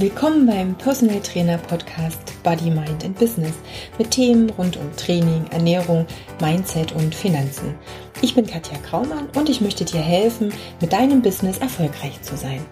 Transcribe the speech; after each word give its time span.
Willkommen 0.00 0.46
beim 0.46 0.78
Personal 0.78 1.20
Trainer 1.22 1.58
Podcast 1.58 2.40
Body, 2.44 2.70
Mind 2.70 3.04
and 3.04 3.18
Business 3.18 3.54
mit 3.98 4.12
Themen 4.12 4.48
rund 4.50 4.76
um 4.76 4.94
Training, 4.94 5.44
Ernährung, 5.50 6.06
Mindset 6.40 6.92
und 6.92 7.12
Finanzen. 7.12 7.74
Ich 8.22 8.36
bin 8.36 8.46
Katja 8.46 8.78
Kraumann 8.78 9.28
und 9.34 9.48
ich 9.48 9.60
möchte 9.60 9.84
dir 9.84 10.00
helfen, 10.00 10.52
mit 10.80 10.92
deinem 10.92 11.20
Business 11.20 11.58
erfolgreich 11.58 12.22
zu 12.22 12.36
sein. 12.36 12.64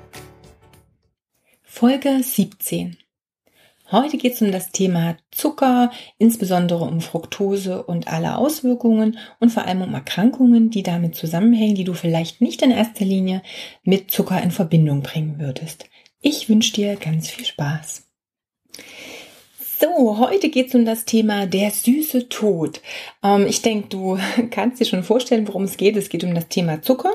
Folge 1.65 2.23
17. 2.23 2.97
Heute 3.91 4.19
geht 4.19 4.35
es 4.35 4.43
um 4.43 4.53
das 4.53 4.71
Thema 4.71 5.17
Zucker, 5.33 5.91
insbesondere 6.19 6.85
um 6.85 7.01
Fructose 7.01 7.83
und 7.83 8.07
alle 8.07 8.39
Auswirkungen 8.39 9.19
und 9.41 9.51
vor 9.51 9.65
allem 9.65 9.83
um 9.83 9.95
Erkrankungen, 9.95 10.71
die 10.71 10.85
damit 10.85 11.17
zusammenhängen, 11.17 11.75
die 11.75 11.85
du 11.85 11.95
vielleicht 11.95 12.41
nicht 12.41 12.63
in 12.63 12.71
erster 12.71 13.05
Linie 13.05 13.43
mit 13.83 14.13
Zucker 14.13 14.41
in 14.41 14.53
Verbindung 14.53 15.03
bringen 15.03 15.41
würdest. 15.41 15.87
Ich 16.21 16.49
wünsche 16.49 16.73
dir 16.73 16.97
ganz 16.97 17.29
viel 17.29 17.45
Spaß. 17.45 18.05
So, 19.79 20.19
heute 20.19 20.49
geht 20.49 20.69
es 20.69 20.75
um 20.75 20.87
das 20.87 21.05
Thema 21.05 21.47
der 21.47 21.71
süße 21.71 22.29
Tod. 22.29 22.81
Ähm, 23.23 23.47
ich 23.47 23.61
denke, 23.61 23.89
du 23.89 24.19
kannst 24.51 24.81
dir 24.81 24.87
schon 24.87 25.05
vorstellen, 25.05 25.47
worum 25.47 25.65
es 25.65 25.77
geht. 25.77 25.97
Es 25.97 26.09
geht 26.09 26.25
um 26.25 26.35
das 26.35 26.49
Thema 26.49 26.81
Zucker. 26.81 27.15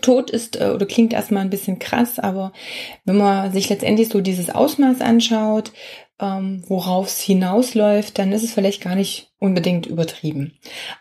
Tod 0.00 0.30
ist 0.30 0.60
äh, 0.60 0.70
oder 0.70 0.86
klingt 0.86 1.12
erstmal 1.12 1.42
ein 1.42 1.50
bisschen 1.50 1.80
krass, 1.80 2.18
aber 2.18 2.52
wenn 3.04 3.16
man 3.16 3.52
sich 3.52 3.68
letztendlich 3.68 4.08
so 4.08 4.20
dieses 4.20 4.50
Ausmaß 4.50 5.00
anschaut, 5.00 5.72
ähm, 6.20 6.62
worauf 6.68 7.06
es 7.08 7.20
hinausläuft, 7.20 8.18
dann 8.18 8.32
ist 8.32 8.44
es 8.44 8.52
vielleicht 8.52 8.82
gar 8.82 8.94
nicht 8.94 9.32
unbedingt 9.38 9.86
übertrieben. 9.86 10.58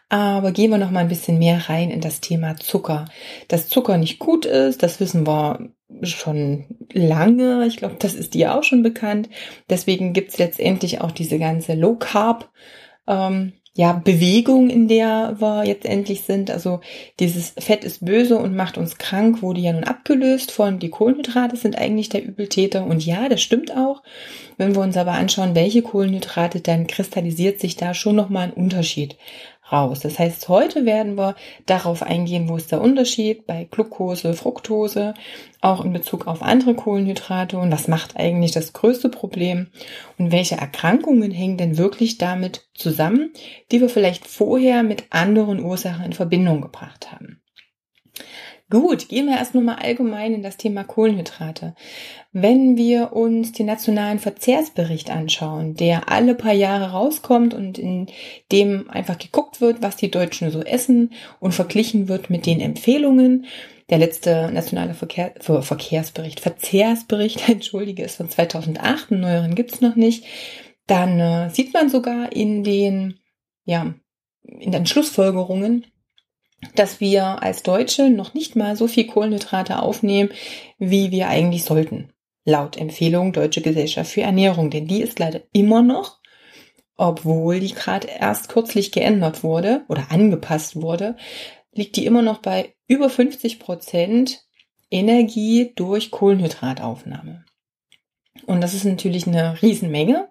Aber 0.10 0.52
gehen 0.52 0.72
wir 0.72 0.78
noch 0.78 0.92
mal 0.92 1.02
ein 1.02 1.10
bisschen 1.10 1.38
mehr 1.38 1.70
rein 1.70 1.92
in 1.92 2.02
das 2.02 2.22
Thema 2.22 2.56
Zucker. 2.58 3.06
Dass 3.48 3.68
Zucker 3.68 3.98
nicht 3.98 4.20
gut 4.20 4.46
ist, 4.46 4.82
das 4.82 5.00
wissen 5.00 5.28
wir 5.28 5.70
schon 6.04 6.66
lange. 6.94 7.66
Ich 7.68 7.78
glaube, 7.78 7.96
das 8.00 8.14
ist 8.14 8.34
dir 8.34 8.56
auch 8.56 8.64
schon 8.64 8.84
bekannt. 8.84 9.30
Deswegen 9.70 10.14
gibt's 10.14 10.38
letztendlich 10.38 11.02
auch 11.02 11.12
diese 11.12 11.38
ganze 11.38 11.74
Low 11.74 11.96
Carb 11.96 12.50
ähm, 13.08 13.54
ja, 13.74 13.94
Bewegung, 13.94 14.70
in 14.70 14.90
der 14.90 15.38
wir 15.40 15.64
jetzt 15.66 15.86
endlich 15.86 16.22
sind. 16.22 16.52
Also 16.52 16.82
dieses 17.20 17.54
Fett 17.58 17.86
ist 17.86 18.04
böse 18.04 18.38
und 18.38 18.54
macht 18.54 18.78
uns 18.78 18.98
krank, 18.98 19.42
wurde 19.42 19.62
ja 19.62 19.72
nun 19.72 19.86
abgelöst 19.86 20.52
von 20.52 20.80
die 20.80 20.90
Kohlenhydrate 20.90 21.56
sind 21.56 21.78
eigentlich 21.78 22.10
der 22.10 22.24
Übeltäter. 22.24 22.86
Und 22.86 23.06
ja, 23.06 23.30
das 23.30 23.42
stimmt 23.42 23.76
auch. 23.76 24.04
Wenn 24.58 24.76
wir 24.76 24.82
uns 24.82 24.98
aber 24.98 25.14
anschauen, 25.14 25.56
welche 25.56 25.84
Kohlenhydrate, 25.84 26.60
dann 26.60 26.86
kristallisiert 26.86 27.62
sich 27.62 27.78
da 27.78 27.94
schon 27.94 28.18
nochmal 28.18 28.48
ein 28.48 28.54
Unterschied 28.54 29.16
raus. 29.72 30.00
Das 30.00 30.20
heißt, 30.20 30.50
heute 30.50 30.86
werden 30.86 31.16
wir 31.16 31.36
darauf 31.66 32.04
eingehen, 32.04 32.50
wo 32.50 32.58
ist 32.58 32.72
der 32.72 32.82
Unterschied 32.82 33.46
bei 33.48 33.68
Glucose, 33.70 34.34
Fructose, 34.34 35.14
auch 35.62 35.86
in 35.86 35.94
Bezug 35.94 36.28
auf 36.28 36.42
andere 36.42 36.76
Kohlenhydrate 36.76 37.58
und 37.58 37.72
was 37.72 37.88
macht 37.88 38.18
eigentlich 38.18 38.52
das 38.52 38.74
größte 38.74 39.10
Problem 39.10 39.68
und 40.18 40.32
welche 40.32 40.56
Erkrankungen 40.56 41.32
hängen 41.32 41.58
denn 41.58 41.78
wirklich 41.78 42.18
damit 42.18 42.68
zusammen, 42.74 43.32
die 43.72 43.82
wir 43.82 43.90
vielleicht 43.90 44.28
vorher 44.28 44.84
mit 44.84 45.06
anderen 45.10 45.64
Ursachen 45.64 46.06
in 46.06 46.14
Verbindung 46.14 46.62
gebracht 46.62 47.12
haben. 47.12 47.41
Gut, 48.72 49.10
gehen 49.10 49.26
wir 49.26 49.36
erst 49.36 49.54
nochmal 49.54 49.80
allgemein 49.82 50.34
in 50.34 50.44
das 50.44 50.56
Thema 50.56 50.86
Kohlenhydrate. 50.86 51.76
Wenn 52.32 52.78
wir 52.78 53.12
uns 53.12 53.52
den 53.52 53.66
nationalen 53.66 54.18
Verzehrsbericht 54.18 55.10
anschauen, 55.12 55.76
der 55.76 56.10
alle 56.10 56.36
paar 56.36 56.54
Jahre 56.54 56.92
rauskommt 56.92 57.54
und 57.54 57.78
in 57.78 58.08
dem 58.54 58.90
einfach 58.90 59.18
geguckt 59.18 59.60
wird, 59.60 59.82
was 59.82 59.98
die 59.98 60.10
Deutschen 60.10 60.52
so 60.52 60.62
essen 60.62 61.12
und 61.42 61.54
verglichen 61.54 62.08
wird 62.08 62.30
mit 62.30 62.46
den 62.46 62.62
Empfehlungen, 62.62 63.46
der 63.90 63.98
letzte 63.98 64.50
nationale 64.54 64.94
Verkehr, 64.94 65.34
Verkehrsbericht, 65.42 66.40
Verzehrsbericht, 66.40 67.50
entschuldige, 67.50 68.04
ist 68.04 68.16
von 68.16 68.30
2008, 68.30 69.12
einen 69.12 69.20
neueren 69.20 69.56
gibt's 69.56 69.82
noch 69.82 69.98
nicht, 69.98 70.24
dann 70.88 71.20
äh, 71.20 71.50
sieht 71.50 71.74
man 71.74 71.90
sogar 71.90 72.32
in 72.32 72.64
den, 72.64 73.20
ja, 73.66 73.94
in 74.44 74.72
den 74.72 74.86
Schlussfolgerungen, 74.86 75.86
dass 76.76 77.00
wir 77.00 77.42
als 77.42 77.64
Deutsche 77.64 78.10
noch 78.10 78.34
nicht 78.34 78.56
mal 78.56 78.76
so 78.76 78.88
viel 78.88 79.08
Kohlenhydrate 79.08 79.82
aufnehmen, 79.82 80.30
wie 80.78 81.12
wir 81.12 81.28
eigentlich 81.28 81.64
sollten. 81.64 82.12
Laut 82.46 82.78
Empfehlung 82.78 83.34
Deutsche 83.34 83.62
Gesellschaft 83.62 84.12
für 84.12 84.22
Ernährung. 84.22 84.70
Denn 84.70 84.88
die 84.88 85.02
ist 85.02 85.20
leider 85.20 85.42
immer 85.54 85.82
noch, 85.82 86.20
obwohl 86.98 87.60
die 87.60 87.74
gerade 87.74 88.08
erst 88.08 88.50
kürzlich 88.50 88.92
geändert 88.92 89.44
wurde 89.44 89.84
oder 89.88 90.12
angepasst 90.12 90.82
wurde, 90.82 91.18
liegt 91.74 91.96
die 91.96 92.06
immer 92.06 92.22
noch 92.22 92.40
bei 92.40 92.76
über 92.88 93.10
50 93.10 93.60
Prozent 93.60 94.46
Energie 94.90 95.72
durch 95.76 96.12
Kohlenhydrataufnahme. 96.12 97.46
Und 98.46 98.62
das 98.62 98.74
ist 98.74 98.86
natürlich 98.86 99.28
eine 99.28 99.62
Riesenmenge. 99.62 100.30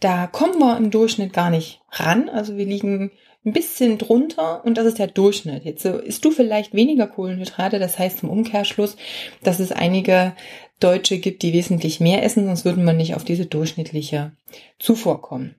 Da 0.00 0.26
kommen 0.26 0.58
wir 0.58 0.76
im 0.76 0.90
Durchschnitt 0.90 1.32
gar 1.32 1.50
nicht 1.50 1.80
ran. 1.90 2.28
Also 2.28 2.56
wir 2.56 2.66
liegen 2.66 3.12
ein 3.46 3.52
bisschen 3.52 3.96
drunter 3.96 4.64
und 4.64 4.76
das 4.76 4.86
ist 4.86 4.98
der 4.98 5.06
Durchschnitt. 5.06 5.64
Jetzt 5.64 5.82
so 5.82 5.98
isst 5.98 6.24
du 6.24 6.32
vielleicht 6.32 6.74
weniger 6.74 7.06
Kohlenhydrate, 7.06 7.78
das 7.78 7.98
heißt 7.98 8.24
im 8.24 8.30
Umkehrschluss, 8.30 8.96
dass 9.42 9.60
es 9.60 9.72
einige 9.72 10.34
Deutsche 10.80 11.18
gibt, 11.18 11.42
die 11.42 11.52
wesentlich 11.52 12.00
mehr 12.00 12.24
essen, 12.24 12.46
sonst 12.46 12.64
würden 12.64 12.84
wir 12.84 12.92
nicht 12.92 13.14
auf 13.14 13.24
diese 13.24 13.46
durchschnittliche 13.46 14.32
Zufuhr 14.78 15.22
kommen. 15.22 15.54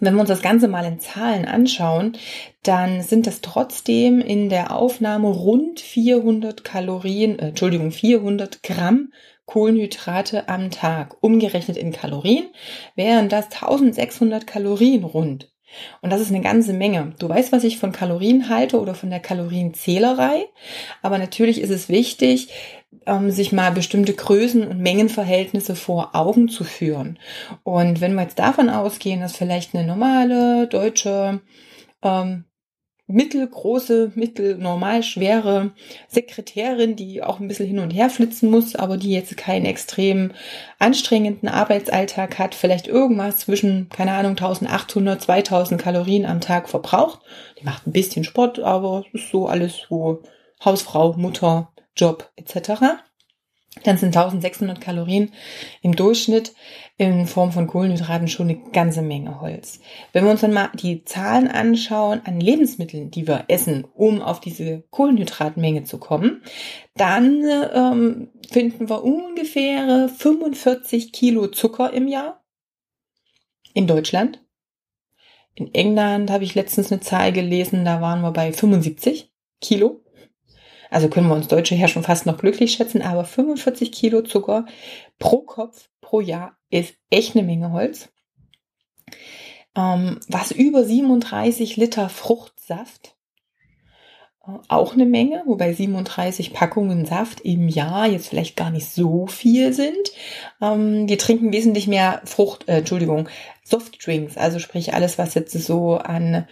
Wenn 0.00 0.14
wir 0.14 0.20
uns 0.20 0.28
das 0.28 0.42
Ganze 0.42 0.68
mal 0.68 0.84
in 0.84 1.00
Zahlen 1.00 1.44
anschauen, 1.44 2.16
dann 2.62 3.02
sind 3.02 3.26
das 3.26 3.40
trotzdem 3.40 4.20
in 4.20 4.48
der 4.48 4.76
Aufnahme 4.76 5.28
rund 5.28 5.80
400 5.80 6.64
Kalorien, 6.64 7.38
äh, 7.38 7.48
Entschuldigung, 7.48 7.92
400 7.92 8.62
Gramm 8.62 9.12
Kohlenhydrate 9.46 10.48
am 10.48 10.70
Tag. 10.70 11.22
Umgerechnet 11.22 11.76
in 11.76 11.92
Kalorien 11.92 12.46
wären 12.96 13.28
das 13.28 13.50
1600 13.50 14.46
Kalorien 14.46 15.04
rund. 15.04 15.53
Und 16.00 16.10
das 16.10 16.20
ist 16.20 16.30
eine 16.30 16.40
ganze 16.40 16.72
Menge. 16.72 17.12
Du 17.18 17.28
weißt, 17.28 17.52
was 17.52 17.64
ich 17.64 17.78
von 17.78 17.92
Kalorien 17.92 18.48
halte 18.48 18.80
oder 18.80 18.94
von 18.94 19.10
der 19.10 19.20
Kalorienzählerei. 19.20 20.46
Aber 21.02 21.18
natürlich 21.18 21.60
ist 21.60 21.70
es 21.70 21.88
wichtig, 21.88 22.48
ähm, 23.06 23.30
sich 23.30 23.52
mal 23.52 23.72
bestimmte 23.72 24.14
Größen 24.14 24.66
und 24.66 24.80
Mengenverhältnisse 24.80 25.76
vor 25.76 26.14
Augen 26.14 26.48
zu 26.48 26.64
führen. 26.64 27.18
Und 27.62 28.00
wenn 28.00 28.14
wir 28.14 28.22
jetzt 28.22 28.38
davon 28.38 28.68
ausgehen, 28.68 29.20
dass 29.20 29.36
vielleicht 29.36 29.74
eine 29.74 29.86
normale 29.86 30.66
deutsche 30.68 31.40
ähm, 32.02 32.44
mittelgroße, 33.06 34.12
mittelnormal 34.14 35.02
schwere 35.02 35.72
Sekretärin, 36.08 36.96
die 36.96 37.22
auch 37.22 37.38
ein 37.38 37.48
bisschen 37.48 37.66
hin 37.66 37.78
und 37.78 37.90
her 37.90 38.08
flitzen 38.08 38.50
muss, 38.50 38.74
aber 38.76 38.96
die 38.96 39.12
jetzt 39.12 39.36
keinen 39.36 39.66
extrem 39.66 40.32
anstrengenden 40.78 41.48
Arbeitsalltag 41.48 42.38
hat, 42.38 42.54
vielleicht 42.54 42.86
irgendwas 42.86 43.38
zwischen, 43.38 43.88
keine 43.90 44.12
Ahnung, 44.12 44.32
1800, 44.32 45.20
2000 45.20 45.80
Kalorien 45.80 46.24
am 46.24 46.40
Tag 46.40 46.68
verbraucht. 46.68 47.20
Die 47.60 47.64
macht 47.64 47.86
ein 47.86 47.92
bisschen 47.92 48.24
Sport, 48.24 48.58
aber 48.60 49.04
ist 49.12 49.30
so 49.30 49.46
alles 49.46 49.82
so 49.88 50.22
Hausfrau, 50.64 51.12
Mutter, 51.12 51.72
Job 51.96 52.30
etc. 52.36 53.02
Dann 53.82 53.98
sind 53.98 54.16
1600 54.16 54.80
Kalorien 54.80 55.32
im 55.82 55.96
Durchschnitt 55.96 56.54
in 56.96 57.26
Form 57.26 57.50
von 57.50 57.66
Kohlenhydraten 57.66 58.28
schon 58.28 58.48
eine 58.48 58.70
ganze 58.70 59.02
Menge 59.02 59.40
Holz. 59.40 59.80
Wenn 60.12 60.24
wir 60.24 60.30
uns 60.30 60.42
dann 60.42 60.52
mal 60.52 60.70
die 60.74 61.04
Zahlen 61.04 61.48
anschauen 61.48 62.20
an 62.24 62.40
Lebensmitteln, 62.40 63.10
die 63.10 63.26
wir 63.26 63.46
essen, 63.48 63.84
um 63.94 64.22
auf 64.22 64.40
diese 64.40 64.84
Kohlenhydratmenge 64.90 65.82
zu 65.84 65.98
kommen, 65.98 66.42
dann 66.94 67.42
ähm, 67.74 68.28
finden 68.48 68.88
wir 68.88 69.02
ungefähr 69.02 70.08
45 70.08 71.12
Kilo 71.12 71.48
Zucker 71.48 71.92
im 71.92 72.06
Jahr 72.06 72.44
in 73.74 73.88
Deutschland. 73.88 74.40
In 75.56 75.74
England 75.74 76.30
habe 76.30 76.44
ich 76.44 76.54
letztens 76.54 76.92
eine 76.92 77.00
Zahl 77.00 77.32
gelesen, 77.32 77.84
da 77.84 78.00
waren 78.00 78.22
wir 78.22 78.30
bei 78.30 78.52
75 78.52 79.32
Kilo. 79.60 80.03
Also 80.94 81.08
können 81.08 81.26
wir 81.26 81.34
uns 81.34 81.48
Deutsche 81.48 81.74
her 81.74 81.88
schon 81.88 82.04
fast 82.04 82.24
noch 82.24 82.38
glücklich 82.38 82.70
schätzen, 82.70 83.02
aber 83.02 83.24
45 83.24 83.90
Kilo 83.90 84.22
Zucker 84.22 84.64
pro 85.18 85.40
Kopf 85.40 85.88
pro 86.00 86.20
Jahr 86.20 86.56
ist 86.70 86.94
echt 87.10 87.34
eine 87.34 87.44
Menge 87.44 87.72
Holz. 87.72 88.10
Ähm, 89.74 90.20
was 90.28 90.52
über 90.52 90.84
37 90.84 91.76
Liter 91.76 92.08
Fruchtsaft, 92.08 93.16
äh, 94.46 94.52
auch 94.68 94.92
eine 94.92 95.04
Menge, 95.04 95.42
wobei 95.46 95.72
37 95.72 96.52
Packungen 96.52 97.06
Saft 97.06 97.40
im 97.40 97.68
Jahr 97.68 98.06
jetzt 98.06 98.28
vielleicht 98.28 98.56
gar 98.56 98.70
nicht 98.70 98.86
so 98.88 99.26
viel 99.26 99.72
sind. 99.72 100.12
Ähm, 100.62 101.08
wir 101.08 101.18
trinken 101.18 101.52
wesentlich 101.52 101.88
mehr 101.88 102.22
Frucht, 102.24 102.68
äh, 102.68 102.78
Entschuldigung, 102.78 103.28
Softdrinks, 103.64 104.36
also 104.36 104.60
sprich 104.60 104.94
alles, 104.94 105.18
was 105.18 105.34
jetzt 105.34 105.54
so 105.54 105.96
an 105.96 106.46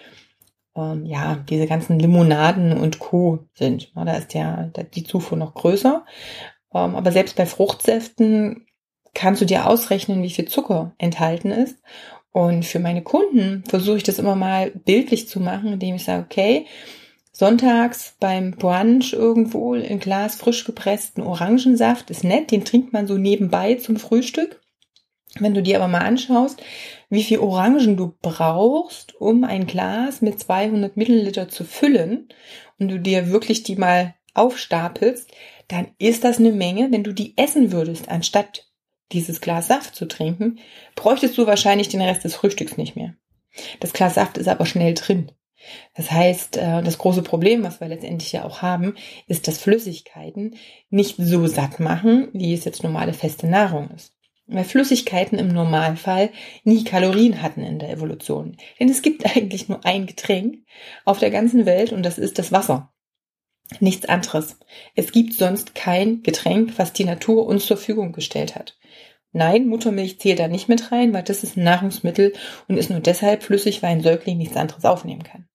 ähm, 0.76 1.04
ja, 1.06 1.36
diese 1.48 1.66
ganzen 1.66 1.98
Limonaden 1.98 2.72
und 2.72 2.98
Co. 2.98 3.40
sind. 3.54 3.92
Da 3.94 4.12
ist 4.12 4.34
ja 4.34 4.70
die 4.94 5.04
Zufuhr 5.04 5.38
noch 5.38 5.54
größer. 5.54 6.04
Ähm, 6.74 6.96
aber 6.96 7.12
selbst 7.12 7.36
bei 7.36 7.46
Fruchtsäften 7.46 8.66
kannst 9.14 9.42
du 9.42 9.46
dir 9.46 9.66
ausrechnen, 9.66 10.22
wie 10.22 10.30
viel 10.30 10.46
Zucker 10.46 10.94
enthalten 10.98 11.50
ist. 11.50 11.76
Und 12.32 12.64
für 12.64 12.78
meine 12.78 13.02
Kunden 13.02 13.62
versuche 13.69 13.98
ich 13.98 14.02
das 14.02 14.19
immer 14.19 14.34
mal 14.34 14.70
bildlich 14.70 15.28
zu 15.28 15.38
machen, 15.38 15.74
indem 15.74 15.96
ich 15.96 16.04
sage, 16.04 16.24
okay, 16.24 16.66
sonntags 17.30 18.16
beim 18.20 18.52
Brunch 18.52 19.12
irgendwo 19.12 19.74
ein 19.74 19.98
Glas 19.98 20.36
frisch 20.36 20.64
gepressten 20.64 21.22
Orangensaft 21.22 22.10
ist 22.10 22.24
nett, 22.24 22.50
den 22.50 22.64
trinkt 22.64 22.92
man 22.94 23.06
so 23.06 23.19
nebenbei 23.19 23.74
zum 23.74 23.96
Frühstück. 23.96 24.60
Wenn 25.38 25.54
du 25.54 25.62
dir 25.62 25.76
aber 25.76 25.88
mal 25.88 26.02
anschaust, 26.02 26.62
wie 27.12 27.22
viel 27.22 27.40
Orangen 27.40 27.98
du 27.98 28.14
brauchst, 28.22 29.14
um 29.20 29.44
ein 29.44 29.66
Glas 29.66 30.22
mit 30.22 30.40
200 30.40 30.96
Milliliter 30.96 31.46
zu 31.46 31.62
füllen 31.62 32.28
und 32.78 32.88
du 32.88 32.98
dir 32.98 33.30
wirklich 33.30 33.62
die 33.62 33.76
mal 33.76 34.14
aufstapelst, 34.32 35.30
dann 35.68 35.88
ist 35.98 36.24
das 36.24 36.38
eine 36.38 36.52
Menge. 36.52 36.90
Wenn 36.90 37.04
du 37.04 37.12
die 37.12 37.36
essen 37.36 37.70
würdest, 37.70 38.08
anstatt 38.08 38.66
dieses 39.12 39.42
Glas 39.42 39.68
Saft 39.68 39.94
zu 39.94 40.06
trinken, 40.06 40.58
bräuchtest 40.94 41.36
du 41.36 41.46
wahrscheinlich 41.46 41.90
den 41.90 42.00
Rest 42.00 42.24
des 42.24 42.34
Frühstücks 42.34 42.78
nicht 42.78 42.96
mehr. 42.96 43.14
Das 43.80 43.92
Glas 43.92 44.14
Saft 44.14 44.38
ist 44.38 44.48
aber 44.48 44.64
schnell 44.64 44.94
drin. 44.94 45.30
Das 45.94 46.10
heißt, 46.10 46.56
äh, 46.56 46.82
das 46.82 46.96
große 46.96 47.22
Problem, 47.22 47.62
was 47.62 47.78
wir 47.78 47.88
letztendlich 47.88 48.32
ja 48.32 48.46
auch 48.46 48.62
haben, 48.62 48.94
ist, 49.26 49.46
dass 49.48 49.58
Flüssigkeiten 49.58 50.56
nicht 50.88 51.16
so 51.18 51.46
satt 51.46 51.78
machen, 51.78 52.30
wie 52.32 52.54
es 52.54 52.64
jetzt 52.64 52.82
normale 52.82 53.12
feste 53.12 53.46
Nahrung 53.46 53.90
ist. 53.90 54.11
Weil 54.46 54.64
Flüssigkeiten 54.64 55.38
im 55.38 55.48
Normalfall 55.48 56.30
nie 56.64 56.84
Kalorien 56.84 57.42
hatten 57.42 57.62
in 57.62 57.78
der 57.78 57.90
Evolution. 57.90 58.56
Denn 58.78 58.88
es 58.88 59.02
gibt 59.02 59.24
eigentlich 59.36 59.68
nur 59.68 59.84
ein 59.84 60.06
Getränk 60.06 60.64
auf 61.04 61.18
der 61.18 61.30
ganzen 61.30 61.66
Welt 61.66 61.92
und 61.92 62.02
das 62.02 62.18
ist 62.18 62.38
das 62.38 62.52
Wasser. 62.52 62.92
Nichts 63.80 64.06
anderes. 64.06 64.58
Es 64.94 65.12
gibt 65.12 65.34
sonst 65.34 65.74
kein 65.74 66.22
Getränk, 66.22 66.78
was 66.78 66.92
die 66.92 67.04
Natur 67.04 67.46
uns 67.46 67.66
zur 67.66 67.76
Verfügung 67.76 68.12
gestellt 68.12 68.54
hat. 68.54 68.76
Nein, 69.32 69.66
Muttermilch 69.66 70.20
zählt 70.20 70.38
da 70.38 70.48
nicht 70.48 70.68
mit 70.68 70.92
rein, 70.92 71.14
weil 71.14 71.22
das 71.22 71.42
ist 71.42 71.56
ein 71.56 71.64
Nahrungsmittel 71.64 72.34
und 72.68 72.76
ist 72.76 72.90
nur 72.90 73.00
deshalb 73.00 73.42
flüssig, 73.42 73.82
weil 73.82 73.92
ein 73.92 74.02
Säugling 74.02 74.36
nichts 74.36 74.56
anderes 74.56 74.84
aufnehmen 74.84 75.22
kann. 75.22 75.48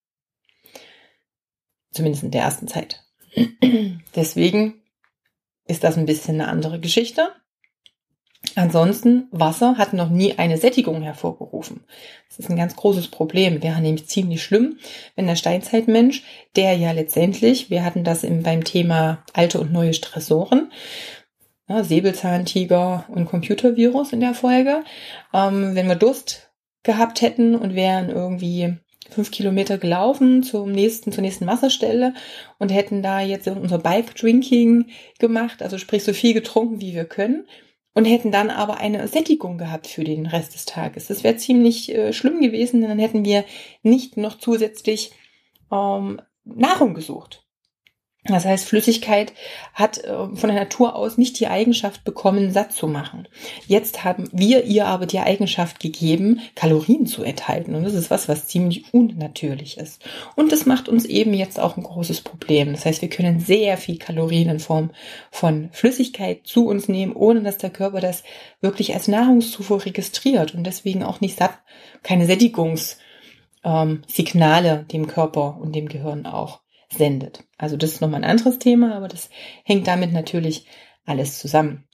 Zumindest 1.92 2.24
in 2.24 2.32
der 2.32 2.42
ersten 2.42 2.66
Zeit. 2.66 3.04
Deswegen 4.16 4.82
ist 5.66 5.84
das 5.84 5.96
ein 5.96 6.06
bisschen 6.06 6.40
eine 6.40 6.50
andere 6.50 6.80
Geschichte. 6.80 7.32
Ansonsten, 8.58 9.28
Wasser 9.30 9.78
hat 9.78 9.92
noch 9.92 10.10
nie 10.10 10.36
eine 10.36 10.58
Sättigung 10.58 11.00
hervorgerufen. 11.02 11.84
Das 12.28 12.40
ist 12.40 12.50
ein 12.50 12.56
ganz 12.56 12.74
großes 12.74 13.06
Problem. 13.06 13.62
Wäre 13.62 13.80
nämlich 13.80 14.08
ziemlich 14.08 14.42
schlimm, 14.42 14.78
wenn 15.14 15.28
der 15.28 15.36
Steinzeitmensch, 15.36 16.24
der 16.56 16.74
ja 16.76 16.90
letztendlich, 16.90 17.70
wir 17.70 17.84
hatten 17.84 18.02
das 18.02 18.24
im, 18.24 18.42
beim 18.42 18.64
Thema 18.64 19.22
alte 19.32 19.60
und 19.60 19.72
neue 19.72 19.94
Stressoren, 19.94 20.72
ja, 21.68 21.84
Säbelzahntiger 21.84 23.04
und 23.06 23.26
Computervirus 23.26 24.12
in 24.12 24.18
der 24.18 24.34
Folge, 24.34 24.82
ähm, 25.32 25.76
wenn 25.76 25.86
wir 25.86 25.94
Durst 25.94 26.50
gehabt 26.82 27.22
hätten 27.22 27.54
und 27.54 27.76
wären 27.76 28.10
irgendwie 28.10 28.74
fünf 29.08 29.30
Kilometer 29.30 29.78
gelaufen 29.78 30.42
zum 30.42 30.72
nächsten, 30.72 31.12
zur 31.12 31.22
nächsten 31.22 31.46
Wasserstelle 31.46 32.12
und 32.58 32.72
hätten 32.72 33.04
da 33.04 33.20
jetzt 33.20 33.46
unser 33.46 33.78
Bike 33.78 34.16
Drinking 34.16 34.86
gemacht, 35.20 35.62
also 35.62 35.78
sprich 35.78 36.02
so 36.02 36.12
viel 36.12 36.34
getrunken, 36.34 36.80
wie 36.80 36.94
wir 36.94 37.04
können 37.04 37.46
und 37.94 38.04
hätten 38.04 38.30
dann 38.30 38.50
aber 38.50 38.78
eine 38.78 39.08
Sättigung 39.08 39.58
gehabt 39.58 39.86
für 39.86 40.04
den 40.04 40.26
Rest 40.26 40.54
des 40.54 40.66
Tages. 40.66 41.08
Das 41.08 41.24
wäre 41.24 41.36
ziemlich 41.36 41.94
äh, 41.94 42.12
schlimm 42.12 42.40
gewesen, 42.40 42.80
denn 42.80 42.90
dann 42.90 42.98
hätten 42.98 43.24
wir 43.24 43.44
nicht 43.82 44.16
noch 44.16 44.38
zusätzlich 44.38 45.12
ähm, 45.72 46.20
Nahrung 46.44 46.94
gesucht. 46.94 47.47
Das 48.28 48.44
heißt, 48.44 48.66
Flüssigkeit 48.66 49.32
hat 49.72 49.98
äh, 50.04 50.12
von 50.34 50.48
der 50.48 50.58
Natur 50.58 50.94
aus 50.94 51.16
nicht 51.16 51.40
die 51.40 51.48
Eigenschaft 51.48 52.04
bekommen, 52.04 52.52
satt 52.52 52.72
zu 52.72 52.86
machen. 52.86 53.26
Jetzt 53.66 54.04
haben 54.04 54.28
wir 54.32 54.64
ihr 54.64 54.86
aber 54.86 55.06
die 55.06 55.18
Eigenschaft 55.18 55.80
gegeben, 55.80 56.40
Kalorien 56.54 57.06
zu 57.06 57.22
enthalten. 57.22 57.74
Und 57.74 57.84
das 57.84 57.94
ist 57.94 58.10
was, 58.10 58.28
was 58.28 58.46
ziemlich 58.46 58.92
unnatürlich 58.92 59.78
ist. 59.78 60.02
Und 60.36 60.52
das 60.52 60.66
macht 60.66 60.88
uns 60.88 61.04
eben 61.04 61.32
jetzt 61.32 61.58
auch 61.58 61.76
ein 61.76 61.82
großes 61.82 62.20
Problem. 62.20 62.72
Das 62.72 62.84
heißt, 62.84 63.02
wir 63.02 63.08
können 63.08 63.40
sehr 63.40 63.76
viel 63.76 63.98
Kalorien 63.98 64.48
in 64.50 64.60
Form 64.60 64.90
von 65.30 65.70
Flüssigkeit 65.72 66.46
zu 66.46 66.66
uns 66.66 66.88
nehmen, 66.88 67.14
ohne 67.14 67.42
dass 67.42 67.58
der 67.58 67.70
Körper 67.70 68.00
das 68.00 68.22
wirklich 68.60 68.94
als 68.94 69.08
Nahrungszufuhr 69.08 69.84
registriert 69.84 70.54
und 70.54 70.64
deswegen 70.64 71.02
auch 71.02 71.20
nicht 71.20 71.38
satt, 71.38 71.58
keine 72.02 72.26
Sättigungssignale 72.26 73.00
ähm, 73.64 74.88
dem 74.88 75.06
Körper 75.06 75.58
und 75.60 75.74
dem 75.74 75.88
Gehirn 75.88 76.26
auch 76.26 76.60
sendet. 76.92 77.44
Also 77.56 77.76
das 77.76 77.92
ist 77.92 78.00
nochmal 78.00 78.24
ein 78.24 78.30
anderes 78.30 78.58
Thema, 78.58 78.94
aber 78.94 79.08
das 79.08 79.30
hängt 79.64 79.86
damit 79.86 80.12
natürlich 80.12 80.66
alles 81.04 81.38
zusammen. 81.38 81.84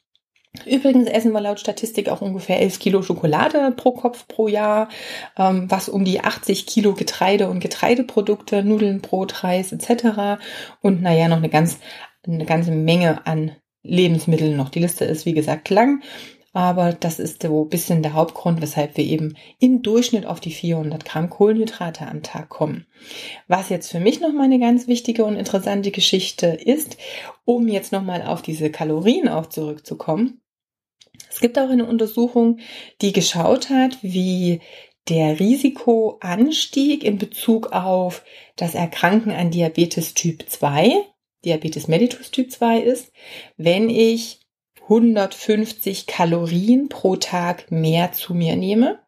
Übrigens 0.67 1.09
essen 1.09 1.33
wir 1.33 1.41
laut 1.41 1.59
Statistik 1.59 2.09
auch 2.09 2.21
ungefähr 2.21 2.61
11 2.61 2.79
Kilo 2.79 3.03
Schokolade 3.03 3.73
pro 3.77 3.91
Kopf 3.91 4.29
pro 4.29 4.47
Jahr, 4.47 4.89
ähm, 5.37 5.69
was 5.69 5.89
um 5.89 6.05
die 6.05 6.21
80 6.21 6.67
Kilo 6.67 6.95
Getreide 6.95 7.49
und 7.49 7.59
Getreideprodukte, 7.59 8.63
Nudeln, 8.63 9.01
Brot, 9.01 9.43
Reis 9.43 9.73
etc. 9.73 10.41
Und 10.81 11.03
naja, 11.03 11.27
noch 11.27 11.39
eine 11.39 11.49
ganz 11.49 11.81
eine 12.27 12.47
ganze 12.47 12.71
Menge 12.71 13.27
an 13.27 13.53
Lebensmitteln 13.83 14.57
noch. 14.57 14.71
Die 14.71 14.79
Liste 14.79 15.05
ist 15.05 15.27
wie 15.27 15.35
gesagt 15.35 15.71
lang, 15.71 16.03
aber 16.55 16.93
das 16.93 17.19
ist 17.19 17.43
so 17.43 17.65
ein 17.65 17.69
bisschen 17.69 18.03
der 18.03 18.15
Hauptgrund, 18.15 18.63
weshalb 18.63 18.97
wir 18.97 19.05
eben 19.05 19.37
im 19.59 19.83
Durchschnitt 19.83 20.25
auf 20.25 20.39
die 20.39 20.53
400 20.53 21.05
Gramm 21.05 21.29
Kohlenhydrate 21.29 22.07
am 22.07 22.23
Tag 22.23 22.49
kommen. 22.49 22.87
Was 23.49 23.71
jetzt 23.71 23.91
für 23.91 23.99
mich 23.99 24.21
nochmal 24.21 24.45
eine 24.45 24.61
ganz 24.61 24.87
wichtige 24.87 25.25
und 25.25 25.35
interessante 25.35 25.91
Geschichte 25.91 26.47
ist, 26.47 26.97
um 27.45 27.67
jetzt 27.67 27.91
nochmal 27.91 28.23
auf 28.23 28.41
diese 28.41 28.71
Kalorien 28.71 29.29
auch 29.29 29.47
zurückzukommen. 29.47 30.41
Es 31.29 31.41
gibt 31.41 31.59
auch 31.59 31.69
eine 31.69 31.87
Untersuchung, 31.87 32.61
die 33.03 33.13
geschaut 33.13 33.69
hat, 33.69 33.99
wie 34.03 34.61
der 35.09 35.41
Risikoanstieg 35.41 37.03
in 37.03 37.19
Bezug 37.19 37.73
auf 37.73 38.25
das 38.55 38.77
Erkranken 38.77 39.33
an 39.33 39.51
Diabetes 39.51 40.15
Typ 40.15 40.49
2, 40.49 40.93
Diabetes 41.45 41.89
mellitus 41.89 42.31
Typ 42.31 42.53
2 42.53 42.79
ist, 42.79 43.13
wenn 43.57 43.91
ich 43.91 44.44
150 44.85 46.07
Kalorien 46.07 46.89
pro 46.89 47.17
Tag 47.17 47.71
mehr 47.71 48.13
zu 48.13 48.35
mir 48.35 48.55
nehme. 48.57 49.01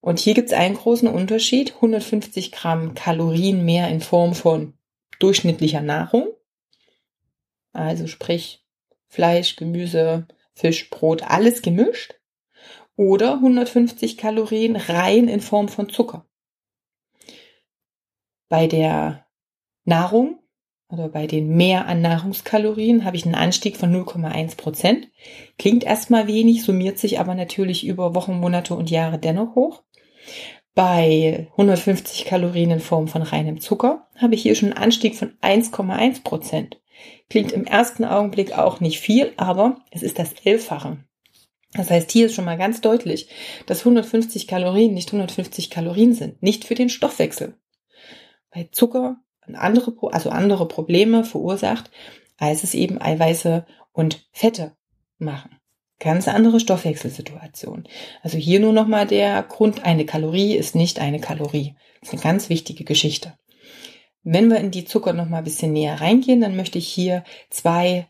Und 0.00 0.18
hier 0.18 0.34
gibt 0.34 0.48
es 0.48 0.52
einen 0.52 0.76
großen 0.76 1.08
Unterschied. 1.08 1.74
150 1.74 2.52
Gramm 2.52 2.94
Kalorien 2.94 3.64
mehr 3.64 3.88
in 3.88 4.00
Form 4.00 4.34
von 4.34 4.74
durchschnittlicher 5.18 5.80
Nahrung. 5.80 6.28
Also 7.72 8.06
sprich 8.06 8.64
Fleisch, 9.08 9.56
Gemüse, 9.56 10.26
Fisch, 10.54 10.90
Brot, 10.90 11.22
alles 11.22 11.62
gemischt. 11.62 12.14
Oder 12.96 13.34
150 13.34 14.18
Kalorien 14.18 14.76
rein 14.76 15.28
in 15.28 15.40
Form 15.40 15.68
von 15.68 15.88
Zucker. 15.88 16.26
Bei 18.48 18.66
der 18.66 19.26
Nahrung 19.84 20.41
oder 20.92 21.08
bei 21.08 21.26
den 21.26 21.56
mehr 21.56 21.86
an 21.86 22.02
Nahrungskalorien 22.02 23.04
habe 23.06 23.16
ich 23.16 23.24
einen 23.24 23.34
Anstieg 23.34 23.78
von 23.78 23.94
0,1 23.94 24.56
Prozent. 24.56 25.08
Klingt 25.58 25.84
erstmal 25.84 26.26
wenig, 26.26 26.62
summiert 26.62 26.98
sich 26.98 27.18
aber 27.18 27.34
natürlich 27.34 27.86
über 27.86 28.14
Wochen, 28.14 28.34
Monate 28.38 28.74
und 28.74 28.90
Jahre 28.90 29.18
dennoch 29.18 29.54
hoch. 29.54 29.82
Bei 30.74 31.48
150 31.52 32.26
Kalorien 32.26 32.70
in 32.70 32.80
Form 32.80 33.08
von 33.08 33.22
reinem 33.22 33.60
Zucker 33.60 34.06
habe 34.16 34.34
ich 34.34 34.42
hier 34.42 34.54
schon 34.54 34.72
einen 34.72 34.82
Anstieg 34.84 35.16
von 35.16 35.32
1,1 35.40 36.22
Prozent. 36.22 36.80
Klingt 37.30 37.52
im 37.52 37.64
ersten 37.64 38.04
Augenblick 38.04 38.56
auch 38.56 38.80
nicht 38.80 39.00
viel, 39.00 39.32
aber 39.38 39.80
es 39.90 40.02
ist 40.02 40.18
das 40.18 40.34
Elffache. 40.44 40.98
Das 41.72 41.90
heißt, 41.90 42.10
hier 42.10 42.26
ist 42.26 42.34
schon 42.34 42.44
mal 42.44 42.58
ganz 42.58 42.82
deutlich, 42.82 43.28
dass 43.64 43.80
150 43.80 44.46
Kalorien 44.46 44.92
nicht 44.92 45.08
150 45.08 45.70
Kalorien 45.70 46.12
sind, 46.12 46.42
nicht 46.42 46.64
für 46.66 46.74
den 46.74 46.90
Stoffwechsel. 46.90 47.54
Bei 48.50 48.68
Zucker 48.70 49.21
andere, 49.54 49.94
also 50.12 50.30
andere 50.30 50.66
Probleme 50.68 51.24
verursacht, 51.24 51.90
als 52.38 52.64
es 52.64 52.74
eben 52.74 53.00
Eiweiße 53.00 53.64
und 53.92 54.26
Fette 54.32 54.76
machen. 55.18 55.58
Ganz 55.98 56.26
andere 56.26 56.58
Stoffwechselsituation. 56.58 57.84
Also 58.22 58.36
hier 58.36 58.58
nur 58.58 58.72
nochmal 58.72 59.06
der 59.06 59.42
Grund, 59.44 59.84
eine 59.84 60.04
Kalorie 60.04 60.56
ist 60.56 60.74
nicht 60.74 60.98
eine 60.98 61.20
Kalorie. 61.20 61.76
Das 62.00 62.08
ist 62.08 62.14
eine 62.14 62.22
ganz 62.22 62.48
wichtige 62.48 62.84
Geschichte. 62.84 63.38
Wenn 64.24 64.50
wir 64.50 64.58
in 64.58 64.70
die 64.70 64.84
Zucker 64.84 65.12
nochmal 65.12 65.38
ein 65.38 65.44
bisschen 65.44 65.72
näher 65.72 66.00
reingehen, 66.00 66.40
dann 66.40 66.56
möchte 66.56 66.78
ich 66.78 66.88
hier 66.88 67.24
zwei 67.50 68.08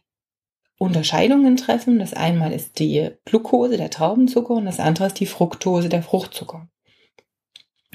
Unterscheidungen 0.78 1.56
treffen. 1.56 1.98
Das 1.98 2.12
einmal 2.14 2.52
ist 2.52 2.78
die 2.78 3.10
Glucose, 3.24 3.76
der 3.76 3.90
Traubenzucker, 3.90 4.54
und 4.54 4.64
das 4.64 4.80
andere 4.80 5.06
ist 5.06 5.20
die 5.20 5.26
Fructose, 5.26 5.88
der 5.88 6.02
Fruchtzucker. 6.02 6.68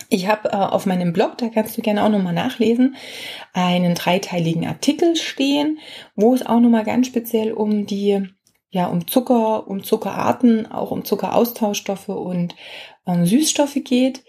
Ich 0.10 0.28
habe 0.28 0.50
äh, 0.50 0.56
auf 0.56 0.86
meinem 0.86 1.12
Blog, 1.12 1.38
da 1.38 1.50
kannst 1.50 1.78
du 1.78 1.82
gerne 1.82 2.04
auch 2.04 2.10
nochmal 2.10 2.34
nachlesen, 2.34 2.96
einen 3.54 3.96
dreiteiligen 3.96 4.66
Artikel 4.66 5.16
stehen, 5.16 5.80
wo 6.16 6.34
es 6.34 6.46
auch 6.46 6.60
nochmal 6.60 6.86
ganz 6.86 7.08
speziell 7.08 7.52
um 7.52 7.86
die, 7.86 8.24
ja, 8.70 8.88
um 8.88 9.08
Zucker, 9.08 9.68
um 9.68 9.84
Zuckerarten, 9.84 10.72
auch 10.72 10.92
um 10.92 11.04
Zuckeraustauschstoffe 11.04 12.10
und 12.10 12.56
ähm, 13.08 13.26
Süßstoffe 13.26 13.80
geht. 13.84 14.24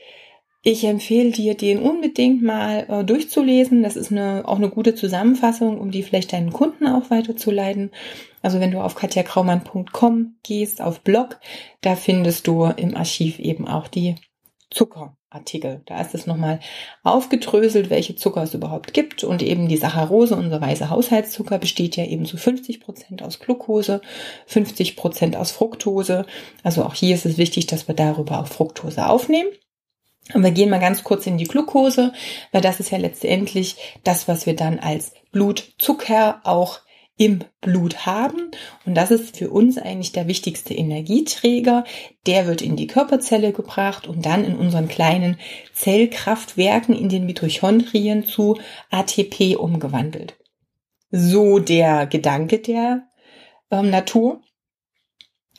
Ich 0.63 0.85
empfehle 0.85 1.31
dir, 1.31 1.55
den 1.55 1.79
unbedingt 1.79 2.43
mal 2.43 2.87
äh, 2.89 3.05
durchzulesen. 3.05 3.83
Das 3.83 3.95
ist 3.95 4.11
eine, 4.11 4.43
auch 4.47 4.57
eine 4.57 4.71
gute 4.71 4.95
Zusammenfassung, 4.95 5.79
um 5.79 5.91
die 5.93 6.03
vielleicht 6.03 6.33
deinen 6.33 6.53
Kunden 6.53 6.87
auch 6.87 7.11
weiterzuleiten. 7.11 7.93
Also 8.43 8.59
wenn 8.59 8.73
du 8.73 8.81
auf 8.81 8.95
katjakraumann.com 8.97 10.39
gehst, 10.43 10.81
auf 10.81 11.03
Blog, 11.03 11.39
da 11.83 11.95
findest 11.95 12.47
du 12.47 12.65
im 12.65 12.97
Archiv 12.97 13.39
eben 13.39 13.69
auch 13.69 13.87
die 13.87 14.17
Zucker 14.71 15.18
Artikel. 15.31 15.83
Da 15.87 16.01
ist 16.01 16.15
es 16.15 16.27
nochmal 16.27 16.61
aufgedröselt, 17.03 17.91
welche 17.91 18.17
Zucker 18.17 18.43
es 18.43 18.55
überhaupt 18.55 18.95
gibt. 18.95 19.25
Und 19.25 19.43
eben 19.43 19.69
die 19.69 19.77
Saccharose, 19.77 20.37
unser 20.37 20.61
weißer 20.61 20.91
Haushaltszucker, 20.91 21.59
besteht 21.59 21.97
ja 21.97 22.05
eben 22.05 22.25
zu 22.25 22.37
50 22.37 22.81
Prozent 22.81 23.23
aus 23.23 23.39
Glucose, 23.39 24.01
50 24.47 24.97
Prozent 24.97 25.37
aus 25.37 25.51
Fructose. 25.51 26.25
Also 26.63 26.85
auch 26.85 26.95
hier 26.95 27.15
ist 27.15 27.27
es 27.27 27.37
wichtig, 27.37 27.67
dass 27.67 27.89
wir 27.89 27.95
darüber 27.95 28.41
auch 28.41 28.47
Fructose 28.47 29.07
aufnehmen. 29.07 29.51
Und 30.35 30.43
wir 30.43 30.51
gehen 30.51 30.71
mal 30.71 30.81
ganz 30.81 31.05
kurz 31.05 31.27
in 31.27 31.39
die 31.39 31.45
Glucose, 31.45 32.13
weil 32.53 32.61
das 32.61 32.81
ist 32.81 32.91
ja 32.91 32.99
letztendlich 32.99 33.77
das, 34.05 34.29
was 34.29 34.47
wir 34.47 34.55
dann 34.55 34.79
als 34.79 35.13
Blutzucker 35.33 36.41
auch 36.45 36.81
im 37.19 37.41
Blut 37.61 38.07
haben. 38.07 38.51
Und 38.87 38.95
das 38.95 39.11
ist 39.11 39.37
für 39.37 39.51
uns 39.51 39.77
eigentlich 39.77 40.13
der 40.13 40.27
wichtigste 40.27 40.73
Energieträger. 40.73 41.85
Der 42.27 42.47
wird 42.47 42.63
in 42.63 42.77
die 42.77 42.87
Körperzelle 42.87 43.53
gebracht 43.53 44.07
und 44.07 44.25
dann 44.25 44.45
in 44.45 44.57
unseren 44.57 44.89
kleinen 44.89 45.37
Zellkraftwerken 45.75 46.97
in 46.97 47.09
den 47.09 47.27
Mitochondrien 47.27 48.25
zu 48.25 48.59
ATP 48.91 49.57
umgewandelt. 49.57 50.37
So 51.11 51.59
der 51.59 52.07
Gedanke 52.07 52.61
der 52.61 53.09
ähm, 53.71 53.91
Natur. 53.91 54.41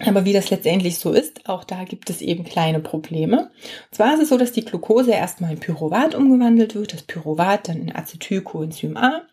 Aber 0.01 0.23
wie 0.23 0.31
das 0.31 0.49
letztendlich 0.49 0.97
so 0.97 1.11
ist, 1.11 1.49
auch 1.49 1.65
da 1.65 1.83
gibt 1.83 2.09
es 2.09 2.21
eben 2.21 2.45
kleine 2.45 2.79
Probleme. 2.79 3.51
Und 3.91 3.95
zwar 3.95 4.13
ist 4.13 4.21
es 4.21 4.29
so, 4.29 4.37
dass 4.37 4.53
die 4.53 4.63
Glucose 4.63 5.11
erstmal 5.11 5.51
in 5.51 5.59
Pyruvat 5.59 6.15
umgewandelt 6.15 6.73
wird, 6.73 6.93
das 6.93 7.03
Pyruvat 7.03 7.67
dann 7.67 7.81
in 7.81 7.93
Acetylcoenzym 7.93 8.95
A. 8.95 9.23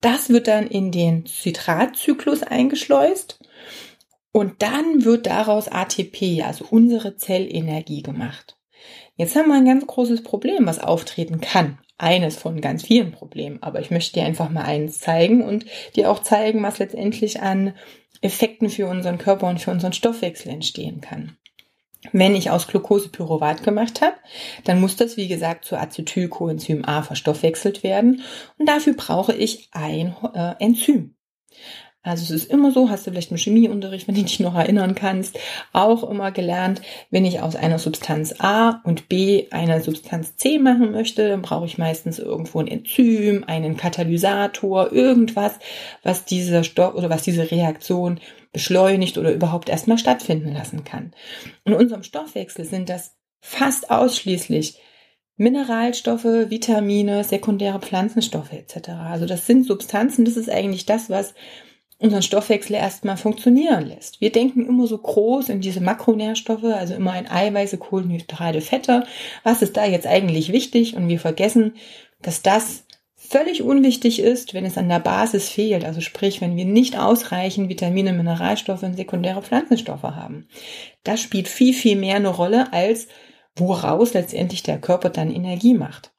Das 0.00 0.30
wird 0.30 0.48
dann 0.48 0.66
in 0.66 0.92
den 0.92 1.26
Zitratzyklus 1.26 2.42
eingeschleust 2.42 3.38
und 4.32 4.62
dann 4.62 5.04
wird 5.04 5.26
daraus 5.26 5.68
ATP, 5.68 6.42
also 6.42 6.64
unsere 6.70 7.16
Zellenergie 7.16 8.02
gemacht. 8.02 8.56
Jetzt 9.16 9.36
haben 9.36 9.48
wir 9.48 9.56
ein 9.56 9.66
ganz 9.66 9.86
großes 9.86 10.22
Problem, 10.22 10.66
was 10.66 10.78
auftreten 10.78 11.40
kann. 11.40 11.78
Eines 11.98 12.36
von 12.36 12.62
ganz 12.62 12.84
vielen 12.84 13.12
Problemen, 13.12 13.62
aber 13.62 13.80
ich 13.80 13.90
möchte 13.90 14.14
dir 14.14 14.24
einfach 14.24 14.48
mal 14.48 14.64
eins 14.64 15.00
zeigen 15.00 15.42
und 15.42 15.66
dir 15.96 16.10
auch 16.10 16.20
zeigen, 16.20 16.62
was 16.62 16.78
letztendlich 16.78 17.42
an 17.42 17.74
Effekten 18.22 18.70
für 18.70 18.86
unseren 18.86 19.18
Körper 19.18 19.48
und 19.48 19.60
für 19.60 19.70
unseren 19.70 19.92
Stoffwechsel 19.92 20.50
entstehen 20.50 21.02
kann. 21.02 21.36
Wenn 22.12 22.34
ich 22.34 22.50
aus 22.50 22.66
Glucose 22.66 23.10
Pyruvat 23.10 23.62
gemacht 23.62 24.00
habe, 24.00 24.16
dann 24.64 24.80
muss 24.80 24.96
das, 24.96 25.16
wie 25.16 25.28
gesagt, 25.28 25.66
zu 25.66 25.76
Acetylcoenzym 25.76 26.84
A 26.84 27.02
verstoffwechselt 27.02 27.82
werden. 27.82 28.22
Und 28.58 28.68
dafür 28.68 28.94
brauche 28.94 29.34
ich 29.34 29.68
ein 29.72 30.16
äh, 30.34 30.54
Enzym. 30.58 31.14
Also 32.02 32.24
es 32.24 32.30
ist 32.30 32.50
immer 32.50 32.72
so, 32.72 32.88
hast 32.88 33.06
du 33.06 33.10
vielleicht 33.10 33.30
im 33.30 33.36
Chemieunterricht, 33.36 34.08
wenn 34.08 34.14
du 34.14 34.22
dich 34.22 34.40
noch 34.40 34.54
erinnern 34.54 34.94
kannst, 34.94 35.38
auch 35.74 36.02
immer 36.08 36.32
gelernt, 36.32 36.80
wenn 37.10 37.26
ich 37.26 37.42
aus 37.42 37.56
einer 37.56 37.78
Substanz 37.78 38.36
A 38.38 38.80
und 38.84 39.10
B 39.10 39.48
eine 39.50 39.82
Substanz 39.82 40.34
C 40.36 40.58
machen 40.58 40.92
möchte, 40.92 41.28
dann 41.28 41.42
brauche 41.42 41.66
ich 41.66 41.76
meistens 41.76 42.18
irgendwo 42.18 42.60
ein 42.60 42.68
Enzym, 42.68 43.44
einen 43.46 43.76
Katalysator, 43.76 44.92
irgendwas, 44.92 45.58
was 46.02 46.24
dieser 46.24 46.64
Stoff 46.64 46.94
oder 46.94 47.10
was 47.10 47.20
diese 47.20 47.50
Reaktion 47.50 48.18
beschleunigt 48.52 49.18
oder 49.18 49.32
überhaupt 49.32 49.68
erstmal 49.68 49.98
stattfinden 49.98 50.52
lassen 50.52 50.84
kann. 50.84 51.12
In 51.64 51.74
unserem 51.74 52.02
Stoffwechsel 52.02 52.64
sind 52.64 52.88
das 52.88 53.16
fast 53.40 53.90
ausschließlich 53.90 54.78
Mineralstoffe, 55.36 56.24
Vitamine, 56.24 57.24
sekundäre 57.24 57.80
Pflanzenstoffe 57.80 58.52
etc. 58.52 58.90
Also 58.90 59.24
das 59.24 59.46
sind 59.46 59.66
Substanzen, 59.66 60.24
das 60.24 60.36
ist 60.36 60.50
eigentlich 60.50 60.84
das, 60.84 61.08
was 61.08 61.34
unseren 61.98 62.22
Stoffwechsel 62.22 62.76
erstmal 62.76 63.16
funktionieren 63.16 63.86
lässt. 63.86 64.20
Wir 64.20 64.32
denken 64.32 64.66
immer 64.66 64.86
so 64.86 64.98
groß 64.98 65.50
in 65.50 65.60
diese 65.60 65.80
Makronährstoffe, 65.80 66.64
also 66.64 66.94
immer 66.94 67.18
in 67.18 67.26
Eiweiße, 67.26 67.78
Kohlenhydrate, 67.78 68.60
Fette. 68.60 69.04
Was 69.42 69.62
ist 69.62 69.76
da 69.76 69.84
jetzt 69.84 70.06
eigentlich 70.06 70.50
wichtig? 70.50 70.96
Und 70.96 71.08
wir 71.08 71.20
vergessen, 71.20 71.74
dass 72.22 72.42
das 72.42 72.84
völlig 73.30 73.62
unwichtig 73.62 74.18
ist, 74.18 74.54
wenn 74.54 74.66
es 74.66 74.76
an 74.76 74.88
der 74.88 74.98
Basis 74.98 75.48
fehlt. 75.48 75.84
Also 75.84 76.00
sprich, 76.00 76.40
wenn 76.40 76.56
wir 76.56 76.64
nicht 76.64 76.98
ausreichend 76.98 77.68
Vitamine, 77.68 78.12
Mineralstoffe 78.12 78.82
und 78.82 78.96
sekundäre 78.96 79.40
Pflanzenstoffe 79.40 80.02
haben. 80.02 80.48
Das 81.04 81.20
spielt 81.20 81.46
viel, 81.46 81.72
viel 81.72 81.96
mehr 81.96 82.16
eine 82.16 82.28
Rolle, 82.28 82.72
als 82.72 83.06
woraus 83.54 84.14
letztendlich 84.14 84.64
der 84.64 84.80
Körper 84.80 85.10
dann 85.10 85.30
Energie 85.30 85.74
macht. 85.74 86.12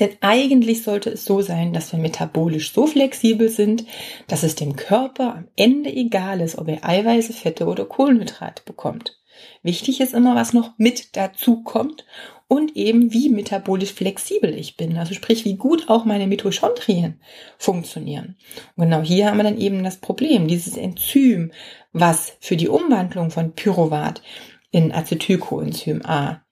Denn 0.00 0.10
eigentlich 0.20 0.82
sollte 0.82 1.10
es 1.10 1.24
so 1.24 1.40
sein, 1.42 1.72
dass 1.72 1.92
wir 1.92 2.00
metabolisch 2.00 2.72
so 2.72 2.86
flexibel 2.86 3.48
sind, 3.48 3.84
dass 4.26 4.42
es 4.42 4.56
dem 4.56 4.74
Körper 4.74 5.36
am 5.36 5.48
Ende 5.54 5.90
egal 5.90 6.40
ist, 6.40 6.58
ob 6.58 6.68
er 6.68 6.84
Eiweiße, 6.84 7.32
Fette 7.32 7.66
oder 7.66 7.84
Kohlenhydrate 7.84 8.64
bekommt. 8.64 9.18
Wichtig 9.62 10.00
ist 10.00 10.12
immer, 10.12 10.34
was 10.34 10.52
noch 10.52 10.72
mit 10.76 11.16
dazu 11.16 11.62
kommt 11.62 12.04
und 12.48 12.76
eben 12.76 13.12
wie 13.12 13.28
metabolisch 13.28 13.92
flexibel 13.92 14.54
ich 14.54 14.76
bin. 14.76 14.96
Also 14.96 15.14
sprich, 15.14 15.44
wie 15.44 15.56
gut 15.56 15.88
auch 15.88 16.04
meine 16.04 16.26
Mitochondrien 16.26 17.20
funktionieren. 17.58 18.36
Und 18.76 18.84
genau 18.84 19.02
hier 19.02 19.26
haben 19.26 19.38
wir 19.38 19.44
dann 19.44 19.58
eben 19.58 19.82
das 19.82 19.96
Problem, 19.96 20.46
dieses 20.46 20.76
Enzym, 20.76 21.52
was 21.92 22.36
für 22.40 22.56
die 22.56 22.68
Umwandlung 22.68 23.30
von 23.30 23.52
Pyruvat 23.52 24.22
in 24.70 24.92
Acetylcoenzym 24.92 26.02
A 26.04 26.42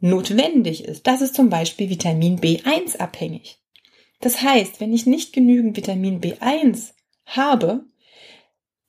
notwendig 0.00 0.84
ist, 0.84 1.06
das 1.06 1.22
ist 1.22 1.34
zum 1.34 1.48
Beispiel 1.48 1.88
Vitamin 1.88 2.40
B1 2.40 2.98
abhängig. 2.98 3.58
Das 4.20 4.42
heißt, 4.42 4.80
wenn 4.80 4.92
ich 4.92 5.06
nicht 5.06 5.32
genügend 5.32 5.76
Vitamin 5.76 6.20
B1 6.20 6.92
habe, 7.26 7.84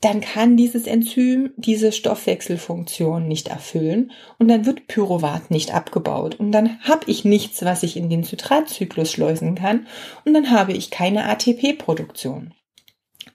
dann 0.03 0.19
kann 0.21 0.57
dieses 0.57 0.85
Enzym 0.85 1.53
diese 1.55 1.91
Stoffwechselfunktion 1.91 3.27
nicht 3.27 3.47
erfüllen 3.47 4.11
und 4.37 4.49
dann 4.49 4.65
wird 4.65 4.87
Pyruvat 4.87 5.49
nicht 5.49 5.73
abgebaut 5.73 6.35
und 6.35 6.51
dann 6.51 6.79
habe 6.81 7.09
ich 7.09 7.23
nichts, 7.23 7.63
was 7.63 7.83
ich 7.83 7.95
in 7.95 8.09
den 8.09 8.23
Zitratzyklus 8.23 9.11
schleusen 9.11 9.55
kann 9.55 9.87
und 10.25 10.33
dann 10.33 10.51
habe 10.51 10.73
ich 10.73 10.91
keine 10.91 11.29
ATP-Produktion. 11.29 12.53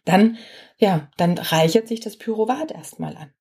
Dann, 0.04 0.36
ja, 0.78 1.08
dann 1.16 1.38
reichert 1.38 1.88
sich 1.88 2.00
das 2.00 2.16
Pyruvat 2.16 2.70
erstmal 2.70 3.16
an. 3.16 3.32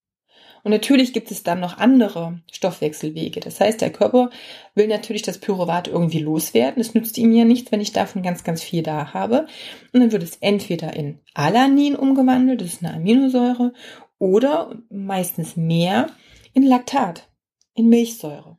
Und 0.67 0.71
natürlich 0.71 1.13
gibt 1.13 1.31
es 1.31 1.43
dann 1.43 1.61
noch 1.61 1.77
andere 1.77 2.41
Stoffwechselwege. 2.51 3.39
Das 3.39 3.61
heißt, 3.61 3.79
der 3.79 3.89
Körper 3.89 4.31
will 4.75 4.89
natürlich 4.89 5.21
das 5.21 5.37
Pyruvat 5.37 5.87
irgendwie 5.87 6.19
loswerden. 6.19 6.81
Es 6.81 6.93
nützt 6.93 7.17
ihm 7.17 7.31
ja 7.31 7.45
nichts, 7.45 7.71
wenn 7.71 7.79
ich 7.79 7.93
davon 7.93 8.21
ganz, 8.21 8.43
ganz 8.43 8.61
viel 8.61 8.83
da 8.83 9.13
habe. 9.13 9.47
Und 9.93 10.01
dann 10.01 10.11
wird 10.11 10.23
es 10.23 10.35
entweder 10.41 10.93
in 10.93 11.19
Alanin 11.33 11.95
umgewandelt, 11.95 12.59
das 12.59 12.73
ist 12.73 12.83
eine 12.83 12.95
Aminosäure, 12.95 13.71
oder 14.19 14.77
meistens 14.89 15.55
mehr 15.55 16.09
in 16.53 16.63
Laktat, 16.63 17.29
in 17.73 17.87
Milchsäure. 17.87 18.57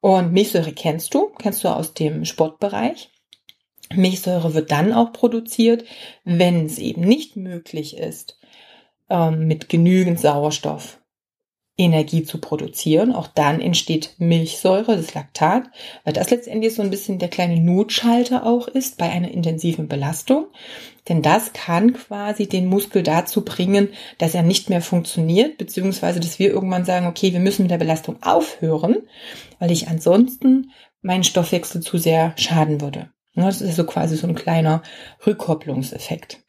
Und 0.00 0.32
Milchsäure 0.32 0.72
kennst 0.72 1.12
du, 1.12 1.28
kennst 1.38 1.64
du 1.64 1.68
aus 1.68 1.92
dem 1.92 2.24
Sportbereich. 2.24 3.10
Milchsäure 3.92 4.54
wird 4.54 4.70
dann 4.70 4.94
auch 4.94 5.12
produziert, 5.12 5.84
wenn 6.24 6.64
es 6.64 6.78
eben 6.78 7.02
nicht 7.02 7.36
möglich 7.36 7.98
ist, 7.98 8.38
ähm, 9.08 9.46
mit 9.46 9.68
genügend 9.68 10.20
Sauerstoff 10.20 11.00
Energie 11.76 12.22
zu 12.22 12.40
produzieren. 12.40 13.12
Auch 13.12 13.26
dann 13.26 13.60
entsteht 13.60 14.14
Milchsäure, 14.18 14.96
das 14.96 15.14
Laktat, 15.14 15.64
weil 16.04 16.12
das 16.12 16.30
letztendlich 16.30 16.74
so 16.74 16.82
ein 16.82 16.90
bisschen 16.90 17.18
der 17.18 17.28
kleine 17.28 17.60
Notschalter 17.60 18.46
auch 18.46 18.68
ist 18.68 18.96
bei 18.96 19.10
einer 19.10 19.30
intensiven 19.30 19.88
Belastung. 19.88 20.46
Denn 21.08 21.20
das 21.20 21.52
kann 21.52 21.92
quasi 21.92 22.48
den 22.48 22.66
Muskel 22.66 23.02
dazu 23.02 23.44
bringen, 23.44 23.88
dass 24.18 24.34
er 24.34 24.42
nicht 24.42 24.70
mehr 24.70 24.80
funktioniert, 24.80 25.58
beziehungsweise 25.58 26.20
dass 26.20 26.38
wir 26.38 26.50
irgendwann 26.50 26.84
sagen, 26.84 27.06
okay, 27.06 27.32
wir 27.32 27.40
müssen 27.40 27.62
mit 27.62 27.70
der 27.70 27.78
Belastung 27.78 28.22
aufhören, 28.22 28.96
weil 29.58 29.72
ich 29.72 29.88
ansonsten 29.88 30.70
meinen 31.02 31.24
Stoffwechsel 31.24 31.82
zu 31.82 31.98
sehr 31.98 32.34
schaden 32.36 32.80
würde. 32.80 33.10
Das 33.34 33.60
ist 33.60 33.74
so 33.74 33.84
quasi 33.84 34.16
so 34.16 34.28
ein 34.28 34.36
kleiner 34.36 34.82
Rückkopplungseffekt. 35.26 36.43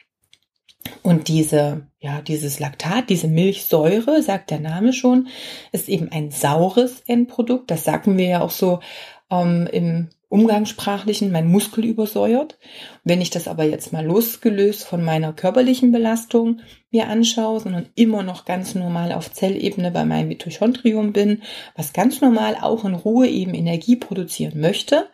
Und 1.03 1.27
diese, 1.27 1.87
ja, 1.99 2.21
dieses 2.21 2.59
Laktat, 2.59 3.09
diese 3.09 3.27
Milchsäure, 3.27 4.21
sagt 4.21 4.51
der 4.51 4.59
Name 4.59 4.93
schon, 4.93 5.27
ist 5.71 5.89
eben 5.89 6.09
ein 6.11 6.31
saures 6.31 7.01
Endprodukt. 7.07 7.71
Das 7.71 7.83
sagen 7.83 8.17
wir 8.17 8.27
ja 8.27 8.41
auch 8.41 8.51
so 8.51 8.79
ähm, 9.29 9.67
im 9.71 10.09
Umgangssprachlichen, 10.29 11.31
mein 11.31 11.47
Muskel 11.47 11.85
übersäuert. 11.85 12.57
Wenn 13.03 13.21
ich 13.21 13.29
das 13.29 13.47
aber 13.47 13.63
jetzt 13.63 13.93
mal 13.93 14.05
losgelöst 14.05 14.83
von 14.83 15.03
meiner 15.03 15.33
körperlichen 15.33 15.91
Belastung 15.91 16.61
mir 16.91 17.07
anschaue, 17.07 17.59
sondern 17.59 17.89
immer 17.95 18.23
noch 18.23 18.45
ganz 18.45 18.75
normal 18.75 19.11
auf 19.11 19.31
Zellebene 19.31 19.91
bei 19.91 20.03
meinem 20.03 20.29
Mitochondrium 20.29 21.13
bin, 21.13 21.43
was 21.75 21.93
ganz 21.93 22.21
normal 22.21 22.57
auch 22.59 22.83
in 22.85 22.95
Ruhe 22.95 23.27
eben 23.27 23.53
Energie 23.53 23.95
produzieren 23.95 24.59
möchte, 24.59 25.07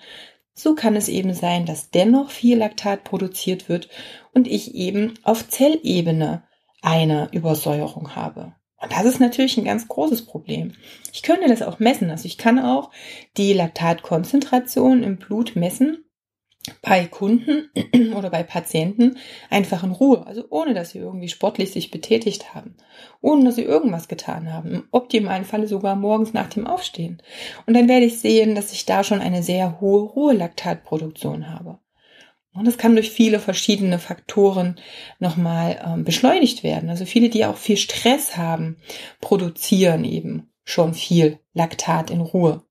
so 0.54 0.76
kann 0.76 0.96
es 0.96 1.08
eben 1.08 1.34
sein, 1.34 1.66
dass 1.66 1.90
dennoch 1.90 2.30
viel 2.30 2.58
Laktat 2.58 3.04
produziert 3.04 3.70
wird 3.70 3.90
und 4.34 4.48
ich 4.48 4.76
eben 4.76 5.14
auf 5.24 5.48
Zellebene 5.48 6.44
eine 6.82 7.30
Übersäuerung 7.32 8.16
habe. 8.16 8.54
Und 8.82 8.92
das 8.92 9.06
ist 9.06 9.20
natürlich 9.20 9.58
ein 9.58 9.66
ganz 9.66 9.88
großes 9.88 10.26
Problem. 10.26 10.74
Ich 11.14 11.22
könnte 11.22 11.48
das 11.48 11.62
auch 11.62 11.80
messen. 11.80 12.10
Also 12.10 12.26
ich 12.26 12.38
kann 12.38 12.60
auch 12.60 12.92
die 13.38 13.54
Laktatkonzentration 13.54 15.04
im 15.04 15.18
Blut 15.18 15.56
messen 15.56 16.04
bei 16.82 17.06
Kunden 17.06 17.70
oder 18.16 18.30
bei 18.30 18.44
Patienten 18.44 19.18
einfach 19.50 19.84
in 19.84 19.92
Ruhe, 19.92 20.26
also 20.28 20.46
ohne 20.50 20.74
dass 20.74 20.92
sie 20.92 21.00
irgendwie 21.00 21.30
sportlich 21.30 21.72
sich 21.72 21.92
betätigt 21.92 22.54
haben, 22.54 22.76
ohne 23.22 23.46
dass 23.46 23.56
sie 23.56 23.64
irgendwas 23.64 24.08
getan 24.08 24.54
haben, 24.54 24.72
im 24.72 24.84
optimalen 24.92 25.46
Falle 25.46 25.68
sogar 25.68 25.96
morgens 25.96 26.34
nach 26.34 26.50
dem 26.50 26.68
Aufstehen. 26.68 27.22
Und 27.66 27.74
dann 27.76 27.88
werde 27.88 28.06
ich 28.06 28.20
sehen, 28.20 28.56
dass 28.56 28.74
ich 28.74 28.86
da 28.86 29.04
schon 29.04 29.22
eine 29.22 29.44
sehr 29.44 29.82
hohe 29.82 30.04
Ruhelaktatproduktion 30.04 31.50
habe. 31.50 31.80
Und 32.54 32.66
das 32.66 32.78
kann 32.78 32.96
durch 32.96 33.12
viele 33.12 33.40
verschiedene 33.40 33.98
Faktoren 33.98 34.76
nochmal 35.20 35.82
ähm, 35.86 36.04
beschleunigt 36.04 36.64
werden. 36.64 36.90
Also 36.90 37.06
viele, 37.06 37.30
die 37.30 37.46
auch 37.46 37.56
viel 37.56 37.78
Stress 37.78 38.36
haben, 38.36 38.78
produzieren 39.22 40.04
eben 40.04 40.52
schon 40.64 40.94
viel 40.94 41.40
Laktat 41.54 42.12
in 42.12 42.22
Ruhe. 42.22 42.64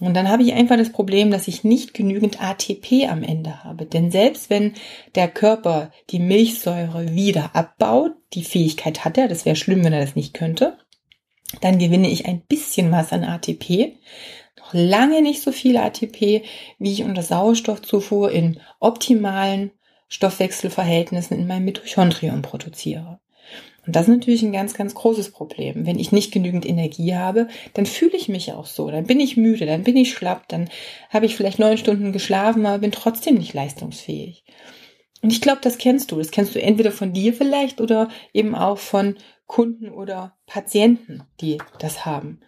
Und 0.00 0.14
dann 0.14 0.28
habe 0.28 0.42
ich 0.42 0.52
einfach 0.52 0.76
das 0.76 0.92
Problem, 0.92 1.30
dass 1.30 1.48
ich 1.48 1.64
nicht 1.64 1.94
genügend 1.94 2.42
ATP 2.42 3.08
am 3.08 3.22
Ende 3.22 3.64
habe. 3.64 3.86
Denn 3.86 4.10
selbst 4.10 4.50
wenn 4.50 4.74
der 5.14 5.28
Körper 5.28 5.90
die 6.10 6.18
Milchsäure 6.18 7.14
wieder 7.14 7.56
abbaut, 7.56 8.12
die 8.34 8.44
Fähigkeit 8.44 9.04
hat 9.04 9.16
er, 9.16 9.28
das 9.28 9.46
wäre 9.46 9.56
schlimm, 9.56 9.84
wenn 9.84 9.94
er 9.94 10.04
das 10.04 10.14
nicht 10.14 10.34
könnte, 10.34 10.76
dann 11.62 11.78
gewinne 11.78 12.10
ich 12.10 12.26
ein 12.26 12.42
bisschen 12.42 12.92
was 12.92 13.12
an 13.12 13.24
ATP. 13.24 13.96
Noch 14.58 14.74
lange 14.74 15.22
nicht 15.22 15.40
so 15.40 15.50
viel 15.50 15.78
ATP, 15.78 16.42
wie 16.78 16.92
ich 16.92 17.02
unter 17.02 17.22
Sauerstoffzufuhr 17.22 18.30
in 18.30 18.60
optimalen 18.80 19.70
Stoffwechselverhältnissen 20.08 21.38
in 21.38 21.46
meinem 21.46 21.64
Mitochondrium 21.64 22.42
produziere. 22.42 23.18
Und 23.86 23.94
das 23.94 24.08
ist 24.08 24.14
natürlich 24.14 24.42
ein 24.42 24.52
ganz, 24.52 24.74
ganz 24.74 24.94
großes 24.94 25.30
Problem. 25.30 25.86
Wenn 25.86 25.98
ich 25.98 26.10
nicht 26.10 26.32
genügend 26.32 26.66
Energie 26.66 27.14
habe, 27.14 27.48
dann 27.74 27.86
fühle 27.86 28.16
ich 28.16 28.28
mich 28.28 28.52
auch 28.52 28.66
so. 28.66 28.90
Dann 28.90 29.06
bin 29.06 29.20
ich 29.20 29.36
müde, 29.36 29.64
dann 29.64 29.84
bin 29.84 29.96
ich 29.96 30.12
schlapp, 30.12 30.48
dann 30.48 30.68
habe 31.10 31.26
ich 31.26 31.36
vielleicht 31.36 31.58
neun 31.58 31.78
Stunden 31.78 32.12
geschlafen, 32.12 32.66
aber 32.66 32.78
bin 32.78 32.92
trotzdem 32.92 33.36
nicht 33.36 33.54
leistungsfähig. 33.54 34.44
Und 35.22 35.32
ich 35.32 35.40
glaube, 35.40 35.60
das 35.62 35.78
kennst 35.78 36.10
du. 36.10 36.16
Das 36.16 36.30
kennst 36.30 36.54
du 36.54 36.60
entweder 36.60 36.90
von 36.90 37.12
dir 37.12 37.32
vielleicht 37.32 37.80
oder 37.80 38.08
eben 38.32 38.54
auch 38.54 38.78
von 38.78 39.16
Kunden 39.46 39.90
oder 39.90 40.36
Patienten, 40.46 41.22
die 41.40 41.58
das 41.78 42.04
haben. 42.04 42.40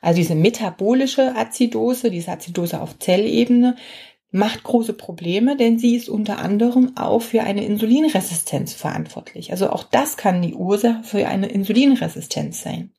Also 0.00 0.18
diese 0.18 0.34
metabolische 0.34 1.34
Azidose, 1.34 2.10
diese 2.10 2.30
Azidose 2.30 2.80
auf 2.80 2.98
Zellebene, 2.98 3.76
macht 4.32 4.64
große 4.64 4.94
Probleme, 4.94 5.56
denn 5.56 5.78
sie 5.78 5.94
ist 5.94 6.08
unter 6.08 6.38
anderem 6.38 6.96
auch 6.96 7.20
für 7.20 7.42
eine 7.42 7.64
Insulinresistenz 7.64 8.72
verantwortlich. 8.72 9.52
Also 9.52 9.70
auch 9.70 9.84
das 9.84 10.16
kann 10.16 10.42
die 10.42 10.54
Ursache 10.54 11.04
für 11.04 11.28
eine 11.28 11.46
Insulinresistenz 11.48 12.62
sein. 12.62 12.90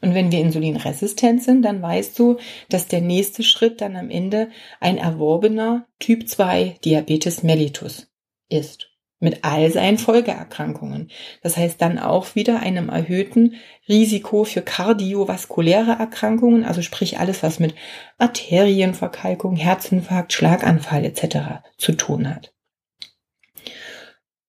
Und 0.00 0.14
wenn 0.14 0.32
wir 0.32 0.40
insulinresistent 0.40 1.42
sind, 1.42 1.62
dann 1.62 1.82
weißt 1.82 2.18
du, 2.18 2.38
dass 2.70 2.88
der 2.88 3.02
nächste 3.02 3.42
Schritt 3.42 3.82
dann 3.82 3.96
am 3.96 4.08
Ende 4.08 4.48
ein 4.78 4.96
erworbener 4.96 5.86
Typ 5.98 6.26
2 6.26 6.76
Diabetes 6.82 7.42
mellitus 7.42 8.08
ist 8.48 8.89
mit 9.20 9.44
all 9.44 9.70
seinen 9.70 9.98
Folgeerkrankungen. 9.98 11.10
Das 11.42 11.56
heißt 11.56 11.80
dann 11.80 11.98
auch 11.98 12.34
wieder 12.34 12.60
einem 12.60 12.88
erhöhten 12.88 13.54
Risiko 13.88 14.44
für 14.44 14.62
kardiovaskuläre 14.62 15.92
Erkrankungen, 15.92 16.64
also 16.64 16.82
sprich 16.82 17.18
alles, 17.18 17.42
was 17.42 17.60
mit 17.60 17.74
Arterienverkalkung, 18.18 19.56
Herzinfarkt, 19.56 20.32
Schlaganfall 20.32 21.04
etc. 21.04 21.62
zu 21.76 21.92
tun 21.92 22.28
hat. 22.28 22.52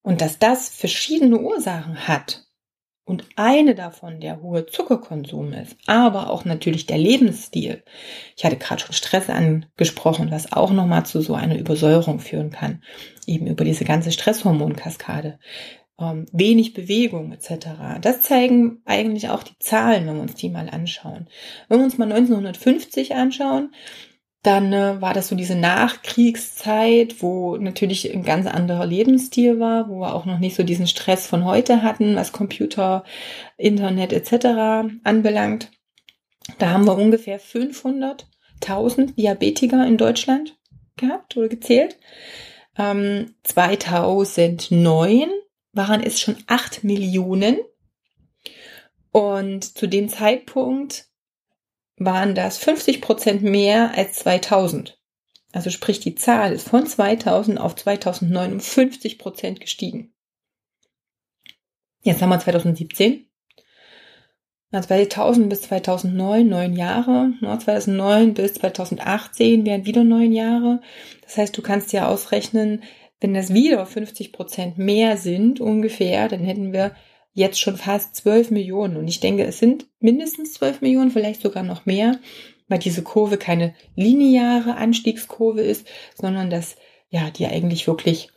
Und 0.02 0.22
dass 0.22 0.40
das 0.40 0.70
verschiedene 0.70 1.40
Ursachen 1.40 2.08
hat, 2.08 2.48
und 3.12 3.26
eine 3.36 3.76
davon 3.76 4.22
der 4.22 4.42
hohe 4.42 4.68
Zuckerkonsum 4.68 5.54
ist, 5.54 5.76
aber 5.86 6.30
auch 6.30 6.46
natürlich 6.46 6.86
der 6.86 6.98
Lebensstil. 6.98 7.84
Ich 8.38 8.46
hatte 8.46 8.58
gerade 8.58 8.82
schon 8.82 8.94
Stress 8.94 9.30
angesprochen, 9.30 10.32
was 10.32 10.54
auch 10.54 10.72
nochmal 10.72 11.06
zu 11.06 11.20
so 11.22 11.34
einer 11.34 11.58
Übersäuerung 11.58 12.20
führen 12.20 12.52
kann, 12.52 12.84
eben 13.28 13.48
über 13.48 13.64
diese 13.66 13.86
ganze 13.86 14.12
Stresshormonkaskade. 14.12 15.40
Ähm, 16.00 16.26
wenig 16.32 16.74
Bewegung 16.74 17.32
etc. 17.32 17.68
Das 18.02 18.22
zeigen 18.24 18.82
eigentlich 18.86 19.30
auch 19.30 19.44
die 19.44 19.58
Zahlen, 19.60 20.08
wenn 20.08 20.16
wir 20.16 20.22
uns 20.22 20.36
die 20.36 20.50
mal 20.50 20.70
anschauen. 20.70 21.28
Wenn 21.68 21.80
wir 21.80 21.86
uns 21.86 21.98
mal 21.98 22.12
1950 22.12 23.16
anschauen, 23.16 23.72
dann 24.44 24.74
äh, 24.74 25.00
war 25.00 25.14
das 25.14 25.28
so 25.28 25.36
diese 25.36 25.56
Nachkriegszeit, 25.56 27.22
wo 27.22 27.58
natürlich 27.58 28.12
ein 28.12 28.24
ganz 28.24 28.48
anderer 28.48 28.88
Lebensstil 28.88 29.60
war, 29.60 29.88
wo 29.88 30.00
wir 30.00 30.16
auch 30.16 30.26
noch 30.26 30.40
nicht 30.40 30.56
so 30.56 30.64
diesen 30.64 30.88
Stress 30.88 31.28
von 31.28 31.46
heute 31.46 31.84
hatten, 31.84 32.16
was 32.16 32.32
Computer, 32.32 33.04
Internet 33.58 34.14
etc. 34.14 34.96
anbelangt. 35.04 35.72
Da 36.58 36.72
haben 36.72 36.86
wir 36.86 36.98
ungefähr 36.98 37.40
500.000 37.40 39.16
Diabetiker 39.16 39.86
in 39.86 39.98
Deutschland 39.98 40.58
gehabt 40.98 41.38
oder 41.38 41.48
gezählt. 41.48 41.98
Ähm, 42.82 43.36
2009 43.44 45.30
waren 45.72 46.02
es 46.02 46.20
schon 46.20 46.38
8 46.48 46.84
Millionen. 46.84 47.60
Und 49.12 49.78
zu 49.78 49.88
dem 49.88 50.10
Zeitpunkt 50.10 51.06
waren 51.98 52.34
das 52.34 52.58
50 52.58 53.02
Prozent 53.02 53.44
mehr 53.44 53.94
als 53.96 54.16
2000. 54.16 55.00
Also 55.52 55.70
sprich, 55.70 56.00
die 56.00 56.16
Zahl 56.16 56.54
ist 56.54 56.70
von 56.70 56.88
2000 56.88 57.60
auf 57.60 57.76
2009 57.76 58.54
um 58.54 58.60
50 58.60 59.20
Prozent 59.20 59.60
gestiegen. 59.60 60.14
Jetzt 62.02 62.22
haben 62.22 62.30
wir 62.30 62.40
2017. 62.40 63.28
2000 64.80 65.50
bis 65.50 65.64
2009, 65.64 66.48
neun 66.48 66.74
Jahre. 66.74 67.34
2009 67.42 68.34
bis 68.34 68.54
2018 68.54 69.66
wären 69.66 69.86
wieder 69.86 70.04
neun 70.04 70.32
Jahre. 70.32 70.82
Das 71.24 71.38
heißt, 71.38 71.58
du 71.58 71.62
kannst 71.62 71.92
ja 71.92 72.08
ausrechnen, 72.08 72.84
wenn 73.20 73.34
das 73.34 73.54
wieder 73.54 73.86
50 73.86 74.32
Prozent 74.32 74.78
mehr 74.78 75.18
sind 75.18 75.60
ungefähr, 75.60 76.28
dann 76.28 76.44
hätten 76.44 76.74
wir 76.74 76.96
jetzt 77.34 77.60
schon 77.60 77.78
fast 77.78 78.16
12 78.16 78.52
Millionen. 78.52 78.98
Und 78.98 79.08
ich 79.08 79.20
denke, 79.20 79.46
es 79.46 79.60
sind 79.60 79.88
mindestens 80.00 80.54
12 80.54 80.82
Millionen, 80.82 81.12
vielleicht 81.12 81.42
sogar 81.42 81.64
noch 81.64 81.86
mehr, 81.86 82.20
weil 82.68 82.80
diese 82.80 83.04
Kurve 83.04 83.38
keine 83.38 83.76
lineare 83.96 84.76
Anstiegskurve 84.76 85.62
ist, 85.62 85.88
sondern 86.16 86.50
dass, 86.50 86.78
ja, 87.10 87.30
die 87.30 87.46
eigentlich 87.46 87.88
wirklich 87.88 88.30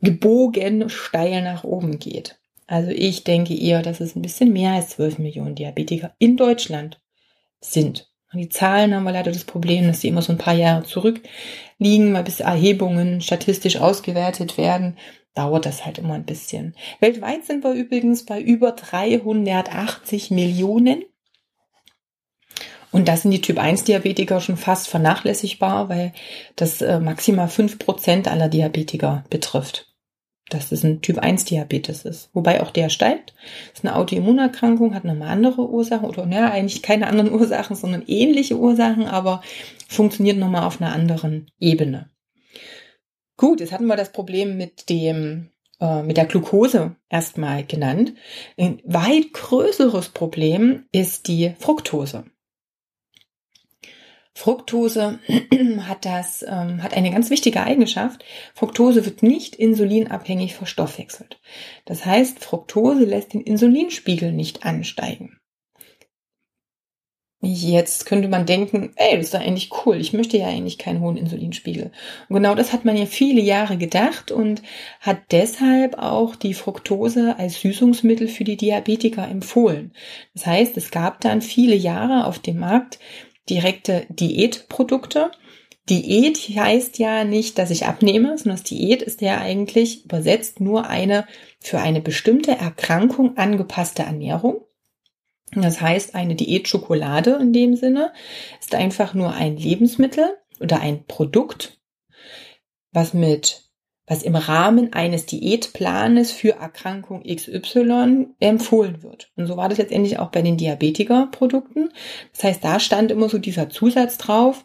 gebogen 0.00 0.88
steil 0.88 1.42
nach 1.42 1.64
oben 1.64 1.98
geht. 1.98 2.37
Also 2.68 2.90
ich 2.90 3.24
denke 3.24 3.58
eher, 3.58 3.82
dass 3.82 4.00
es 4.00 4.14
ein 4.14 4.22
bisschen 4.22 4.52
mehr 4.52 4.72
als 4.72 4.90
12 4.90 5.18
Millionen 5.18 5.54
Diabetiker 5.54 6.14
in 6.18 6.36
Deutschland 6.36 7.00
sind. 7.60 8.12
Und 8.30 8.40
die 8.40 8.50
Zahlen 8.50 8.94
haben 8.94 9.04
wir 9.04 9.12
leider 9.12 9.32
das 9.32 9.44
Problem, 9.44 9.86
dass 9.86 10.02
sie 10.02 10.08
immer 10.08 10.20
so 10.20 10.32
ein 10.32 10.38
paar 10.38 10.54
Jahre 10.54 10.84
zurückliegen, 10.84 12.12
weil 12.12 12.24
bis 12.24 12.40
Erhebungen 12.40 13.22
statistisch 13.22 13.78
ausgewertet 13.78 14.58
werden 14.58 14.98
dauert 15.34 15.66
das 15.66 15.86
halt 15.86 15.98
immer 15.98 16.14
ein 16.14 16.24
bisschen. 16.24 16.74
Weltweit 17.00 17.46
sind 17.46 17.64
wir 17.64 17.72
übrigens 17.72 18.26
bei 18.26 18.40
über 18.40 18.72
380 18.72 20.30
Millionen. 20.30 21.04
Und 22.90 23.08
das 23.08 23.22
sind 23.22 23.30
die 23.30 23.40
Typ 23.40 23.58
1 23.58 23.84
Diabetiker 23.84 24.40
schon 24.40 24.56
fast 24.56 24.88
vernachlässigbar, 24.88 25.88
weil 25.88 26.12
das 26.56 26.82
äh, 26.82 26.98
maximal 27.00 27.46
5% 27.46 28.28
aller 28.28 28.48
Diabetiker 28.48 29.24
betrifft. 29.30 29.87
Dass 30.50 30.72
es 30.72 30.82
ein 30.84 31.02
Typ 31.02 31.18
1 31.18 31.44
Diabetes 31.44 32.04
ist. 32.04 32.30
Wobei 32.32 32.62
auch 32.62 32.70
der 32.70 32.88
steigt. 32.88 33.34
Das 33.70 33.80
ist 33.80 33.86
eine 33.86 33.96
Autoimmunerkrankung, 33.96 34.94
hat 34.94 35.04
nochmal 35.04 35.28
andere 35.28 35.68
Ursachen 35.68 36.08
oder 36.08 36.24
naja, 36.24 36.50
eigentlich 36.50 36.82
keine 36.82 37.06
anderen 37.06 37.32
Ursachen, 37.38 37.76
sondern 37.76 38.04
ähnliche 38.06 38.56
Ursachen, 38.56 39.06
aber 39.06 39.42
funktioniert 39.88 40.38
nochmal 40.38 40.64
auf 40.64 40.80
einer 40.80 40.92
anderen 40.92 41.50
Ebene. 41.58 42.10
Gut, 43.36 43.60
jetzt 43.60 43.72
hatten 43.72 43.86
wir 43.86 43.96
das 43.96 44.12
Problem 44.12 44.56
mit 44.56 44.88
dem 44.88 45.50
äh, 45.80 46.02
mit 46.02 46.16
der 46.16 46.26
Glucose 46.26 46.96
erstmal 47.08 47.64
genannt. 47.64 48.14
Ein 48.56 48.80
weit 48.84 49.32
größeres 49.32 50.08
Problem 50.08 50.86
ist 50.92 51.28
die 51.28 51.54
Fructose. 51.58 52.24
Fructose 54.38 55.18
hat 55.88 56.04
das, 56.04 56.44
ähm, 56.48 56.80
hat 56.84 56.94
eine 56.94 57.10
ganz 57.10 57.28
wichtige 57.28 57.64
Eigenschaft. 57.64 58.24
Fructose 58.54 59.04
wird 59.04 59.20
nicht 59.20 59.56
insulinabhängig 59.56 60.54
verstoffwechselt. 60.54 61.40
Das 61.86 62.06
heißt, 62.06 62.38
Fructose 62.38 63.04
lässt 63.04 63.34
den 63.34 63.40
Insulinspiegel 63.40 64.30
nicht 64.30 64.64
ansteigen. 64.64 65.38
Jetzt 67.40 68.06
könnte 68.06 68.28
man 68.28 68.46
denken, 68.46 68.92
ey, 68.96 69.16
das 69.16 69.26
ist 69.26 69.34
doch 69.34 69.40
eigentlich 69.40 69.70
cool. 69.84 70.00
Ich 70.00 70.12
möchte 70.12 70.36
ja 70.36 70.46
eigentlich 70.46 70.76
keinen 70.78 71.00
hohen 71.00 71.16
Insulinspiegel. 71.16 71.92
Und 72.28 72.34
genau 72.34 72.56
das 72.56 72.72
hat 72.72 72.84
man 72.84 72.96
ja 72.96 73.06
viele 73.06 73.40
Jahre 73.40 73.76
gedacht 73.76 74.32
und 74.32 74.62
hat 75.00 75.18
deshalb 75.30 75.98
auch 75.98 76.34
die 76.34 76.54
Fructose 76.54 77.36
als 77.38 77.60
Süßungsmittel 77.60 78.26
für 78.26 78.42
die 78.42 78.56
Diabetiker 78.56 79.28
empfohlen. 79.28 79.92
Das 80.34 80.46
heißt, 80.46 80.76
es 80.76 80.90
gab 80.90 81.20
dann 81.20 81.40
viele 81.40 81.76
Jahre 81.76 82.26
auf 82.26 82.40
dem 82.40 82.58
Markt 82.58 82.98
direkte 83.48 84.06
Diätprodukte. 84.08 85.30
Diät 85.88 86.36
heißt 86.36 86.98
ja 86.98 87.24
nicht, 87.24 87.58
dass 87.58 87.70
ich 87.70 87.86
abnehme, 87.86 88.36
sondern 88.36 88.56
das 88.56 88.64
Diät 88.64 89.02
ist 89.02 89.22
ja 89.22 89.38
eigentlich 89.38 90.04
übersetzt 90.04 90.60
nur 90.60 90.86
eine 90.86 91.26
für 91.60 91.78
eine 91.78 92.00
bestimmte 92.00 92.52
Erkrankung 92.52 93.36
angepasste 93.36 94.02
Ernährung. 94.02 94.62
Das 95.52 95.80
heißt, 95.80 96.14
eine 96.14 96.34
Diätschokolade 96.34 97.38
in 97.40 97.52
dem 97.52 97.74
Sinne 97.74 98.12
ist 98.60 98.74
einfach 98.74 99.14
nur 99.14 99.32
ein 99.32 99.56
Lebensmittel 99.56 100.36
oder 100.60 100.80
ein 100.80 101.04
Produkt, 101.06 101.80
was 102.92 103.14
mit 103.14 103.67
was 104.08 104.22
im 104.22 104.34
Rahmen 104.34 104.92
eines 104.92 105.26
Diätplanes 105.26 106.32
für 106.32 106.52
Erkrankung 106.52 107.22
XY 107.22 108.28
empfohlen 108.40 109.02
wird. 109.02 109.30
Und 109.36 109.46
so 109.46 109.56
war 109.56 109.68
das 109.68 109.78
letztendlich 109.78 110.18
auch 110.18 110.30
bei 110.30 110.42
den 110.42 110.56
Diabetikerprodukten. 110.56 111.90
Das 112.32 112.44
heißt, 112.44 112.64
da 112.64 112.80
stand 112.80 113.10
immer 113.10 113.28
so 113.28 113.38
dieser 113.38 113.68
Zusatz 113.68 114.18
drauf, 114.18 114.64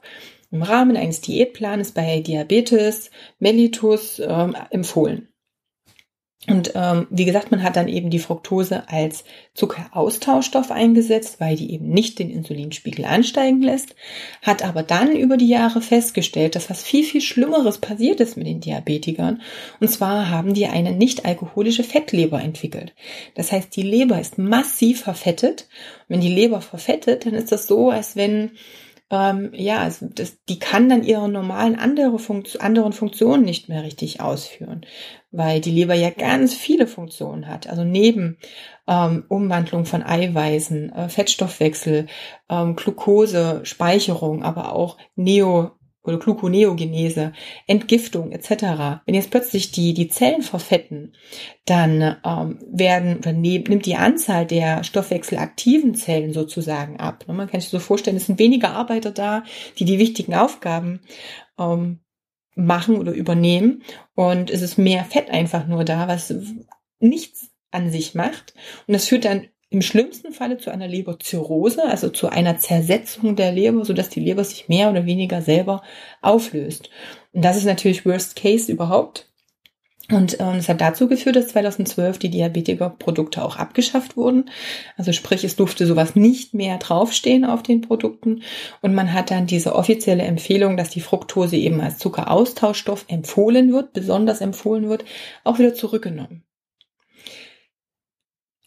im 0.52 0.62
Rahmen 0.62 0.96
eines 0.96 1.22
Diätplanes 1.22 1.92
bei 1.92 2.20
Diabetes 2.20 3.10
mellitus 3.40 4.20
äh, 4.20 4.48
empfohlen. 4.70 5.33
Und 6.50 6.74
ähm, 6.76 7.08
wie 7.10 7.24
gesagt, 7.24 7.52
man 7.52 7.64
hat 7.64 7.78
dann 7.78 7.88
eben 7.88 8.10
die 8.10 8.20
Fructose 8.20 8.90
als 8.90 9.24
Zuckeraustauschstoff 9.54 10.72
eingesetzt, 10.72 11.40
weil 11.40 11.56
die 11.56 11.72
eben 11.72 11.88
nicht 11.90 12.20
den 12.20 12.30
Insulinspiegel 12.30 13.06
ansteigen 13.06 13.62
lässt, 13.62 13.96
hat 14.42 14.64
aber 14.64 14.84
dann 14.84 15.16
über 15.16 15.38
die 15.38 15.48
Jahre 15.48 15.82
festgestellt, 15.82 16.56
dass 16.56 16.70
was 16.70 16.84
viel, 16.84 17.06
viel 17.06 17.22
Schlimmeres 17.22 17.78
passiert 17.78 18.20
ist 18.20 18.36
mit 18.36 18.48
den 18.48 18.60
Diabetikern. 18.60 19.42
Und 19.80 19.88
zwar 19.88 20.30
haben 20.30 20.54
die 20.54 20.66
eine 20.66 20.92
nicht 20.92 21.26
alkoholische 21.26 21.86
Fettleber 21.86 22.42
entwickelt. 22.42 22.94
Das 23.36 23.54
heißt, 23.54 23.74
die 23.74 23.84
Leber 23.84 24.20
ist 24.20 24.38
massiv 24.38 25.02
verfettet. 25.02 25.68
Und 26.08 26.16
wenn 26.16 26.22
die 26.22 26.34
Leber 26.34 26.60
verfettet, 26.60 27.26
dann 27.26 27.36
ist 27.36 27.54
das 27.54 27.68
so, 27.68 27.90
als 27.90 28.18
wenn 28.18 28.52
ähm, 29.14 29.52
ja, 29.54 29.80
also 29.80 30.08
das, 30.08 30.44
die 30.50 30.60
kann 30.60 30.90
dann 30.90 31.04
ihre 31.04 31.30
normalen 31.30 31.76
andere 31.78 32.18
Funkt 32.20 32.60
anderen 32.62 32.94
Funktionen 32.94 33.44
nicht 33.46 33.70
mehr 33.70 33.84
richtig 33.84 34.22
ausführen, 34.22 34.86
weil 35.34 35.60
die 35.60 35.72
Leber 35.72 35.96
ja 35.96 36.12
ganz 36.12 36.54
viele 36.54 36.88
Funktionen 36.88 37.48
hat. 37.48 37.68
Also 37.68 37.84
neben 37.84 38.38
ähm, 38.88 39.26
Umwandlung 39.28 39.86
von 39.86 40.04
Eiweißen, 40.04 40.94
äh, 40.94 41.10
Fettstoffwechsel, 41.10 42.06
ähm, 42.50 42.76
Glucose, 42.76 43.62
Speicherung, 43.64 44.44
aber 44.44 44.74
auch 44.74 44.98
Neo 45.16 45.72
oder 46.04 46.20
Gluconeogenese, 46.20 47.32
Entgiftung 47.66 48.32
etc. 48.32 49.02
Wenn 49.06 49.16
jetzt 49.16 49.32
plötzlich 49.32 49.72
die, 49.72 49.94
die 49.94 50.10
Zellen 50.10 50.42
verfetten, 50.42 51.16
dann 51.66 52.18
ähm, 52.26 52.60
werden, 52.72 53.22
dann 53.22 53.42
nimmt 53.42 53.86
die 53.86 53.96
Anzahl 53.96 54.46
der 54.46 54.84
stoffwechselaktiven 54.84 55.96
Zellen 55.96 56.34
sozusagen 56.34 57.00
ab. 57.00 57.24
Man 57.28 57.50
kann 57.50 57.62
sich 57.62 57.70
so 57.70 57.80
vorstellen, 57.80 58.18
es 58.18 58.28
sind 58.28 58.38
weniger 58.38 58.72
Arbeiter 58.72 59.12
da, 59.12 59.44
die 59.80 59.86
die 59.86 59.98
wichtigen 59.98 60.36
Aufgaben 60.36 61.00
ähm, 61.58 62.03
machen 62.56 62.98
oder 62.98 63.14
übernehmen 63.14 63.84
und 64.16 64.50
es 64.50 64.62
ist 64.62 64.78
mehr 64.78 65.06
Fett 65.06 65.30
einfach 65.30 65.68
nur 65.68 65.84
da, 65.84 66.08
was 66.08 66.34
nichts 67.00 67.50
an 67.72 67.90
sich 67.90 68.16
macht. 68.16 68.54
Und 68.88 68.94
das 68.94 69.08
führt 69.08 69.26
dann 69.26 69.48
im 69.70 69.82
schlimmsten 69.82 70.34
Falle 70.34 70.60
zu 70.60 70.70
einer 70.70 70.88
Leberzirrhose, 70.88 71.84
also 71.86 72.10
zu 72.10 72.30
einer 72.30 72.60
Zersetzung 72.60 73.36
der 73.36 73.52
Leber, 73.52 73.84
sodass 73.84 74.10
die 74.10 74.20
Leber 74.20 74.44
sich 74.44 74.70
mehr 74.70 74.92
oder 74.92 75.08
weniger 75.08 75.42
selber 75.42 75.82
auflöst. 76.22 76.92
Und 77.32 77.44
das 77.44 77.58
ist 77.58 77.66
natürlich 77.66 78.06
Worst 78.06 78.36
Case 78.36 78.72
überhaupt. 78.72 79.33
Und 80.12 80.38
ähm, 80.42 80.56
es 80.58 80.68
hat 80.68 80.82
dazu 80.82 81.08
geführt, 81.08 81.38
dass 81.38 81.48
2012 81.48 82.20
die 82.20 82.30
Diabetiker-Produkte 82.30 83.42
auch 83.42 83.56
abgeschafft 83.56 84.18
wurden. 84.18 84.50
Also 84.98 85.14
sprich, 85.14 85.46
es 85.46 85.56
durfte 85.56 85.86
sowas 85.86 86.16
nicht 86.16 86.54
mehr 86.54 86.78
draufstehen 86.78 87.46
auf 87.46 87.64
den 87.64 87.80
Produkten. 87.80 88.44
Und 88.82 88.94
man 88.94 89.14
hat 89.14 89.32
dann 89.32 89.48
diese 89.48 89.76
offizielle 89.76 90.24
Empfehlung, 90.24 90.76
dass 90.76 90.90
die 90.90 91.00
Fructose 91.00 91.56
eben 91.56 91.80
als 91.80 92.00
Zuckeraustauschstoff 92.00 93.06
empfohlen 93.08 93.72
wird, 93.72 93.94
besonders 93.94 94.42
empfohlen 94.42 94.90
wird, 94.90 95.06
auch 95.46 95.58
wieder 95.58 95.74
zurückgenommen. 95.74 96.44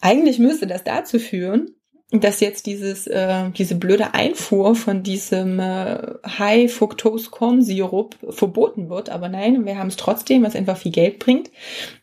Eigentlich 0.01 0.39
müsste 0.39 0.67
das 0.67 0.85
dazu 0.85 1.19
führen, 1.19 1.75
dass 2.11 2.41
jetzt 2.41 2.67
dieses 2.67 3.07
äh, 3.09 3.51
diese 3.51 3.75
blöde 3.75 4.15
Einfuhr 4.15 4.77
von 4.77 5.03
diesem 5.03 5.59
äh, 5.59 6.15
High 6.25 6.73
Fructose 6.73 7.31
Corn 7.31 7.63
Sirup 7.63 8.17
verboten 8.31 8.89
wird, 8.89 9.11
aber 9.11 9.29
nein, 9.29 9.65
wir 9.67 9.77
haben 9.77 9.89
es 9.89 9.97
trotzdem, 9.97 10.45
was 10.45 10.55
einfach 10.55 10.77
viel 10.77 10.93
Geld 10.93 11.19
bringt. 11.19 11.51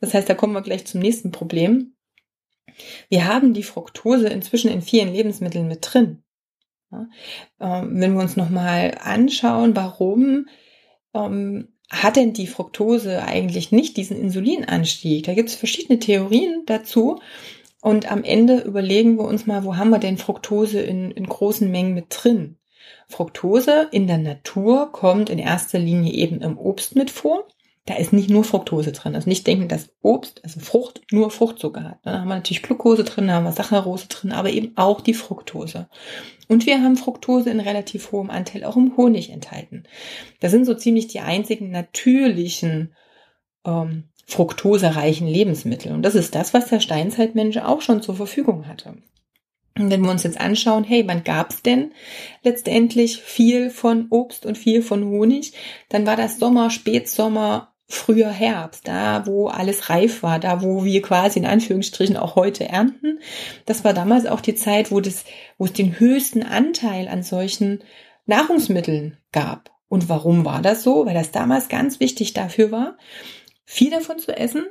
Das 0.02 0.14
heißt, 0.14 0.28
da 0.28 0.34
kommen 0.34 0.54
wir 0.54 0.62
gleich 0.62 0.86
zum 0.86 1.00
nächsten 1.00 1.32
Problem. 1.32 1.96
Wir 3.10 3.28
haben 3.28 3.54
die 3.54 3.64
Fructose 3.64 4.28
inzwischen 4.28 4.72
in 4.72 4.82
vielen 4.82 5.14
Lebensmitteln 5.14 5.68
mit 5.68 5.80
drin. 5.82 6.24
Ja? 6.92 7.08
Ähm, 7.62 8.02
wenn 8.02 8.14
wir 8.14 8.22
uns 8.22 8.36
nochmal 8.36 8.98
anschauen, 9.02 9.76
warum 9.76 10.48
ähm, 11.14 11.70
hat 11.90 12.16
denn 12.16 12.34
die 12.34 12.48
Fructose 12.48 13.24
eigentlich 13.24 13.72
nicht 13.72 13.98
diesen 13.98 14.18
Insulinanstieg? 14.18 15.26
Da 15.26 15.34
gibt 15.34 15.50
es 15.50 15.56
verschiedene 15.56 16.00
Theorien 16.00 16.64
dazu. 16.66 17.20
Und 17.84 18.10
am 18.10 18.24
Ende 18.24 18.60
überlegen 18.62 19.18
wir 19.18 19.26
uns 19.26 19.46
mal, 19.46 19.66
wo 19.66 19.76
haben 19.76 19.90
wir 19.90 20.00
denn 20.00 20.18
Fructose 20.18 20.80
in, 20.80 21.12
in 21.12 21.26
großen 21.26 21.70
Mengen 21.70 21.94
mit 21.94 22.06
drin? 22.10 22.56
Fructose 23.10 23.90
in 23.92 24.08
der 24.08 24.20
Natur 24.20 24.94
kommt 24.94 25.30
in 25.30 25.38
erster 25.38 25.80
Linie 25.80 26.14
eben 26.14 26.40
im 26.40 26.58
Obst 26.58 26.96
mit 26.96 27.12
vor. 27.12 27.46
Da 27.86 27.96
ist 27.96 28.14
nicht 28.14 28.30
nur 28.30 28.46
Fructose 28.46 28.94
drin. 28.94 29.16
Also 29.16 29.28
nicht 29.28 29.46
denken, 29.46 29.68
dass 29.68 29.90
Obst, 30.02 30.40
also 30.46 30.62
Frucht, 30.62 31.02
nur 31.12 31.30
Fruchtzucker 31.30 31.84
hat. 31.84 32.00
Da 32.04 32.22
haben 32.22 32.30
wir 32.30 32.36
natürlich 32.36 32.64
Glucose 32.64 33.04
drin, 33.04 33.28
da 33.28 33.34
haben 33.34 33.44
wir 33.44 33.52
Saccharose 33.52 34.08
drin, 34.08 34.32
aber 34.32 34.52
eben 34.52 34.78
auch 34.78 35.02
die 35.02 35.14
Fructose. 35.14 35.90
Und 36.48 36.66
wir 36.66 36.82
haben 36.82 36.96
Fructose 36.96 37.50
in 37.50 37.60
relativ 37.60 38.14
hohem 38.14 38.30
Anteil 38.30 38.64
auch 38.64 38.78
im 38.78 38.96
Honig 38.96 39.30
enthalten. 39.30 39.84
Das 40.40 40.52
sind 40.52 40.64
so 40.64 40.74
ziemlich 40.74 41.08
die 41.08 41.20
einzigen 41.20 41.70
natürlichen 41.70 42.96
ähm, 43.66 44.06
fruktosereichen 44.26 45.28
Lebensmittel. 45.28 45.92
Und 45.92 46.04
das 46.04 46.16
ist 46.16 46.36
das, 46.36 46.54
was 46.54 46.68
der 46.68 46.80
Steinzeitmensch 46.80 47.58
auch 47.58 47.82
schon 47.82 48.02
zur 48.02 48.16
Verfügung 48.16 48.68
hatte. 48.68 48.96
Und 49.78 49.90
wenn 49.90 50.02
wir 50.02 50.12
uns 50.12 50.24
jetzt 50.24 50.40
anschauen, 50.40 50.84
hey, 50.84 51.04
wann 51.08 51.24
gab's 51.24 51.64
denn 51.64 51.92
letztendlich 52.44 53.18
viel 53.18 53.70
von 53.70 54.08
Obst 54.10 54.46
und 54.46 54.58
viel 54.58 54.84
von 54.84 55.04
Honig, 55.06 55.54
dann 55.90 56.06
war 56.06 56.16
das 56.16 56.38
Sommer, 56.38 56.70
Spätsommer, 56.70 57.74
früher 57.88 58.30
Herbst, 58.30 58.88
da 58.88 59.26
wo 59.26 59.48
alles 59.48 59.90
reif 59.90 60.24
war, 60.24 60.40
da 60.40 60.62
wo 60.62 60.84
wir 60.84 61.02
quasi 61.02 61.40
in 61.40 61.46
Anführungsstrichen 61.46 62.18
auch 62.18 62.36
heute 62.36 62.68
ernten. 62.68 63.20
Das 63.66 63.84
war 63.84 63.94
damals 63.94 64.26
auch 64.26 64.42
die 64.42 64.56
Zeit, 64.56 64.92
wo 64.92 65.00
das, 65.00 65.26
wo 65.58 65.66
es 65.66 65.74
den 65.74 66.00
höchsten 66.00 66.44
Anteil 66.44 67.08
an 67.08 67.24
solchen 67.24 67.84
Nahrungsmitteln 68.26 69.18
gab. 69.32 69.72
Und 69.90 70.10
warum 70.10 70.46
war 70.46 70.62
das 70.62 70.84
so? 70.84 71.06
Weil 71.06 71.14
das 71.14 71.32
damals 71.32 71.68
ganz 71.68 72.00
wichtig 72.00 72.34
dafür 72.34 72.72
war, 72.72 72.98
viel 73.66 73.92
davon 73.92 74.20
zu 74.20 74.36
essen, 74.36 74.66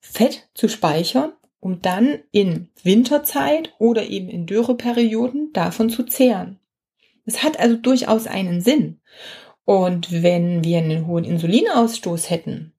Fett 0.00 0.48
zu 0.54 0.68
speichern, 0.68 1.32
um 1.60 1.82
dann 1.82 2.20
in 2.30 2.68
Winterzeit 2.82 3.74
oder 3.78 4.06
eben 4.06 4.28
in 4.28 4.46
Dürreperioden 4.46 5.52
davon 5.52 5.90
zu 5.90 6.04
zehren. 6.04 6.60
Es 7.24 7.42
hat 7.42 7.58
also 7.58 7.76
durchaus 7.76 8.26
einen 8.26 8.60
Sinn. 8.60 9.00
Und 9.64 10.22
wenn 10.22 10.64
wir 10.64 10.78
einen 10.78 11.06
hohen 11.06 11.24
Insulinausstoß 11.24 12.30
hätten, 12.30 12.72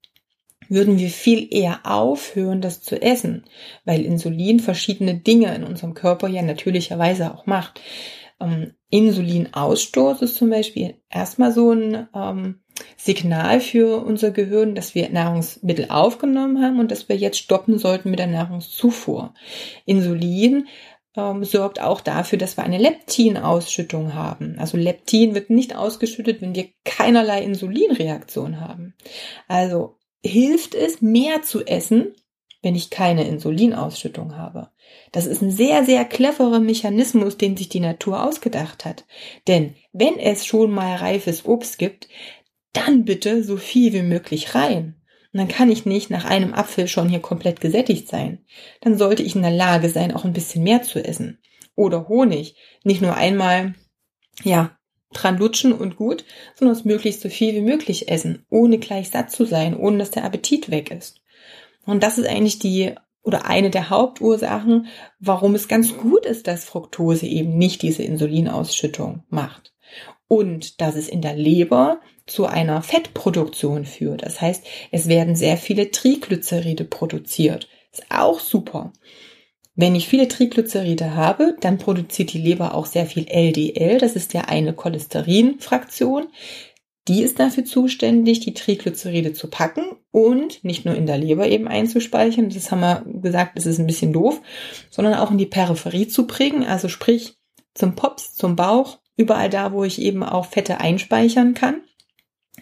würden 0.69 0.97
wir 0.97 1.09
viel 1.09 1.47
eher 1.51 1.81
aufhören, 1.83 2.62
das 2.62 2.81
zu 2.81 3.01
essen, 3.01 3.43
weil 3.85 4.05
Insulin 4.05 4.59
verschiedene 4.59 5.15
Dinge 5.15 5.53
in 5.53 5.63
unserem 5.63 5.93
Körper 5.93 6.27
ja 6.27 6.41
natürlicherweise 6.41 7.33
auch 7.33 7.45
macht. 7.45 7.81
Ähm, 8.39 8.73
Insulinausstoß 8.89 10.21
ist 10.21 10.35
zum 10.38 10.49
Beispiel 10.49 10.95
erstmal 11.09 11.51
so 11.51 11.71
ein 11.71 12.07
ähm, 12.15 12.62
Signal 12.97 13.61
für 13.61 14.03
unser 14.03 14.31
Gehirn, 14.31 14.75
dass 14.75 14.95
wir 14.95 15.09
Nahrungsmittel 15.09 15.87
aufgenommen 15.89 16.61
haben 16.61 16.79
und 16.79 16.91
dass 16.91 17.09
wir 17.09 17.17
jetzt 17.17 17.39
stoppen 17.39 17.77
sollten 17.77 18.09
mit 18.09 18.19
der 18.19 18.27
Nahrungszufuhr. 18.27 19.33
Insulin 19.85 20.67
ähm, 21.15 21.43
sorgt 21.43 21.81
auch 21.81 22.01
dafür, 22.01 22.37
dass 22.37 22.57
wir 22.57 22.63
eine 22.63 22.77
Leptinausschüttung 22.77 24.13
haben. 24.13 24.55
Also 24.59 24.77
Leptin 24.77 25.35
wird 25.35 25.49
nicht 25.49 25.75
ausgeschüttet, 25.75 26.41
wenn 26.41 26.55
wir 26.55 26.69
keinerlei 26.85 27.43
Insulinreaktion 27.43 28.59
haben. 28.59 28.95
Also 29.47 29.97
hilft 30.23 30.75
es, 30.75 31.01
mehr 31.01 31.41
zu 31.41 31.65
essen, 31.65 32.13
wenn 32.61 32.75
ich 32.75 32.89
keine 32.89 33.25
Insulinausschüttung 33.25 34.35
habe. 34.35 34.69
Das 35.11 35.25
ist 35.25 35.41
ein 35.41 35.51
sehr, 35.51 35.85
sehr 35.85 36.03
cleverer 36.03 36.59
Mechanismus, 36.59 37.37
den 37.37 37.55
sich 37.55 37.69
die 37.69 37.79
Natur 37.79 38.23
ausgedacht 38.23 38.85
hat. 38.85 39.05
Denn 39.47 39.75
wenn 39.93 40.19
es 40.19 40.45
schon 40.45 40.71
mal 40.71 40.95
reifes 40.95 41.45
Obst 41.45 41.79
gibt, 41.79 42.09
dann 42.73 43.05
bitte 43.05 43.43
so 43.43 43.58
viel 43.58 43.93
wie 43.93 44.01
möglich 44.01 44.55
rein. 44.55 44.95
Und 45.32 45.38
dann 45.38 45.47
kann 45.47 45.69
ich 45.69 45.86
nicht 45.86 46.10
nach 46.10 46.25
einem 46.25 46.53
Apfel 46.53 46.88
schon 46.88 47.10
hier 47.10 47.19
komplett 47.19 47.62
gesättigt 47.62 48.08
sein. 48.08 48.45
Dann 48.82 48.97
sollte 48.97 49.21
ich 49.23 49.36
in 49.36 49.43
der 49.43 49.51
Lage 49.51 49.89
sein, 49.89 50.13
auch 50.13 50.25
ein 50.25 50.34
bisschen 50.34 50.63
mehr 50.63 50.82
zu 50.82 51.03
essen. 51.03 51.39
Oder 51.75 52.08
Honig. 52.08 52.55
Nicht 52.84 53.01
nur 53.01 53.15
einmal, 53.15 53.75
ja, 54.43 54.77
dran 55.13 55.38
lutschen 55.38 55.73
und 55.73 55.95
gut, 55.95 56.23
sondern 56.55 56.75
es 56.75 56.86
möglichst 56.86 57.21
so 57.21 57.29
viel 57.29 57.53
wie 57.55 57.62
möglich 57.62 58.10
essen, 58.10 58.45
ohne 58.49 58.77
gleich 58.77 59.10
satt 59.10 59.32
zu 59.32 59.45
sein, 59.45 59.75
ohne 59.75 59.97
dass 59.97 60.12
der 60.12 60.23
Appetit 60.23 60.69
weg 60.69 60.91
ist. 60.91 61.21
Und 61.86 62.03
das 62.03 62.17
ist 62.17 62.27
eigentlich 62.27 62.60
die 62.60 62.93
oder 63.23 63.45
eine 63.45 63.69
der 63.69 63.89
Hauptursachen, 63.89 64.88
warum 65.19 65.55
es 65.55 65.67
ganz 65.67 65.97
gut 65.97 66.25
ist, 66.25 66.47
dass 66.47 66.63
Fructose 66.63 67.25
eben 67.25 67.58
nicht 67.58 67.82
diese 67.82 68.03
Insulinausschüttung 68.03 69.23
macht. 69.29 69.73
Und 70.27 70.79
dass 70.79 70.95
es 70.95 71.10
in 71.10 71.21
der 71.21 71.36
Leber 71.36 71.99
zu 72.29 72.45
einer 72.45 72.81
Fettproduktion 72.81 73.85
führt. 73.85 74.23
Das 74.23 74.41
heißt, 74.41 74.63
es 74.91 75.07
werden 75.07 75.35
sehr 75.35 75.57
viele 75.57 75.91
Triglyceride 75.91 76.85
produziert. 76.85 77.67
Ist 77.91 78.05
auch 78.09 78.39
super. 78.39 78.93
Wenn 79.75 79.95
ich 79.95 80.09
viele 80.09 80.27
Triglyceride 80.27 81.15
habe, 81.15 81.55
dann 81.61 81.77
produziert 81.77 82.33
die 82.33 82.41
Leber 82.41 82.75
auch 82.75 82.85
sehr 82.85 83.05
viel 83.05 83.27
LDL. 83.27 83.97
Das 83.97 84.15
ist 84.15 84.33
ja 84.33 84.41
eine 84.41 84.73
Cholesterinfraktion, 84.73 86.27
Die 87.07 87.23
ist 87.23 87.39
dafür 87.39 87.65
zuständig, 87.65 88.41
die 88.41 88.53
Triglyceride 88.53 89.33
zu 89.33 89.49
packen 89.49 89.97
und 90.11 90.63
nicht 90.63 90.85
nur 90.85 90.93
in 90.93 91.07
der 91.07 91.17
Leber 91.17 91.47
eben 91.47 91.67
einzuspeichern, 91.67 92.49
das 92.49 92.69
haben 92.69 92.81
wir 92.81 93.03
gesagt, 93.21 93.57
das 93.57 93.65
ist 93.65 93.79
ein 93.79 93.87
bisschen 93.87 94.13
doof, 94.13 94.41
sondern 94.91 95.15
auch 95.15 95.31
in 95.31 95.39
die 95.39 95.47
Peripherie 95.47 96.07
zu 96.07 96.27
bringen, 96.27 96.63
also 96.63 96.87
sprich 96.87 97.33
zum 97.73 97.95
Pops, 97.95 98.35
zum 98.35 98.55
Bauch, 98.55 98.99
überall 99.17 99.49
da, 99.49 99.71
wo 99.71 99.83
ich 99.83 99.99
eben 99.99 100.21
auch 100.21 100.45
Fette 100.45 100.79
einspeichern 100.81 101.55
kann 101.55 101.81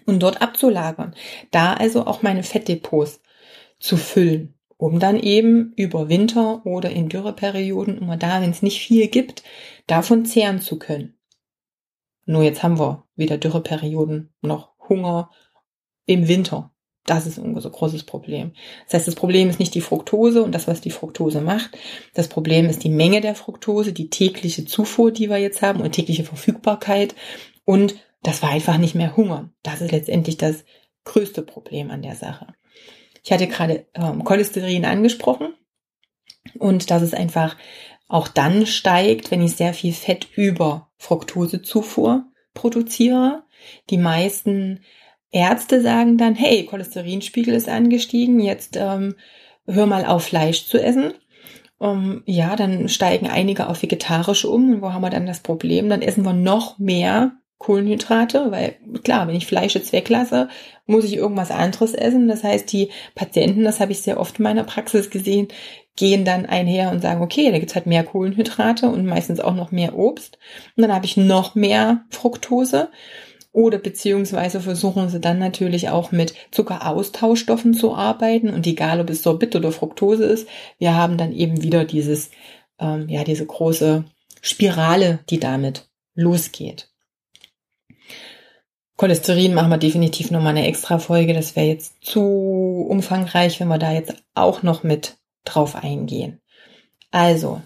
und 0.07 0.19
dort 0.23 0.41
abzulagern. 0.41 1.13
Da 1.51 1.73
also 1.73 2.07
auch 2.07 2.23
meine 2.23 2.41
Fettdepots 2.41 3.21
zu 3.79 3.97
füllen, 3.97 4.55
um 4.77 4.99
dann 4.99 5.19
eben 5.19 5.73
über 5.75 6.09
Winter 6.09 6.65
oder 6.65 6.89
in 6.89 7.09
Dürreperioden, 7.09 7.99
immer 7.99 8.17
da, 8.17 8.41
wenn 8.41 8.49
es 8.49 8.63
nicht 8.63 8.79
viel 8.79 9.07
gibt, 9.07 9.43
davon 9.85 10.25
zehren 10.25 10.61
zu 10.61 10.79
können. 10.79 11.15
Nur 12.25 12.43
jetzt 12.43 12.63
haben 12.63 12.79
wir 12.79 13.05
wieder 13.15 13.37
Dürreperioden, 13.37 14.33
noch 14.41 14.71
Hunger 14.89 15.29
im 16.05 16.27
Winter. 16.27 16.71
Das 17.05 17.25
ist 17.25 17.37
ein 17.39 17.53
großes 17.53 18.03
Problem. 18.03 18.51
Das 18.85 18.95
heißt, 18.95 19.07
das 19.07 19.15
Problem 19.15 19.49
ist 19.49 19.59
nicht 19.59 19.73
die 19.75 19.81
Fructose 19.81 20.43
und 20.43 20.53
das, 20.53 20.67
was 20.67 20.81
die 20.81 20.91
Fructose 20.91 21.39
macht. 21.39 21.77
Das 22.13 22.27
Problem 22.27 22.65
ist 22.65 22.83
die 22.83 22.89
Menge 22.89 23.21
der 23.21 23.33
Fructose, 23.33 23.93
die 23.93 24.09
tägliche 24.09 24.65
Zufuhr, 24.65 25.11
die 25.11 25.29
wir 25.29 25.37
jetzt 25.37 25.61
haben 25.61 25.79
und 25.79 25.93
tägliche 25.93 26.25
Verfügbarkeit. 26.25 27.15
Und 27.63 27.95
das 28.23 28.41
war 28.41 28.49
einfach 28.49 28.77
nicht 28.77 28.95
mehr 28.95 29.15
Hunger. 29.15 29.51
Das 29.63 29.81
ist 29.81 29.91
letztendlich 29.91 30.37
das 30.37 30.65
größte 31.05 31.41
Problem 31.41 31.91
an 31.91 32.01
der 32.01 32.15
Sache. 32.15 32.47
Ich 33.23 33.31
hatte 33.31 33.47
gerade 33.47 33.87
ähm, 33.93 34.23
Cholesterin 34.23 34.85
angesprochen 34.85 35.53
und 36.59 36.91
dass 36.91 37.01
es 37.01 37.13
einfach 37.13 37.57
auch 38.07 38.27
dann 38.27 38.65
steigt, 38.65 39.31
wenn 39.31 39.41
ich 39.41 39.55
sehr 39.55 39.73
viel 39.73 39.93
Fett 39.93 40.27
über 40.35 40.89
Fructosezufuhr 40.97 42.25
produziere. 42.53 43.43
Die 43.89 43.97
meisten 43.97 44.81
Ärzte 45.31 45.81
sagen 45.81 46.17
dann, 46.17 46.35
hey, 46.35 46.65
Cholesterinspiegel 46.65 47.53
ist 47.53 47.67
angestiegen, 47.67 48.39
jetzt 48.39 48.77
ähm, 48.77 49.15
hör 49.65 49.85
mal 49.85 50.05
auf 50.05 50.23
Fleisch 50.23 50.65
zu 50.65 50.81
essen. 50.81 51.13
Um, 51.79 52.23
ja, 52.25 52.55
dann 52.55 52.89
steigen 52.89 53.27
einige 53.27 53.67
auf 53.67 53.83
vegetarisch 53.83 54.45
um. 54.45 54.73
Und 54.73 54.81
wo 54.81 54.93
haben 54.93 55.03
wir 55.03 55.11
dann 55.11 55.27
das 55.27 55.41
Problem? 55.41 55.89
Dann 55.89 56.01
essen 56.01 56.25
wir 56.25 56.33
noch 56.33 56.79
mehr 56.79 57.33
Kohlenhydrate, 57.59 58.51
weil 58.51 58.75
klar, 59.03 59.27
wenn 59.27 59.35
ich 59.35 59.47
Fleisch 59.47 59.73
jetzt 59.73 59.91
weglasse, 59.91 60.49
muss 60.85 61.05
ich 61.05 61.15
irgendwas 61.15 61.51
anderes 61.51 61.93
essen. 61.93 62.27
Das 62.27 62.43
heißt, 62.43 62.71
die 62.71 62.89
Patienten, 63.15 63.63
das 63.63 63.79
habe 63.79 63.91
ich 63.91 64.01
sehr 64.01 64.19
oft 64.19 64.37
in 64.37 64.43
meiner 64.43 64.63
Praxis 64.63 65.09
gesehen, 65.09 65.47
gehen 65.95 66.23
dann 66.23 66.45
einher 66.45 66.91
und 66.91 67.01
sagen, 67.01 67.21
okay, 67.21 67.51
da 67.51 67.57
gibt's 67.57 67.75
halt 67.75 67.87
mehr 67.87 68.03
Kohlenhydrate 68.03 68.87
und 68.87 69.05
meistens 69.05 69.39
auch 69.39 69.55
noch 69.55 69.71
mehr 69.71 69.97
Obst. 69.97 70.37
Und 70.75 70.83
dann 70.83 70.93
habe 70.93 71.05
ich 71.05 71.17
noch 71.17 71.55
mehr 71.55 72.05
Fructose. 72.09 72.89
Oder 73.51 73.79
beziehungsweise 73.79 74.61
versuchen 74.61 75.09
sie 75.09 75.19
dann 75.19 75.39
natürlich 75.39 75.89
auch 75.89 76.11
mit 76.11 76.35
Zuckeraustauschstoffen 76.51 77.73
zu 77.73 77.95
arbeiten. 77.95 78.51
Und 78.51 78.67
egal, 78.67 79.01
ob 79.01 79.09
es 79.09 79.23
Sorbit 79.23 79.55
oder 79.55 79.71
Fructose 79.71 80.25
ist, 80.25 80.47
wir 80.77 80.93
haben 80.93 81.17
dann 81.17 81.33
eben 81.33 81.63
wieder 81.63 81.83
dieses, 81.83 82.29
ähm, 82.77 83.09
ja, 83.09 83.23
diese 83.23 83.47
große 83.47 84.03
Spirale, 84.41 85.19
die 85.31 85.39
damit 85.39 85.89
losgeht. 86.13 86.86
Cholesterin 88.97 89.53
machen 89.53 89.69
wir 89.69 89.77
definitiv 89.77 90.31
nochmal 90.31 90.57
eine 90.57 90.67
extra 90.67 90.97
Folge. 90.97 91.33
Das 91.33 91.55
wäre 91.55 91.67
jetzt 91.67 92.03
zu 92.03 92.85
umfangreich, 92.89 93.59
wenn 93.59 93.67
wir 93.67 93.77
da 93.77 93.93
jetzt 93.93 94.15
auch 94.33 94.63
noch 94.63 94.83
mit 94.83 95.17
drauf 95.45 95.75
eingehen. 95.75 96.41
Also, 97.11 97.61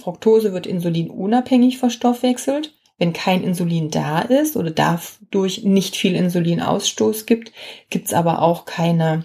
Fructose 0.00 0.52
wird 0.52 0.66
insulinunabhängig 0.66 1.78
verstoffwechselt. 1.78 2.74
Wenn 2.96 3.12
kein 3.12 3.44
Insulin 3.44 3.90
da 3.90 4.20
ist 4.22 4.56
oder 4.56 4.70
dadurch 4.72 5.62
nicht 5.62 5.94
viel 5.96 6.16
Insulinausstoß 6.16 7.26
gibt, 7.26 7.52
gibt 7.90 8.06
es 8.06 8.14
aber 8.14 8.42
auch 8.42 8.64
keine 8.64 9.24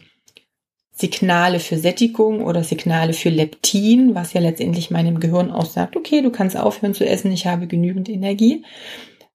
Signale 0.95 1.59
für 1.59 1.79
Sättigung 1.79 2.43
oder 2.43 2.63
Signale 2.63 3.13
für 3.13 3.29
Leptin, 3.29 4.13
was 4.13 4.33
ja 4.33 4.41
letztendlich 4.41 4.91
meinem 4.91 5.19
Gehirn 5.19 5.49
auch 5.49 5.65
sagt, 5.65 5.95
okay, 5.95 6.21
du 6.21 6.29
kannst 6.29 6.55
aufhören 6.55 6.93
zu 6.93 7.03
essen, 7.03 7.31
ich 7.31 7.47
habe 7.47 7.65
genügend 7.65 8.09
Energie. 8.09 8.63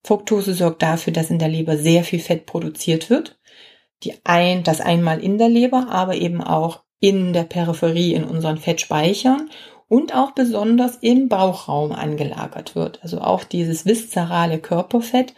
Fructose 0.08 0.54
sorgt 0.54 0.82
dafür, 0.82 1.12
dass 1.12 1.28
in 1.28 1.38
der 1.38 1.48
Leber 1.48 1.76
sehr 1.76 2.02
viel 2.02 2.18
Fett 2.18 2.46
produziert 2.46 3.10
wird. 3.10 3.38
Die 4.02 4.14
ein, 4.24 4.64
das 4.64 4.80
einmal 4.80 5.22
in 5.22 5.36
der 5.36 5.50
Leber, 5.50 5.88
aber 5.90 6.14
eben 6.14 6.42
auch 6.42 6.82
in 6.98 7.34
der 7.34 7.44
Peripherie 7.44 8.14
in 8.14 8.24
unseren 8.24 8.56
Fettspeichern 8.56 9.50
und 9.86 10.14
auch 10.14 10.30
besonders 10.30 10.96
im 10.96 11.28
Bauchraum 11.28 11.92
angelagert 11.92 12.74
wird. 12.74 13.02
Also 13.02 13.20
auch 13.20 13.44
dieses 13.44 13.84
viszerale 13.84 14.58
Körperfett 14.58 15.34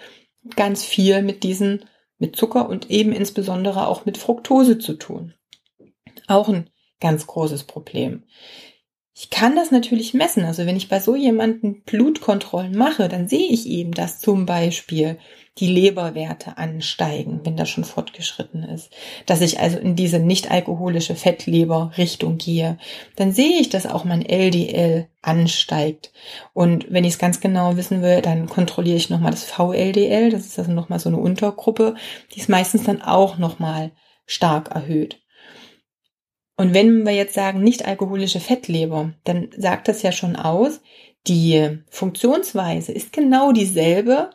ganz 0.54 0.84
viel 0.84 1.22
mit 1.22 1.42
diesen, 1.42 1.86
mit 2.18 2.36
Zucker 2.36 2.68
und 2.68 2.90
eben 2.90 3.10
insbesondere 3.10 3.88
auch 3.88 4.06
mit 4.06 4.18
Fructose 4.18 4.78
zu 4.78 4.94
tun. 4.94 5.34
Auch 6.28 6.48
ein 6.48 6.70
ganz 7.00 7.26
großes 7.26 7.64
Problem. 7.64 8.22
Ich 9.12 9.28
kann 9.28 9.56
das 9.56 9.70
natürlich 9.70 10.14
messen. 10.14 10.44
Also 10.44 10.66
wenn 10.66 10.76
ich 10.76 10.88
bei 10.88 11.00
so 11.00 11.16
jemanden 11.16 11.82
Blutkontrollen 11.82 12.76
mache, 12.76 13.08
dann 13.08 13.28
sehe 13.28 13.50
ich 13.50 13.66
eben, 13.66 13.92
dass 13.92 14.20
zum 14.20 14.46
Beispiel 14.46 15.18
die 15.58 15.66
Leberwerte 15.66 16.56
ansteigen, 16.56 17.40
wenn 17.44 17.56
das 17.56 17.68
schon 17.68 17.84
fortgeschritten 17.84 18.62
ist. 18.62 18.90
Dass 19.26 19.40
ich 19.40 19.58
also 19.58 19.78
in 19.78 19.96
diese 19.96 20.20
nicht 20.20 20.50
alkoholische 20.50 21.16
Fettleber-Richtung 21.16 22.38
gehe. 22.38 22.78
Dann 23.16 23.32
sehe 23.32 23.60
ich, 23.60 23.68
dass 23.68 23.86
auch 23.86 24.04
mein 24.04 24.24
LDL 24.24 25.08
ansteigt. 25.22 26.12
Und 26.54 26.86
wenn 26.90 27.04
ich 27.04 27.14
es 27.14 27.18
ganz 27.18 27.40
genau 27.40 27.76
wissen 27.76 28.00
will, 28.00 28.22
dann 28.22 28.48
kontrolliere 28.48 28.96
ich 28.96 29.10
nochmal 29.10 29.32
das 29.32 29.44
VLDL. 29.44 30.30
Das 30.30 30.46
ist 30.46 30.58
also 30.58 30.72
nochmal 30.72 31.00
so 31.00 31.08
eine 31.08 31.18
Untergruppe. 31.18 31.94
Die 32.34 32.40
ist 32.40 32.48
meistens 32.48 32.84
dann 32.84 33.02
auch 33.02 33.36
nochmal 33.36 33.90
stark 34.24 34.70
erhöht. 34.70 35.20
Und 36.60 36.74
wenn 36.74 37.06
wir 37.06 37.12
jetzt 37.12 37.32
sagen, 37.32 37.62
nicht 37.62 37.86
alkoholische 37.86 38.38
Fettleber, 38.38 39.14
dann 39.24 39.48
sagt 39.56 39.88
das 39.88 40.02
ja 40.02 40.12
schon 40.12 40.36
aus, 40.36 40.82
die 41.26 41.78
Funktionsweise 41.88 42.92
ist 42.92 43.14
genau 43.14 43.52
dieselbe, 43.52 44.28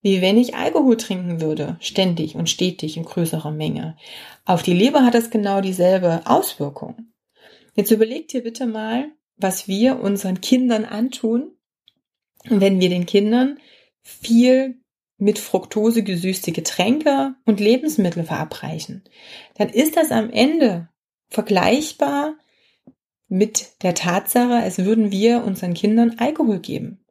wie 0.00 0.20
wenn 0.20 0.38
ich 0.38 0.54
Alkohol 0.54 0.96
trinken 0.96 1.40
würde, 1.40 1.76
ständig 1.80 2.36
und 2.36 2.48
stetig 2.48 2.96
in 2.96 3.02
größerer 3.02 3.50
Menge. 3.50 3.96
Auf 4.44 4.62
die 4.62 4.74
Leber 4.74 5.04
hat 5.04 5.14
das 5.14 5.30
genau 5.30 5.60
dieselbe 5.60 6.20
Auswirkung. 6.24 7.08
Jetzt 7.74 7.90
überlegt 7.90 8.32
ihr 8.32 8.44
bitte 8.44 8.68
mal, 8.68 9.08
was 9.36 9.66
wir 9.66 9.98
unseren 9.98 10.40
Kindern 10.40 10.84
antun, 10.84 11.50
wenn 12.44 12.78
wir 12.78 12.90
den 12.90 13.06
Kindern 13.06 13.58
viel 14.02 14.76
mit 15.18 15.40
Fructose 15.40 16.04
gesüßte 16.04 16.52
Getränke 16.52 17.34
und 17.44 17.58
Lebensmittel 17.58 18.22
verabreichen. 18.22 19.02
Dann 19.56 19.70
ist 19.70 19.96
das 19.96 20.12
am 20.12 20.30
Ende 20.30 20.90
vergleichbar 21.28 22.34
mit 23.28 23.82
der 23.82 23.94
Tatsache, 23.94 24.54
als 24.54 24.78
würden 24.78 25.10
wir 25.10 25.44
unseren 25.44 25.74
Kindern 25.74 26.16
Alkohol 26.18 26.60
geben. 26.60 27.04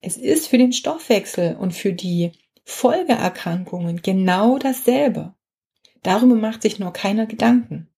Es 0.00 0.16
ist 0.16 0.46
für 0.48 0.58
den 0.58 0.72
Stoffwechsel 0.72 1.56
und 1.56 1.72
für 1.72 1.92
die 1.92 2.32
Folgeerkrankungen 2.64 4.02
genau 4.02 4.58
dasselbe. 4.58 5.34
Darüber 6.02 6.34
macht 6.34 6.62
sich 6.62 6.78
nur 6.78 6.92
keiner 6.92 7.26
Gedanken. 7.26 7.88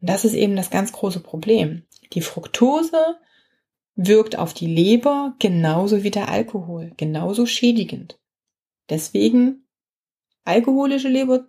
Und 0.00 0.10
das 0.10 0.24
ist 0.24 0.34
eben 0.34 0.56
das 0.56 0.70
ganz 0.70 0.92
große 0.92 1.20
Problem. 1.20 1.84
Die 2.12 2.22
Fructose 2.22 3.18
wirkt 3.94 4.36
auf 4.36 4.54
die 4.54 4.66
Leber 4.66 5.34
genauso 5.38 6.02
wie 6.02 6.10
der 6.10 6.28
Alkohol, 6.28 6.92
genauso 6.96 7.46
schädigend. 7.46 8.18
Deswegen 8.88 9.66
alkoholische 10.44 11.08
Leber 11.08 11.46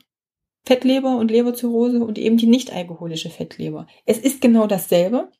Fettleber 0.65 1.17
und 1.17 1.31
Leberzirrhose 1.31 2.03
und 2.03 2.17
eben 2.17 2.37
die 2.37 2.47
nicht 2.47 2.71
alkoholische 2.71 3.29
Fettleber. 3.29 3.87
Es 4.05 4.17
ist 4.19 4.41
genau 4.41 4.67
dasselbe. 4.67 5.31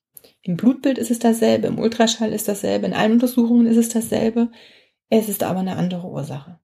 Im 0.41 0.57
Blutbild 0.57 0.97
ist 0.97 1.12
es 1.12 1.19
dasselbe, 1.19 1.67
im 1.67 1.79
Ultraschall 1.79 2.34
ist 2.34 2.47
dasselbe, 2.47 2.88
in 2.88 2.93
allen 2.93 3.13
Untersuchungen 3.13 3.67
ist 3.67 3.77
es 3.77 3.89
dasselbe. 3.89 4.51
Es 5.10 5.29
ist 5.29 5.43
aber 5.43 5.60
eine 5.60 5.75
andere 5.75 6.07
Ursache. 6.07 6.60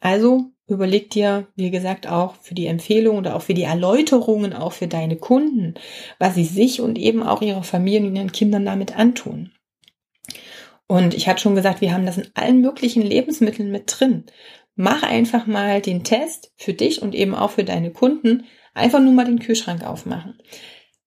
Also 0.00 0.46
überleg 0.66 1.10
dir, 1.10 1.48
wie 1.56 1.70
gesagt, 1.70 2.06
auch 2.06 2.36
für 2.36 2.54
die 2.54 2.66
Empfehlung 2.66 3.18
oder 3.18 3.36
auch 3.36 3.42
für 3.42 3.54
die 3.54 3.64
Erläuterungen, 3.64 4.52
auch 4.52 4.72
für 4.72 4.88
deine 4.88 5.16
Kunden, 5.16 5.74
was 6.18 6.34
sie 6.34 6.44
sich 6.44 6.80
und 6.80 6.98
eben 6.98 7.22
auch 7.22 7.42
ihrer 7.42 7.62
Familie 7.62 8.08
und 8.08 8.16
ihren 8.16 8.32
Kindern 8.32 8.64
damit 8.64 8.96
antun. 8.96 9.52
Und 10.86 11.14
ich 11.14 11.28
hatte 11.28 11.42
schon 11.42 11.54
gesagt, 11.54 11.80
wir 11.80 11.92
haben 11.92 12.06
das 12.06 12.18
in 12.18 12.30
allen 12.34 12.60
möglichen 12.60 13.02
Lebensmitteln 13.02 13.70
mit 13.70 13.84
drin 13.86 14.24
mach 14.80 15.02
einfach 15.02 15.46
mal 15.46 15.82
den 15.82 16.04
Test 16.04 16.52
für 16.56 16.72
dich 16.72 17.02
und 17.02 17.14
eben 17.14 17.34
auch 17.34 17.50
für 17.50 17.64
deine 17.64 17.90
Kunden. 17.90 18.46
Einfach 18.72 19.00
nur 19.00 19.12
mal 19.12 19.26
den 19.26 19.38
Kühlschrank 19.38 19.84
aufmachen. 19.84 20.38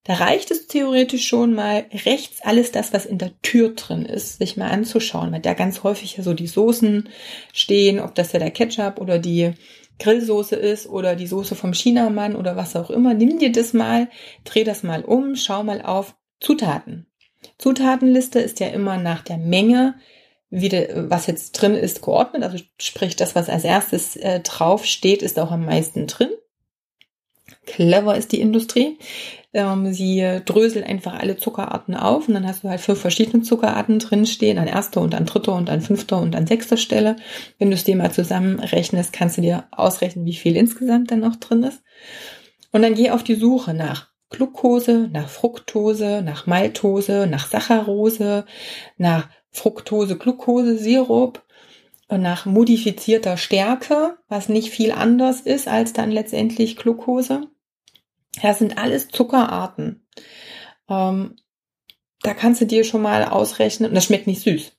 Da 0.04 0.16
reicht 0.16 0.52
es 0.52 0.68
theoretisch 0.68 1.26
schon 1.26 1.54
mal 1.56 1.86
rechts 2.06 2.42
alles 2.42 2.72
das, 2.72 2.94
was 2.94 3.06
in 3.06 3.18
der 3.18 3.32
Tür 3.42 3.70
drin 3.70 4.06
ist, 4.06 4.38
sich 4.38 4.58
mal 4.58 4.70
anzuschauen, 4.70 5.32
weil 5.32 5.40
da 5.40 5.54
ganz 5.54 5.82
häufig 5.82 6.18
ja 6.18 6.24
so 6.24 6.34
die 6.34 6.46
Soßen 6.46 7.10
stehen, 7.52 8.00
ob 8.00 8.14
das 8.14 8.34
ja 8.34 8.40
der 8.40 8.52
Ketchup 8.52 9.02
oder 9.02 9.18
die 9.18 9.54
Grillsoße 10.00 10.56
ist 10.56 10.88
oder 10.88 11.16
die 11.16 11.28
Soße 11.28 11.56
vom 11.56 11.74
Chinamann 11.74 12.36
oder 12.36 12.56
was 12.56 12.76
auch 12.76 12.92
immer. 12.92 13.14
Nimm 13.14 13.40
dir 13.40 13.52
das 13.52 13.74
mal, 13.74 14.10
dreh 14.44 14.64
das 14.64 14.84
mal 14.84 15.04
um, 15.04 15.36
schau 15.36 15.64
mal 15.64 15.82
auf 15.82 16.16
Zutaten. 16.40 17.08
Zutatenliste 17.58 18.40
ist 18.40 18.60
ja 18.60 18.68
immer 18.68 18.98
nach 18.98 19.24
der 19.24 19.38
Menge 19.38 19.96
wieder, 20.54 21.10
was 21.10 21.26
jetzt 21.26 21.54
drin 21.54 21.74
ist, 21.74 22.04
geordnet. 22.04 22.44
Also 22.44 22.60
sprich, 22.80 23.16
das, 23.16 23.34
was 23.34 23.50
als 23.50 23.64
erstes 23.64 24.16
äh, 24.16 24.40
drauf 24.42 24.86
steht, 24.86 25.24
ist 25.24 25.40
auch 25.40 25.52
am 25.52 25.66
meisten 25.66 26.06
drin. 26.06 26.30
Clever 27.66 28.16
ist 28.16 28.32
die 28.32 28.40
Industrie. 28.40 29.00
Ähm, 29.52 29.92
sie 29.94 30.42
dröselt 30.46 30.86
einfach 30.86 31.16
alle 31.20 31.38
Zuckerarten 31.38 31.96
auf 31.96 32.28
und 32.28 32.36
dann 32.36 32.48
hast 32.48 32.64
du 32.64 32.70
halt 32.70 32.82
fünf 32.82 33.00
verschiedene 33.00 33.42
Zuckerarten 33.42 33.98
drinstehen, 33.98 34.60
an 34.60 34.68
erster 34.68 35.02
und 35.02 35.16
an 35.16 35.26
dritter 35.26 35.56
und 35.56 35.70
an 35.72 35.82
fünfter 35.82 36.20
und 36.20 36.36
an 36.36 36.46
sechster 36.46 36.78
Stelle. 36.78 37.16
Wenn 37.58 37.70
du 37.70 37.76
es 37.76 37.84
dir 37.84 37.96
mal 37.96 38.12
zusammenrechnest, 38.12 39.12
kannst 39.12 39.38
du 39.38 39.42
dir 39.42 39.66
ausrechnen, 39.72 40.26
wie 40.26 40.36
viel 40.36 40.56
insgesamt 40.56 41.10
dann 41.10 41.20
noch 41.22 41.36
drin 41.38 41.64
ist. 41.64 41.82
Und 42.72 42.84
dann 42.84 42.94
geh 42.94 43.10
auf 43.10 43.24
die 43.24 43.36
Suche 43.36 43.74
nach 43.74 44.10
Glucose, 44.30 45.10
nach 45.12 45.30
Fructose, 45.30 46.22
nach 46.24 46.46
Maltose, 46.46 47.28
nach 47.28 47.48
Saccharose, 47.48 48.46
nach 48.98 49.30
Fructose, 49.54 50.18
Glucose, 50.18 50.78
Sirup 50.78 51.44
und 52.08 52.22
nach 52.22 52.46
modifizierter 52.46 53.38
Stärke, 53.38 54.18
was 54.28 54.50
nicht 54.50 54.70
viel 54.70 54.92
anders 54.92 55.42
ist 55.42 55.68
als 55.68 55.94
dann 55.94 56.12
letztendlich 56.12 56.76
Glucose. 56.76 57.48
Das 58.42 58.60
sind 58.60 58.78
alles 58.78 59.08
Zuckerarten. 59.08 60.06
Ähm, 60.90 61.36
da 62.22 62.34
kannst 62.34 62.62
du 62.62 62.66
dir 62.66 62.84
schon 62.84 63.02
mal 63.02 63.26
ausrechnen, 63.26 63.90
und 63.90 63.96
das 63.96 64.06
schmeckt 64.06 64.28
nicht 64.28 64.42
süß 64.42 64.74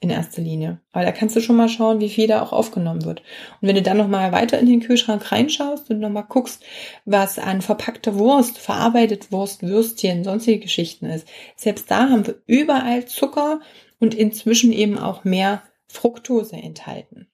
in 0.00 0.10
erster 0.10 0.42
Linie. 0.42 0.80
Aber 0.92 1.04
da 1.04 1.10
kannst 1.10 1.34
du 1.34 1.40
schon 1.40 1.56
mal 1.56 1.68
schauen, 1.68 2.00
wie 2.00 2.08
viel 2.08 2.28
da 2.28 2.40
auch 2.42 2.52
aufgenommen 2.52 3.04
wird. 3.04 3.20
Und 3.60 3.68
wenn 3.68 3.74
du 3.74 3.82
dann 3.82 3.96
nochmal 3.96 4.30
weiter 4.30 4.58
in 4.58 4.66
den 4.66 4.80
Kühlschrank 4.80 5.32
reinschaust 5.32 5.90
und 5.90 5.98
nochmal 5.98 6.26
guckst, 6.28 6.62
was 7.04 7.38
an 7.38 7.62
verpackter 7.62 8.16
Wurst, 8.16 8.58
verarbeitet 8.58 9.32
Wurst, 9.32 9.62
Würstchen, 9.62 10.22
sonstige 10.22 10.60
Geschichten 10.60 11.06
ist, 11.06 11.26
selbst 11.56 11.90
da 11.90 12.10
haben 12.10 12.26
wir 12.26 12.40
überall 12.46 13.06
Zucker 13.06 13.60
und 14.00 14.14
inzwischen 14.14 14.72
eben 14.72 14.98
auch 14.98 15.24
mehr 15.24 15.62
Fructose 15.86 16.56
enthalten. 16.56 17.28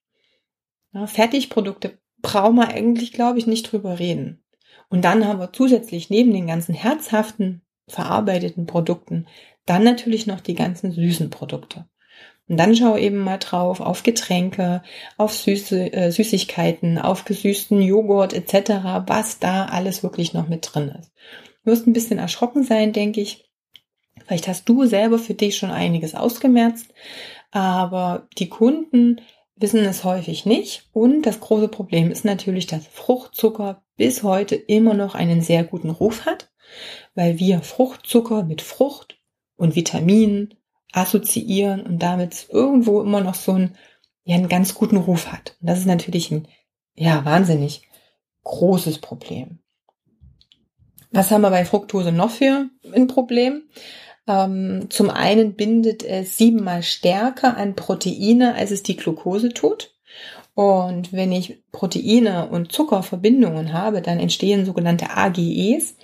Ja, 0.92 1.06
Fertigprodukte 1.06 1.98
brauchen 2.22 2.56
wir 2.56 2.68
eigentlich, 2.68 3.12
glaube 3.12 3.38
ich, 3.38 3.46
nicht 3.46 3.70
drüber 3.70 3.98
reden. 3.98 4.44
Und 4.88 5.04
dann 5.04 5.26
haben 5.26 5.40
wir 5.40 5.52
zusätzlich 5.52 6.10
neben 6.10 6.32
den 6.32 6.46
ganzen 6.46 6.74
herzhaften 6.74 7.62
verarbeiteten 7.88 8.66
Produkten 8.66 9.26
dann 9.66 9.82
natürlich 9.82 10.26
noch 10.26 10.40
die 10.40 10.54
ganzen 10.54 10.92
süßen 10.92 11.30
Produkte. 11.30 11.86
Und 12.46 12.58
dann 12.58 12.76
schau 12.76 12.96
eben 12.96 13.18
mal 13.18 13.38
drauf 13.38 13.80
auf 13.80 14.02
Getränke, 14.02 14.82
auf 15.16 15.32
süße 15.32 15.92
äh, 15.92 16.10
Süßigkeiten, 16.10 16.98
auf 16.98 17.24
gesüßten 17.24 17.80
Joghurt 17.80 18.34
etc., 18.34 19.04
was 19.06 19.38
da 19.38 19.64
alles 19.64 20.02
wirklich 20.02 20.34
noch 20.34 20.48
mit 20.48 20.68
drin 20.70 20.94
ist. 21.00 21.10
Du 21.64 21.70
wirst 21.70 21.86
ein 21.86 21.94
bisschen 21.94 22.18
erschrocken 22.18 22.62
sein, 22.62 22.92
denke 22.92 23.22
ich. 23.22 23.50
Vielleicht 24.26 24.48
hast 24.48 24.68
du 24.68 24.86
selber 24.86 25.18
für 25.18 25.34
dich 25.34 25.56
schon 25.56 25.70
einiges 25.70 26.14
ausgemerzt, 26.14 26.92
aber 27.50 28.28
die 28.38 28.48
Kunden 28.48 29.20
wissen 29.56 29.80
es 29.80 30.04
häufig 30.04 30.46
nicht. 30.46 30.88
Und 30.92 31.22
das 31.22 31.40
große 31.40 31.68
Problem 31.68 32.10
ist 32.10 32.24
natürlich, 32.24 32.66
dass 32.66 32.86
Fruchtzucker 32.86 33.82
bis 33.96 34.22
heute 34.22 34.56
immer 34.56 34.94
noch 34.94 35.14
einen 35.14 35.40
sehr 35.40 35.64
guten 35.64 35.90
Ruf 35.90 36.26
hat, 36.26 36.50
weil 37.14 37.38
wir 37.38 37.60
Fruchtzucker 37.62 38.44
mit 38.44 38.62
Frucht 38.62 39.18
und 39.56 39.76
Vitaminen 39.76 40.54
assoziieren 40.92 41.82
und 41.82 42.02
damit 42.02 42.48
irgendwo 42.50 43.00
immer 43.00 43.20
noch 43.20 43.34
so 43.34 43.52
einen, 43.52 43.76
ja, 44.24 44.36
einen 44.36 44.48
ganz 44.48 44.74
guten 44.74 44.96
Ruf 44.96 45.30
hat. 45.30 45.56
Und 45.60 45.68
das 45.68 45.80
ist 45.80 45.86
natürlich 45.86 46.30
ein, 46.30 46.48
ja, 46.94 47.24
wahnsinnig 47.24 47.82
großes 48.44 48.98
Problem. 48.98 49.58
Was 51.10 51.30
haben 51.30 51.42
wir 51.42 51.50
bei 51.50 51.64
Fructose 51.64 52.12
noch 52.12 52.30
für 52.30 52.68
ein 52.92 53.06
Problem? 53.06 53.62
Ähm, 54.26 54.86
zum 54.88 55.10
einen 55.10 55.54
bindet 55.54 56.02
es 56.02 56.38
siebenmal 56.38 56.82
stärker 56.82 57.56
an 57.56 57.74
Proteine, 57.74 58.54
als 58.54 58.70
es 58.70 58.82
die 58.82 58.96
Glucose 58.96 59.50
tut. 59.50 59.94
Und 60.54 61.12
wenn 61.12 61.32
ich 61.32 61.62
Proteine 61.72 62.48
und 62.48 62.70
Zuckerverbindungen 62.70 63.72
habe, 63.72 64.02
dann 64.02 64.20
entstehen 64.20 64.64
sogenannte 64.64 65.10
AGEs. 65.10 65.96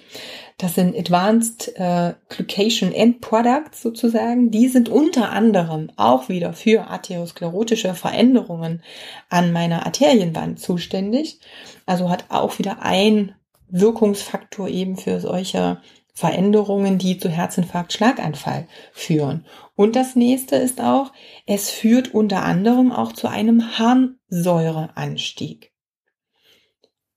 Das 0.58 0.74
sind 0.74 0.96
Advanced 0.98 1.72
äh, 1.76 2.14
Glycation 2.28 2.92
End 2.92 3.20
Products 3.20 3.80
sozusagen. 3.80 4.50
Die 4.50 4.66
sind 4.68 4.88
unter 4.88 5.30
anderem 5.30 5.90
auch 5.96 6.28
wieder 6.28 6.52
für 6.52 6.88
arteriosklerotische 6.88 7.94
Veränderungen 7.94 8.82
an 9.28 9.52
meiner 9.52 9.86
Arterienwand 9.86 10.58
zuständig. 10.58 11.38
Also 11.86 12.10
hat 12.10 12.24
auch 12.28 12.58
wieder 12.58 12.82
ein 12.82 13.34
Wirkungsfaktor 13.68 14.68
eben 14.68 14.96
für 14.96 15.20
solche 15.20 15.80
Veränderungen, 16.14 16.98
die 16.98 17.18
zu 17.18 17.28
Herzinfarkt, 17.28 17.92
Schlaganfall 17.92 18.66
führen. 18.92 19.46
Und 19.76 19.96
das 19.96 20.16
nächste 20.16 20.56
ist 20.56 20.80
auch, 20.80 21.12
es 21.46 21.70
führt 21.70 22.14
unter 22.14 22.42
anderem 22.42 22.92
auch 22.92 23.12
zu 23.12 23.28
einem 23.28 23.78
Harnsäureanstieg. 23.78 25.72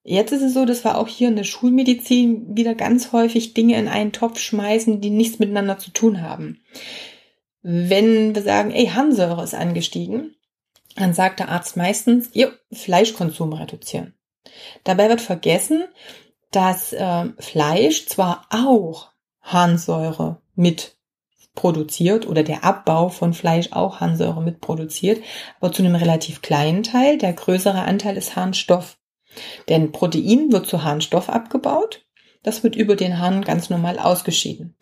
Jetzt 0.04 0.34
ist 0.34 0.42
es 0.42 0.54
so, 0.54 0.66
dass 0.66 0.84
wir 0.84 0.98
auch 0.98 1.08
hier 1.08 1.30
in 1.30 1.38
der 1.38 1.46
Schulmedizin 1.46 2.58
wieder 2.58 2.76
ganz 2.76 3.14
häufig 3.14 3.54
Dinge 3.54 3.78
in 3.78 3.88
einen 3.88 4.12
Topf 4.12 4.40
schmeißen, 4.40 5.00
die 5.00 5.10
nichts 5.10 5.40
miteinander 5.40 5.78
zu 5.78 5.92
tun 5.92 6.22
haben. 6.22 6.62
Wenn 7.62 8.36
wir 8.36 8.42
sagen, 8.42 8.72
ey, 8.72 8.88
Harnsäure 8.88 9.44
ist 9.44 9.54
angestiegen, 9.54 10.36
dann 10.96 11.14
sagt 11.14 11.40
der 11.40 11.50
Arzt 11.50 11.78
meistens, 11.78 12.30
jo, 12.34 12.50
Fleischkonsum 12.72 13.54
reduzieren. 13.54 14.14
Dabei 14.84 15.08
wird 15.08 15.22
vergessen, 15.22 15.86
dass 16.56 16.94
äh, 16.94 17.26
Fleisch 17.40 18.06
zwar 18.06 18.46
auch 18.50 19.12
Harnsäure 19.42 20.42
mit 20.56 20.96
produziert 21.56 22.28
oder 22.28 22.44
der 22.44 22.64
Abbau 22.64 23.10
von 23.10 23.34
Fleisch 23.34 23.72
auch 23.72 24.00
Harnsäure 24.00 24.42
mit 24.42 24.62
produziert, 24.62 25.22
aber 25.60 25.72
zu 25.72 25.84
einem 25.84 25.96
relativ 25.96 26.42
kleinen 26.42 26.84
Teil. 26.84 27.18
Der 27.18 27.34
größere 27.34 27.84
Anteil 27.84 28.18
ist 28.18 28.36
Harnstoff. 28.36 28.98
Denn 29.70 29.92
Protein 29.92 30.52
wird 30.52 30.68
zu 30.68 30.84
Harnstoff 30.84 31.30
abgebaut. 31.30 32.06
Das 32.44 32.64
wird 32.64 32.76
über 32.76 32.96
den 32.96 33.20
Harn 33.20 33.44
ganz 33.44 33.70
normal 33.70 34.00
ausgeschieden. 34.00 34.76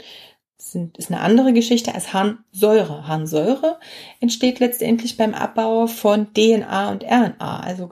Das 0.57 0.75
ist 0.75 1.11
eine 1.11 1.21
andere 1.21 1.53
Geschichte 1.53 1.93
als 1.93 2.13
Harnsäure. 2.13 3.07
Harnsäure 3.07 3.79
entsteht 4.19 4.59
letztendlich 4.59 5.17
beim 5.17 5.33
Abbau 5.33 5.87
von 5.87 6.33
DNA 6.33 6.91
und 6.91 7.03
RNA, 7.03 7.59
also 7.61 7.89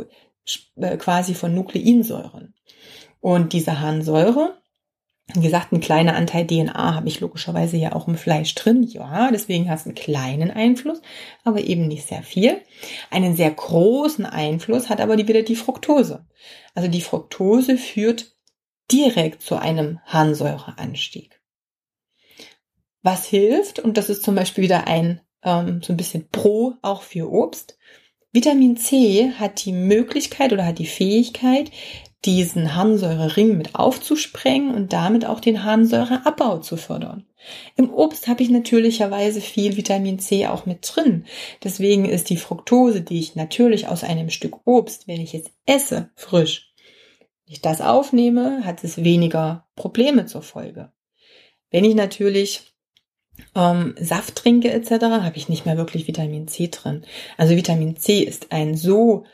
äh, 0.75 0.97
quasi 0.97 1.33
von 1.33 1.53
Nukleinsäuren. 1.53 2.53
Und 3.19 3.53
diese 3.53 3.79
Harnsäure, 3.79 4.57
wie 5.33 5.41
gesagt, 5.41 5.71
ein 5.71 5.81
kleiner 5.81 6.15
Anteil 6.15 6.47
DNA 6.47 6.95
habe 6.95 7.07
ich 7.07 7.19
logischerweise 7.19 7.77
ja 7.77 7.93
auch 7.93 8.07
im 8.07 8.15
Fleisch 8.15 8.55
drin. 8.55 8.83
Ja, 8.83 9.29
deswegen 9.31 9.69
hast 9.69 9.85
du 9.85 9.89
einen 9.89 9.95
kleinen 9.95 10.51
Einfluss, 10.51 11.01
aber 11.43 11.61
eben 11.61 11.87
nicht 11.87 12.07
sehr 12.07 12.23
viel. 12.23 12.61
Einen 13.11 13.35
sehr 13.35 13.51
großen 13.51 14.25
Einfluss 14.25 14.89
hat 14.89 15.01
aber 15.01 15.17
wieder 15.17 15.43
die 15.43 15.55
Fructose. 15.55 16.25
Also 16.73 16.89
die 16.89 17.01
Fructose 17.01 17.77
führt 17.77 18.35
direkt 18.91 19.43
zu 19.43 19.57
einem 19.57 19.99
Harnsäureanstieg. 20.05 21.39
Was 23.01 23.25
hilft, 23.25 23.79
und 23.79 23.97
das 23.97 24.09
ist 24.09 24.23
zum 24.23 24.35
Beispiel 24.35 24.63
wieder 24.63 24.87
ein 24.87 25.21
ähm, 25.43 25.81
so 25.81 25.93
ein 25.93 25.97
bisschen 25.97 26.29
Pro 26.29 26.73
auch 26.81 27.01
für 27.01 27.31
Obst. 27.31 27.77
Vitamin 28.31 28.77
C 28.77 29.31
hat 29.37 29.65
die 29.65 29.71
Möglichkeit 29.71 30.53
oder 30.53 30.65
hat 30.65 30.79
die 30.79 30.85
Fähigkeit, 30.85 31.71
diesen 32.25 32.75
Harnsäurering 32.75 33.57
mit 33.57 33.75
aufzusprengen 33.75 34.73
und 34.73 34.91
damit 34.91 35.25
auch 35.25 35.39
den 35.39 35.63
Harnsäureabbau 35.63 36.57
zu 36.59 36.75
fördern. 36.75 37.25
Im 37.77 37.93
Obst 37.93 38.27
habe 38.27 38.43
ich 38.43 38.49
natürlicherweise 38.49 39.39
viel 39.39 39.77
Vitamin 39.77 40.19
C 40.19 40.47
auch 40.47 40.65
mit 40.65 40.79
drin. 40.81 41.25
Deswegen 41.63 42.05
ist 42.05 42.29
die 42.29 42.37
Fructose, 42.37 43.01
die 43.01 43.19
ich 43.19 43.35
natürlich 43.35 43.87
aus 43.87 44.03
einem 44.03 44.29
Stück 44.29 44.57
Obst, 44.65 45.07
wenn 45.07 45.21
ich 45.21 45.33
es 45.33 45.45
esse, 45.65 46.09
frisch, 46.15 46.73
wenn 47.45 47.53
ich 47.53 47.61
das 47.61 47.79
aufnehme, 47.79 48.65
hat 48.65 48.83
es 48.83 49.03
weniger 49.03 49.67
Probleme 49.75 50.25
zur 50.25 50.41
Folge. 50.41 50.91
Wenn 51.71 51.85
ich 51.85 51.95
natürlich 51.95 52.73
ähm, 53.55 53.95
Saft 53.97 54.35
trinke 54.35 54.71
etc., 54.71 54.91
habe 55.05 55.37
ich 55.37 55.47
nicht 55.47 55.65
mehr 55.65 55.77
wirklich 55.77 56.07
Vitamin 56.07 56.49
C 56.49 56.67
drin. 56.67 57.05
Also 57.37 57.55
Vitamin 57.55 57.95
C 57.95 58.19
ist 58.19 58.51
ein 58.51 58.75
so 58.75 59.25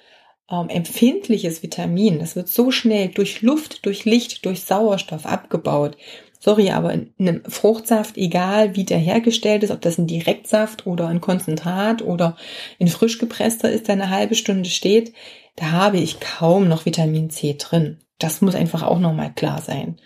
ähm, 0.49 0.69
empfindliches 0.69 1.63
Vitamin. 1.63 2.19
Das 2.19 2.35
wird 2.35 2.47
so 2.47 2.71
schnell 2.71 3.09
durch 3.09 3.41
Luft, 3.41 3.85
durch 3.85 4.05
Licht, 4.05 4.45
durch 4.45 4.61
Sauerstoff 4.61 5.25
abgebaut. 5.25 5.97
Sorry, 6.39 6.69
aber 6.69 6.93
in 6.93 7.11
einem 7.17 7.43
Fruchtsaft, 7.45 8.17
egal 8.17 8.75
wie 8.75 8.83
der 8.83 8.99
hergestellt 8.99 9.63
ist, 9.63 9.71
ob 9.71 9.81
das 9.81 9.97
ein 9.97 10.05
Direktsaft 10.05 10.85
oder 10.85 11.07
ein 11.07 11.21
Konzentrat 11.21 12.03
oder 12.03 12.37
in 12.77 12.87
frisch 12.87 13.17
gepresster 13.17 13.71
ist, 13.71 13.87
der 13.87 13.93
eine 13.93 14.11
halbe 14.11 14.35
Stunde 14.35 14.69
steht, 14.69 15.13
da 15.55 15.71
habe 15.71 15.97
ich 15.97 16.19
kaum 16.19 16.67
noch 16.67 16.85
Vitamin 16.85 17.29
C 17.29 17.55
drin. 17.57 17.99
Das 18.19 18.41
muss 18.41 18.55
einfach 18.55 18.83
auch 18.83 18.99
nochmal 18.99 19.33
klar 19.33 19.61
sein. 19.61 19.99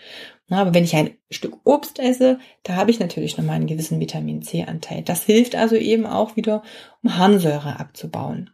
aber 0.50 0.74
wenn 0.74 0.84
ich 0.84 0.96
ein 0.96 1.12
Stück 1.30 1.58
Obst 1.64 2.00
esse, 2.00 2.40
da 2.64 2.76
habe 2.76 2.92
ich 2.92 3.00
natürlich 3.00 3.38
nochmal 3.38 3.58
einen 3.58 3.68
gewissen 3.68 4.00
Vitamin 4.00 4.42
C-Anteil. 4.42 5.04
Das 5.04 5.24
hilft 5.24 5.56
also 5.56 5.76
eben 5.76 6.06
auch 6.06 6.36
wieder, 6.36 6.64
um 7.04 7.18
Harnsäure 7.18 7.80
abzubauen. 7.80 8.52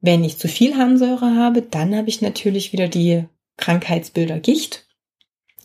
Wenn 0.00 0.24
ich 0.24 0.38
zu 0.38 0.48
viel 0.48 0.76
Harnsäure 0.76 1.34
habe, 1.36 1.62
dann 1.62 1.94
habe 1.96 2.08
ich 2.08 2.20
natürlich 2.22 2.72
wieder 2.72 2.88
die 2.88 3.24
Krankheitsbilder 3.56 4.38
Gicht. 4.40 4.86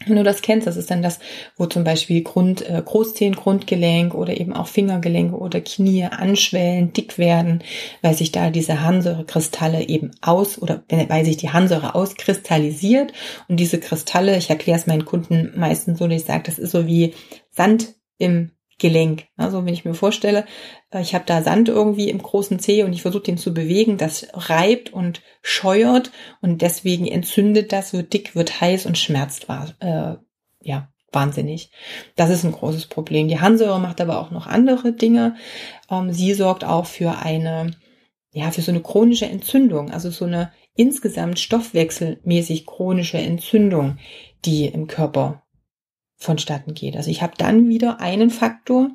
Wenn 0.07 0.15
du 0.15 0.23
das 0.23 0.41
kennst, 0.41 0.65
das 0.65 0.77
ist 0.77 0.89
dann 0.89 1.03
das, 1.03 1.19
wo 1.57 1.67
zum 1.67 1.83
Beispiel 1.83 2.23
Grund, 2.23 2.67
äh, 2.67 2.81
Großzehen, 2.83 3.35
Grundgelenk 3.35 4.15
oder 4.15 4.39
eben 4.39 4.53
auch 4.53 4.67
Fingergelenke 4.67 5.35
oder 5.35 5.61
Knie 5.61 6.05
anschwellen, 6.05 6.91
dick 6.93 7.17
werden, 7.17 7.63
weil 8.01 8.15
sich 8.15 8.31
da 8.31 8.49
diese 8.49 8.81
Harnsäurekristalle 8.81 9.87
eben 9.87 10.11
aus 10.21 10.59
oder 10.59 10.83
weil 10.89 11.23
sich 11.23 11.37
die 11.37 11.51
Harnsäure 11.51 11.93
auskristallisiert 11.93 13.13
und 13.47 13.59
diese 13.59 13.79
Kristalle, 13.79 14.37
ich 14.37 14.49
erkläre 14.49 14.79
es 14.79 14.87
meinen 14.87 15.05
Kunden 15.05 15.53
meistens 15.55 15.99
so, 15.99 16.07
dass 16.07 16.21
ich 16.21 16.27
sage, 16.27 16.43
das 16.45 16.57
ist 16.57 16.71
so 16.71 16.87
wie 16.87 17.13
Sand 17.51 17.93
im 18.17 18.51
Gelenk. 18.81 19.27
Also 19.37 19.63
wenn 19.63 19.73
ich 19.73 19.85
mir 19.85 19.93
vorstelle, 19.93 20.45
äh, 20.91 21.01
ich 21.01 21.13
habe 21.13 21.23
da 21.25 21.43
Sand 21.43 21.69
irgendwie 21.69 22.09
im 22.09 22.21
großen 22.21 22.59
Zeh 22.59 22.83
und 22.83 22.93
ich 22.93 23.03
versuche 23.03 23.23
den 23.23 23.37
zu 23.37 23.53
bewegen, 23.53 23.97
das 23.97 24.27
reibt 24.33 24.91
und 24.91 25.21
scheuert 25.41 26.11
und 26.41 26.61
deswegen 26.61 27.07
entzündet 27.07 27.71
das, 27.71 27.93
wird 27.93 28.11
dick, 28.11 28.35
wird 28.35 28.59
heiß 28.59 28.87
und 28.87 28.97
schmerzt 28.97 29.47
äh, 29.79 30.15
ja 30.61 30.89
wahnsinnig. 31.11 31.71
Das 32.15 32.29
ist 32.29 32.43
ein 32.43 32.53
großes 32.53 32.87
Problem. 32.87 33.27
Die 33.27 33.39
Harnsäure 33.39 33.79
macht 33.79 34.01
aber 34.01 34.19
auch 34.19 34.31
noch 34.31 34.47
andere 34.47 34.93
Dinge. 34.93 35.35
Ähm, 35.89 36.11
sie 36.11 36.33
sorgt 36.33 36.63
auch 36.63 36.87
für 36.87 37.19
eine 37.19 37.71
ja, 38.33 38.49
für 38.49 38.61
so 38.61 38.71
eine 38.71 38.81
chronische 38.81 39.25
Entzündung, 39.25 39.91
also 39.91 40.09
so 40.09 40.23
eine 40.23 40.53
insgesamt 40.73 41.37
stoffwechselmäßig 41.37 42.65
chronische 42.65 43.17
Entzündung, 43.17 43.97
die 44.45 44.67
im 44.67 44.87
Körper 44.87 45.40
vonstatten 46.21 46.75
geht. 46.75 46.95
Also 46.95 47.09
ich 47.09 47.21
habe 47.21 47.33
dann 47.37 47.67
wieder 47.67 47.99
einen 47.99 48.29
Faktor, 48.29 48.91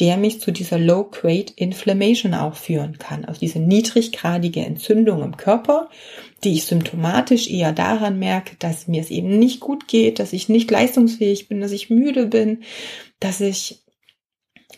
der 0.00 0.16
mich 0.16 0.40
zu 0.40 0.52
dieser 0.52 0.78
Low-Grade 0.78 1.52
Inflammation 1.56 2.32
auch 2.32 2.56
führen 2.56 2.98
kann. 2.98 3.26
Also 3.26 3.40
diese 3.40 3.58
niedriggradige 3.58 4.64
Entzündung 4.64 5.22
im 5.22 5.36
Körper, 5.36 5.90
die 6.42 6.54
ich 6.54 6.64
symptomatisch 6.64 7.48
eher 7.48 7.72
daran 7.72 8.18
merke, 8.18 8.56
dass 8.58 8.88
mir 8.88 9.02
es 9.02 9.10
eben 9.10 9.38
nicht 9.38 9.60
gut 9.60 9.86
geht, 9.86 10.18
dass 10.18 10.32
ich 10.32 10.48
nicht 10.48 10.70
leistungsfähig 10.70 11.46
bin, 11.46 11.60
dass 11.60 11.72
ich 11.72 11.90
müde 11.90 12.26
bin, 12.26 12.62
dass 13.20 13.42
ich, 13.42 13.82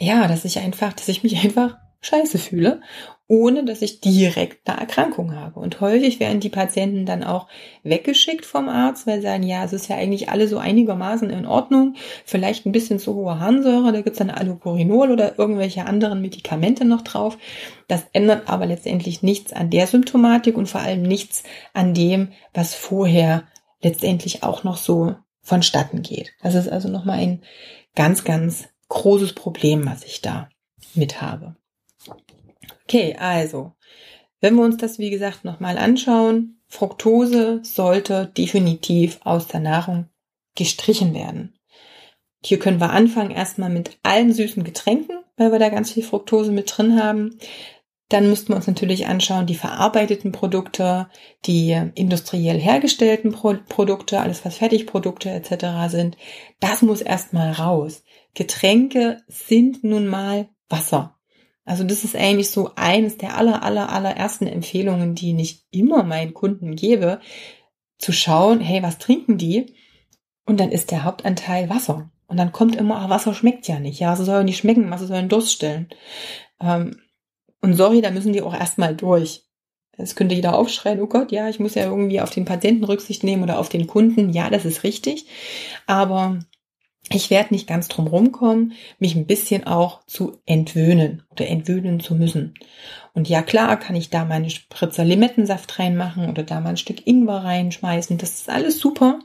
ja, 0.00 0.26
dass 0.26 0.44
ich 0.44 0.58
einfach, 0.58 0.92
dass 0.92 1.08
ich 1.08 1.22
mich 1.22 1.36
einfach 1.44 1.76
scheiße 2.00 2.38
fühle 2.38 2.82
ohne 3.26 3.64
dass 3.64 3.80
ich 3.80 4.00
direkt 4.00 4.68
eine 4.68 4.80
Erkrankung 4.80 5.34
habe. 5.34 5.58
Und 5.58 5.80
häufig 5.80 6.20
werden 6.20 6.40
die 6.40 6.50
Patienten 6.50 7.06
dann 7.06 7.24
auch 7.24 7.48
weggeschickt 7.82 8.44
vom 8.44 8.68
Arzt, 8.68 9.06
weil 9.06 9.16
sie 9.16 9.26
sagen, 9.26 9.42
ja, 9.44 9.64
es 9.64 9.72
ist 9.72 9.88
ja 9.88 9.96
eigentlich 9.96 10.28
alle 10.28 10.46
so 10.46 10.58
einigermaßen 10.58 11.30
in 11.30 11.46
Ordnung, 11.46 11.94
vielleicht 12.26 12.66
ein 12.66 12.72
bisschen 12.72 12.98
zu 12.98 13.14
hohe 13.14 13.40
Harnsäure, 13.40 13.92
da 13.92 14.02
gibt's 14.02 14.18
dann 14.18 14.30
Allopurinol 14.30 15.10
oder 15.10 15.38
irgendwelche 15.38 15.86
anderen 15.86 16.20
Medikamente 16.20 16.84
noch 16.84 17.00
drauf. 17.00 17.38
Das 17.88 18.04
ändert 18.12 18.48
aber 18.48 18.66
letztendlich 18.66 19.22
nichts 19.22 19.52
an 19.52 19.70
der 19.70 19.86
Symptomatik 19.86 20.58
und 20.58 20.68
vor 20.68 20.82
allem 20.82 21.02
nichts 21.02 21.44
an 21.72 21.94
dem, 21.94 22.32
was 22.52 22.74
vorher 22.74 23.44
letztendlich 23.82 24.42
auch 24.42 24.64
noch 24.64 24.76
so 24.76 25.14
vonstatten 25.40 26.02
geht. 26.02 26.32
Das 26.42 26.54
ist 26.54 26.68
also 26.68 26.88
nochmal 26.88 27.18
ein 27.18 27.42
ganz, 27.94 28.24
ganz 28.24 28.68
großes 28.88 29.32
Problem, 29.34 29.86
was 29.86 30.04
ich 30.04 30.20
da 30.20 30.48
mit 30.94 31.22
habe. 31.22 31.56
Okay, 32.86 33.16
also, 33.18 33.72
wenn 34.40 34.56
wir 34.56 34.64
uns 34.64 34.76
das 34.76 34.98
wie 34.98 35.10
gesagt 35.10 35.44
nochmal 35.44 35.78
anschauen, 35.78 36.60
Fructose 36.66 37.60
sollte 37.62 38.30
definitiv 38.36 39.20
aus 39.24 39.46
der 39.46 39.60
Nahrung 39.60 40.08
gestrichen 40.54 41.14
werden. 41.14 41.58
Hier 42.44 42.58
können 42.58 42.80
wir 42.80 42.90
anfangen 42.90 43.30
erstmal 43.30 43.70
mit 43.70 43.96
allen 44.02 44.32
süßen 44.32 44.64
Getränken, 44.64 45.20
weil 45.36 45.50
wir 45.50 45.58
da 45.58 45.70
ganz 45.70 45.92
viel 45.92 46.02
Fructose 46.02 46.52
mit 46.52 46.76
drin 46.76 47.02
haben. 47.02 47.38
Dann 48.10 48.28
müssten 48.28 48.50
wir 48.50 48.56
uns 48.56 48.66
natürlich 48.66 49.06
anschauen, 49.06 49.46
die 49.46 49.54
verarbeiteten 49.54 50.30
Produkte, 50.30 51.08
die 51.46 51.70
industriell 51.94 52.60
hergestellten 52.60 53.32
Pro 53.32 53.54
Produkte, 53.66 54.20
alles 54.20 54.44
was 54.44 54.58
Fertigprodukte 54.58 55.30
etc. 55.30 55.90
sind. 55.90 56.18
Das 56.60 56.82
muss 56.82 57.00
erstmal 57.00 57.52
raus. 57.52 58.04
Getränke 58.34 59.22
sind 59.26 59.82
nun 59.84 60.06
mal 60.06 60.48
Wasser. 60.68 61.13
Also 61.64 61.84
das 61.84 62.04
ist 62.04 62.14
eigentlich 62.14 62.50
so 62.50 62.72
eines 62.76 63.16
der 63.16 63.36
aller, 63.36 63.62
aller, 63.62 63.90
allerersten 63.90 64.46
Empfehlungen, 64.46 65.14
die 65.14 65.34
ich 65.40 65.64
immer 65.70 66.02
meinen 66.02 66.34
Kunden 66.34 66.76
gebe, 66.76 67.20
zu 67.98 68.12
schauen, 68.12 68.60
hey, 68.60 68.82
was 68.82 68.98
trinken 68.98 69.38
die? 69.38 69.74
Und 70.44 70.60
dann 70.60 70.70
ist 70.70 70.90
der 70.90 71.04
Hauptanteil 71.04 71.70
Wasser. 71.70 72.10
Und 72.26 72.36
dann 72.36 72.52
kommt 72.52 72.76
immer, 72.76 72.96
ah, 73.00 73.08
Wasser 73.08 73.34
schmeckt 73.34 73.66
ja 73.66 73.78
nicht. 73.78 74.00
Ja, 74.00 74.12
Wasser 74.12 74.24
soll 74.24 74.44
nicht 74.44 74.58
schmecken, 74.58 74.90
Wasser 74.90 75.06
soll 75.06 75.16
einen 75.16 75.28
Durst 75.28 75.52
stellen. 75.52 75.88
Ähm, 76.60 77.00
und 77.62 77.74
sorry, 77.74 78.02
da 78.02 78.10
müssen 78.10 78.32
die 78.32 78.42
auch 78.42 78.54
erstmal 78.54 78.94
durch. 78.94 79.44
Es 79.96 80.16
könnte 80.16 80.34
jeder 80.34 80.58
aufschreien, 80.58 81.00
oh 81.00 81.06
Gott, 81.06 81.32
ja, 81.32 81.48
ich 81.48 81.60
muss 81.60 81.76
ja 81.76 81.84
irgendwie 81.84 82.20
auf 82.20 82.30
den 82.30 82.44
Patienten 82.44 82.84
Rücksicht 82.84 83.22
nehmen 83.22 83.42
oder 83.42 83.58
auf 83.58 83.68
den 83.68 83.86
Kunden. 83.86 84.30
Ja, 84.30 84.50
das 84.50 84.64
ist 84.64 84.82
richtig. 84.82 85.26
Aber 85.86 86.40
ich 87.10 87.30
werde 87.30 87.52
nicht 87.52 87.66
ganz 87.66 87.88
drum 87.88 88.06
rumkommen, 88.06 88.72
mich 88.98 89.14
ein 89.14 89.26
bisschen 89.26 89.66
auch 89.66 90.04
zu 90.06 90.40
entwöhnen 90.46 91.22
oder 91.30 91.46
entwöhnen 91.46 92.00
zu 92.00 92.14
müssen. 92.14 92.54
Und 93.12 93.28
ja, 93.28 93.42
klar, 93.42 93.78
kann 93.78 93.94
ich 93.94 94.10
da 94.10 94.24
meine 94.24 94.50
Spritzer 94.50 95.04
Limettensaft 95.04 95.78
reinmachen 95.78 96.28
oder 96.28 96.42
da 96.42 96.60
mal 96.60 96.70
ein 96.70 96.76
Stück 96.76 97.06
Ingwer 97.06 97.44
reinschmeißen. 97.44 98.16
Das 98.18 98.30
ist 98.30 98.48
alles 98.48 98.78
super. 98.78 99.20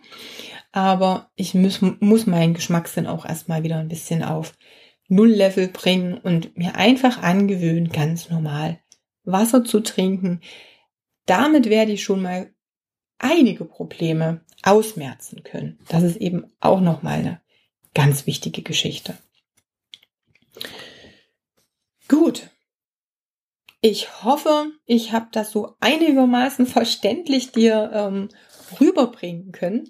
Aber 0.72 1.32
ich 1.36 1.56
muss, 1.56 1.80
muss 1.82 2.28
meinen 2.28 2.54
Geschmackssinn 2.54 3.08
auch 3.08 3.26
erstmal 3.26 3.64
wieder 3.64 3.78
ein 3.78 3.88
bisschen 3.88 4.24
auf 4.24 4.54
Null-Level 5.08 5.70
bringen 5.70 6.18
und 6.18 6.56
mir 6.58 6.76
einfach 6.76 7.24
angewöhnen, 7.24 7.90
ganz 7.90 8.30
normal 8.30 8.80
Wasser 9.24 9.64
zu 9.64 9.80
trinken. 9.80 10.42
Damit 11.26 11.70
werde 11.70 11.94
ich 11.94 12.04
schon 12.04 12.22
mal 12.22 12.54
einige 13.18 13.66
Probleme 13.66 14.42
ausmerzen 14.64 15.44
können. 15.44 15.80
Das 15.88 16.04
ist 16.04 16.18
eben 16.18 16.46
auch 16.60 16.82
nochmal 16.82 17.20
eine 17.20 17.42
Ganz 17.94 18.26
wichtige 18.28 18.62
Geschichte. 18.62 19.18
Gut. 22.08 22.50
Ich 23.82 24.24
hoffe, 24.24 24.72
ich 24.86 25.14
habe 25.14 25.28
das 25.32 25.52
so 25.52 25.76
einigermaßen 25.80 26.66
verständlich 26.66 27.52
dir 27.52 27.92
ähm, 27.94 28.30
rüberbringen 28.80 29.54
können. 29.54 29.90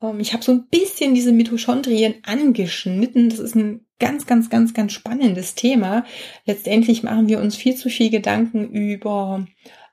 Ähm, 0.00 0.20
ich 0.20 0.32
habe 0.32 0.44
so 0.44 0.52
ein 0.52 0.68
bisschen 0.68 1.14
diese 1.14 1.32
Mitochondrien 1.32 2.16
angeschnitten. 2.22 3.28
Das 3.28 3.40
ist 3.40 3.56
ein 3.56 3.86
ganz, 3.98 4.26
ganz, 4.26 4.48
ganz, 4.48 4.74
ganz 4.74 4.92
spannendes 4.92 5.54
Thema. 5.54 6.04
Letztendlich 6.46 7.02
machen 7.02 7.28
wir 7.28 7.40
uns 7.40 7.56
viel 7.56 7.74
zu 7.74 7.90
viel 7.90 8.10
Gedanken 8.10 8.70
über 8.70 9.46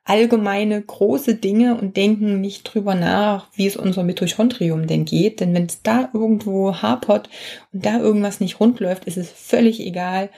allgemeine 0.07 0.81
große 0.81 1.35
Dinge 1.35 1.75
und 1.75 1.95
denken 1.97 2.39
nicht 2.39 2.63
drüber 2.63 2.95
nach, 2.95 3.49
wie 3.55 3.67
es 3.67 3.75
unser 3.75 4.03
Mitochondrium 4.03 4.87
denn 4.87 5.03
geht. 5.03 5.41
Denn 5.41 5.53
wenn 5.53 5.65
es 5.65 5.81
da 5.83 6.09
irgendwo 6.13 6.81
hapert 6.81 7.29
und 7.73 7.85
da 7.85 7.99
irgendwas 7.99 8.39
nicht 8.39 8.61
rund 8.61 8.79
läuft, 8.79 9.03
ist 9.03 9.17
es 9.17 9.29
völlig 9.29 9.81
egal, 9.81 10.29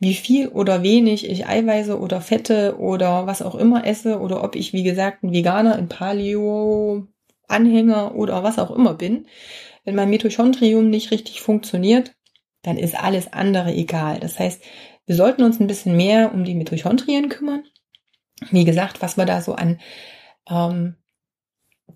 wie 0.00 0.14
viel 0.14 0.48
oder 0.48 0.82
wenig 0.82 1.28
ich 1.28 1.46
Eiweiße 1.46 2.00
oder 2.00 2.22
Fette 2.22 2.78
oder 2.78 3.26
was 3.26 3.42
auch 3.42 3.54
immer 3.54 3.86
esse 3.86 4.18
oder 4.18 4.42
ob 4.42 4.56
ich, 4.56 4.72
wie 4.72 4.82
gesagt, 4.82 5.22
ein 5.22 5.32
Veganer, 5.32 5.76
ein 5.76 5.88
Paleo-Anhänger 5.88 8.14
oder 8.14 8.42
was 8.42 8.58
auch 8.58 8.70
immer 8.70 8.94
bin. 8.94 9.26
Wenn 9.84 9.94
mein 9.94 10.08
Mitochondrium 10.08 10.88
nicht 10.88 11.10
richtig 11.10 11.42
funktioniert, 11.42 12.14
dann 12.62 12.78
ist 12.78 12.98
alles 12.98 13.34
andere 13.34 13.74
egal. 13.74 14.20
Das 14.20 14.38
heißt, 14.38 14.62
wir 15.04 15.16
sollten 15.16 15.42
uns 15.42 15.60
ein 15.60 15.66
bisschen 15.66 15.96
mehr 15.96 16.32
um 16.32 16.44
die 16.44 16.54
Mitochondrien 16.54 17.28
kümmern 17.28 17.64
wie 18.50 18.64
gesagt, 18.64 19.02
was 19.02 19.16
wir 19.16 19.24
da 19.24 19.40
so 19.40 19.54
an 19.54 19.80
ähm, 20.50 20.96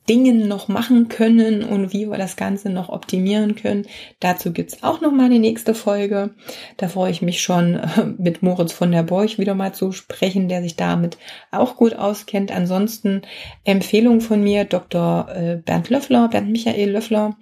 Dingen 0.08 0.46
noch 0.46 0.68
machen 0.68 1.08
können 1.08 1.64
und 1.64 1.92
wie 1.92 2.08
wir 2.08 2.18
das 2.18 2.36
Ganze 2.36 2.70
noch 2.70 2.88
optimieren 2.88 3.56
können. 3.56 3.86
Dazu 4.20 4.52
gibt's 4.52 4.82
auch 4.82 5.00
noch 5.00 5.10
mal 5.10 5.24
eine 5.24 5.38
nächste 5.38 5.74
Folge. 5.74 6.34
Da 6.76 6.88
freue 6.88 7.10
ich 7.10 7.22
mich 7.22 7.42
schon 7.42 7.80
mit 8.18 8.42
Moritz 8.42 8.72
von 8.72 8.92
der 8.92 9.02
Borch 9.02 9.38
wieder 9.38 9.54
mal 9.54 9.74
zu 9.74 9.92
sprechen, 9.92 10.48
der 10.48 10.62
sich 10.62 10.76
damit 10.76 11.18
auch 11.50 11.76
gut 11.76 11.94
auskennt. 11.94 12.52
Ansonsten 12.52 13.22
Empfehlung 13.64 14.20
von 14.20 14.42
mir, 14.42 14.64
Dr. 14.64 15.28
Äh, 15.34 15.56
Bernd 15.64 15.90
Löffler, 15.90 16.28
Bernd 16.28 16.50
Michael 16.50 16.90
Löffler. 16.90 17.36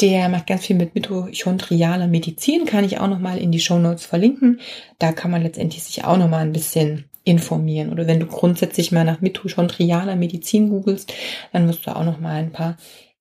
Der 0.00 0.28
macht 0.28 0.46
ganz 0.46 0.64
viel 0.64 0.76
mit 0.76 0.94
mitochondrialer 0.94 2.06
Medizin, 2.06 2.66
kann 2.66 2.84
ich 2.84 3.00
auch 3.00 3.08
noch 3.08 3.18
mal 3.18 3.36
in 3.36 3.50
die 3.50 3.58
Show 3.58 3.78
Notes 3.78 4.06
verlinken. 4.06 4.60
Da 5.00 5.10
kann 5.10 5.32
man 5.32 5.42
letztendlich 5.42 5.82
sich 5.82 6.04
auch 6.04 6.16
noch 6.16 6.28
mal 6.28 6.38
ein 6.38 6.52
bisschen 6.52 7.07
informieren. 7.28 7.92
Oder 7.92 8.06
wenn 8.06 8.20
du 8.20 8.26
grundsätzlich 8.26 8.92
mal 8.92 9.04
nach 9.04 9.20
mitochondrialer 9.20 10.16
Medizin 10.16 10.70
googelst, 10.70 11.12
dann 11.52 11.68
wirst 11.68 11.86
du 11.86 11.94
auch 11.94 12.04
noch 12.04 12.20
mal 12.20 12.36
ein 12.36 12.52
paar 12.52 12.76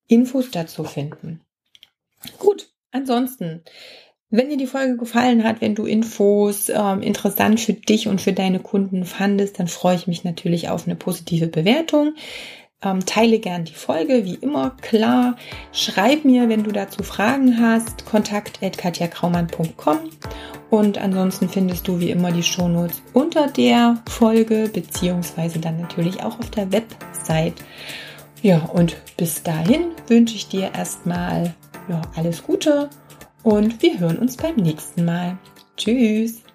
Infos 0.07 0.51
dazu 0.51 0.83
finden. 0.83 1.41
Gut, 2.39 2.69
ansonsten, 2.91 3.61
wenn 4.29 4.49
dir 4.49 4.57
die 4.57 4.67
Folge 4.67 4.97
gefallen 4.97 5.43
hat, 5.43 5.61
wenn 5.61 5.75
du 5.75 5.85
Infos 5.85 6.69
ähm, 6.69 7.01
interessant 7.01 7.59
für 7.59 7.73
dich 7.73 8.07
und 8.07 8.21
für 8.21 8.33
deine 8.33 8.59
Kunden 8.59 9.05
fandest, 9.05 9.59
dann 9.59 9.67
freue 9.67 9.95
ich 9.95 10.07
mich 10.07 10.23
natürlich 10.23 10.69
auf 10.69 10.85
eine 10.85 10.95
positive 10.95 11.47
Bewertung. 11.47 12.15
Ähm, 12.83 13.05
teile 13.05 13.39
gern 13.39 13.65
die 13.65 13.73
Folge, 13.73 14.23
wie 14.23 14.35
immer, 14.35 14.71
klar. 14.81 15.35
Schreib 15.71 16.25
mir, 16.25 16.47
wenn 16.47 16.63
du 16.63 16.71
dazu 16.71 17.01
Fragen 17.01 17.59
hast, 17.59 18.05
kontakt 18.05 18.61
at 18.61 18.77
katjakraumann.com 18.77 19.97
und 20.69 20.97
ansonsten 20.99 21.49
findest 21.49 21.87
du 21.87 21.99
wie 21.99 22.11
immer 22.11 22.31
die 22.31 22.43
Shownotes 22.43 23.01
unter 23.13 23.47
der 23.47 24.03
Folge, 24.07 24.69
beziehungsweise 24.71 25.59
dann 25.59 25.81
natürlich 25.81 26.21
auch 26.21 26.37
auf 26.39 26.51
der 26.51 26.71
Website. 26.71 27.55
Ja, 28.43 28.65
und 28.65 28.95
bis 29.17 29.41
dahin 29.41 29.91
wünsche 30.07 30.35
ich 30.35 30.47
dir 30.47 30.71
erstmal 30.75 31.55
ja, 31.89 32.01
alles 32.15 32.43
Gute 32.43 32.89
und 33.41 33.81
wir 33.81 33.99
hören 33.99 34.19
uns 34.19 34.37
beim 34.37 34.55
nächsten 34.55 35.03
Mal. 35.03 35.39
Tschüss! 35.77 36.46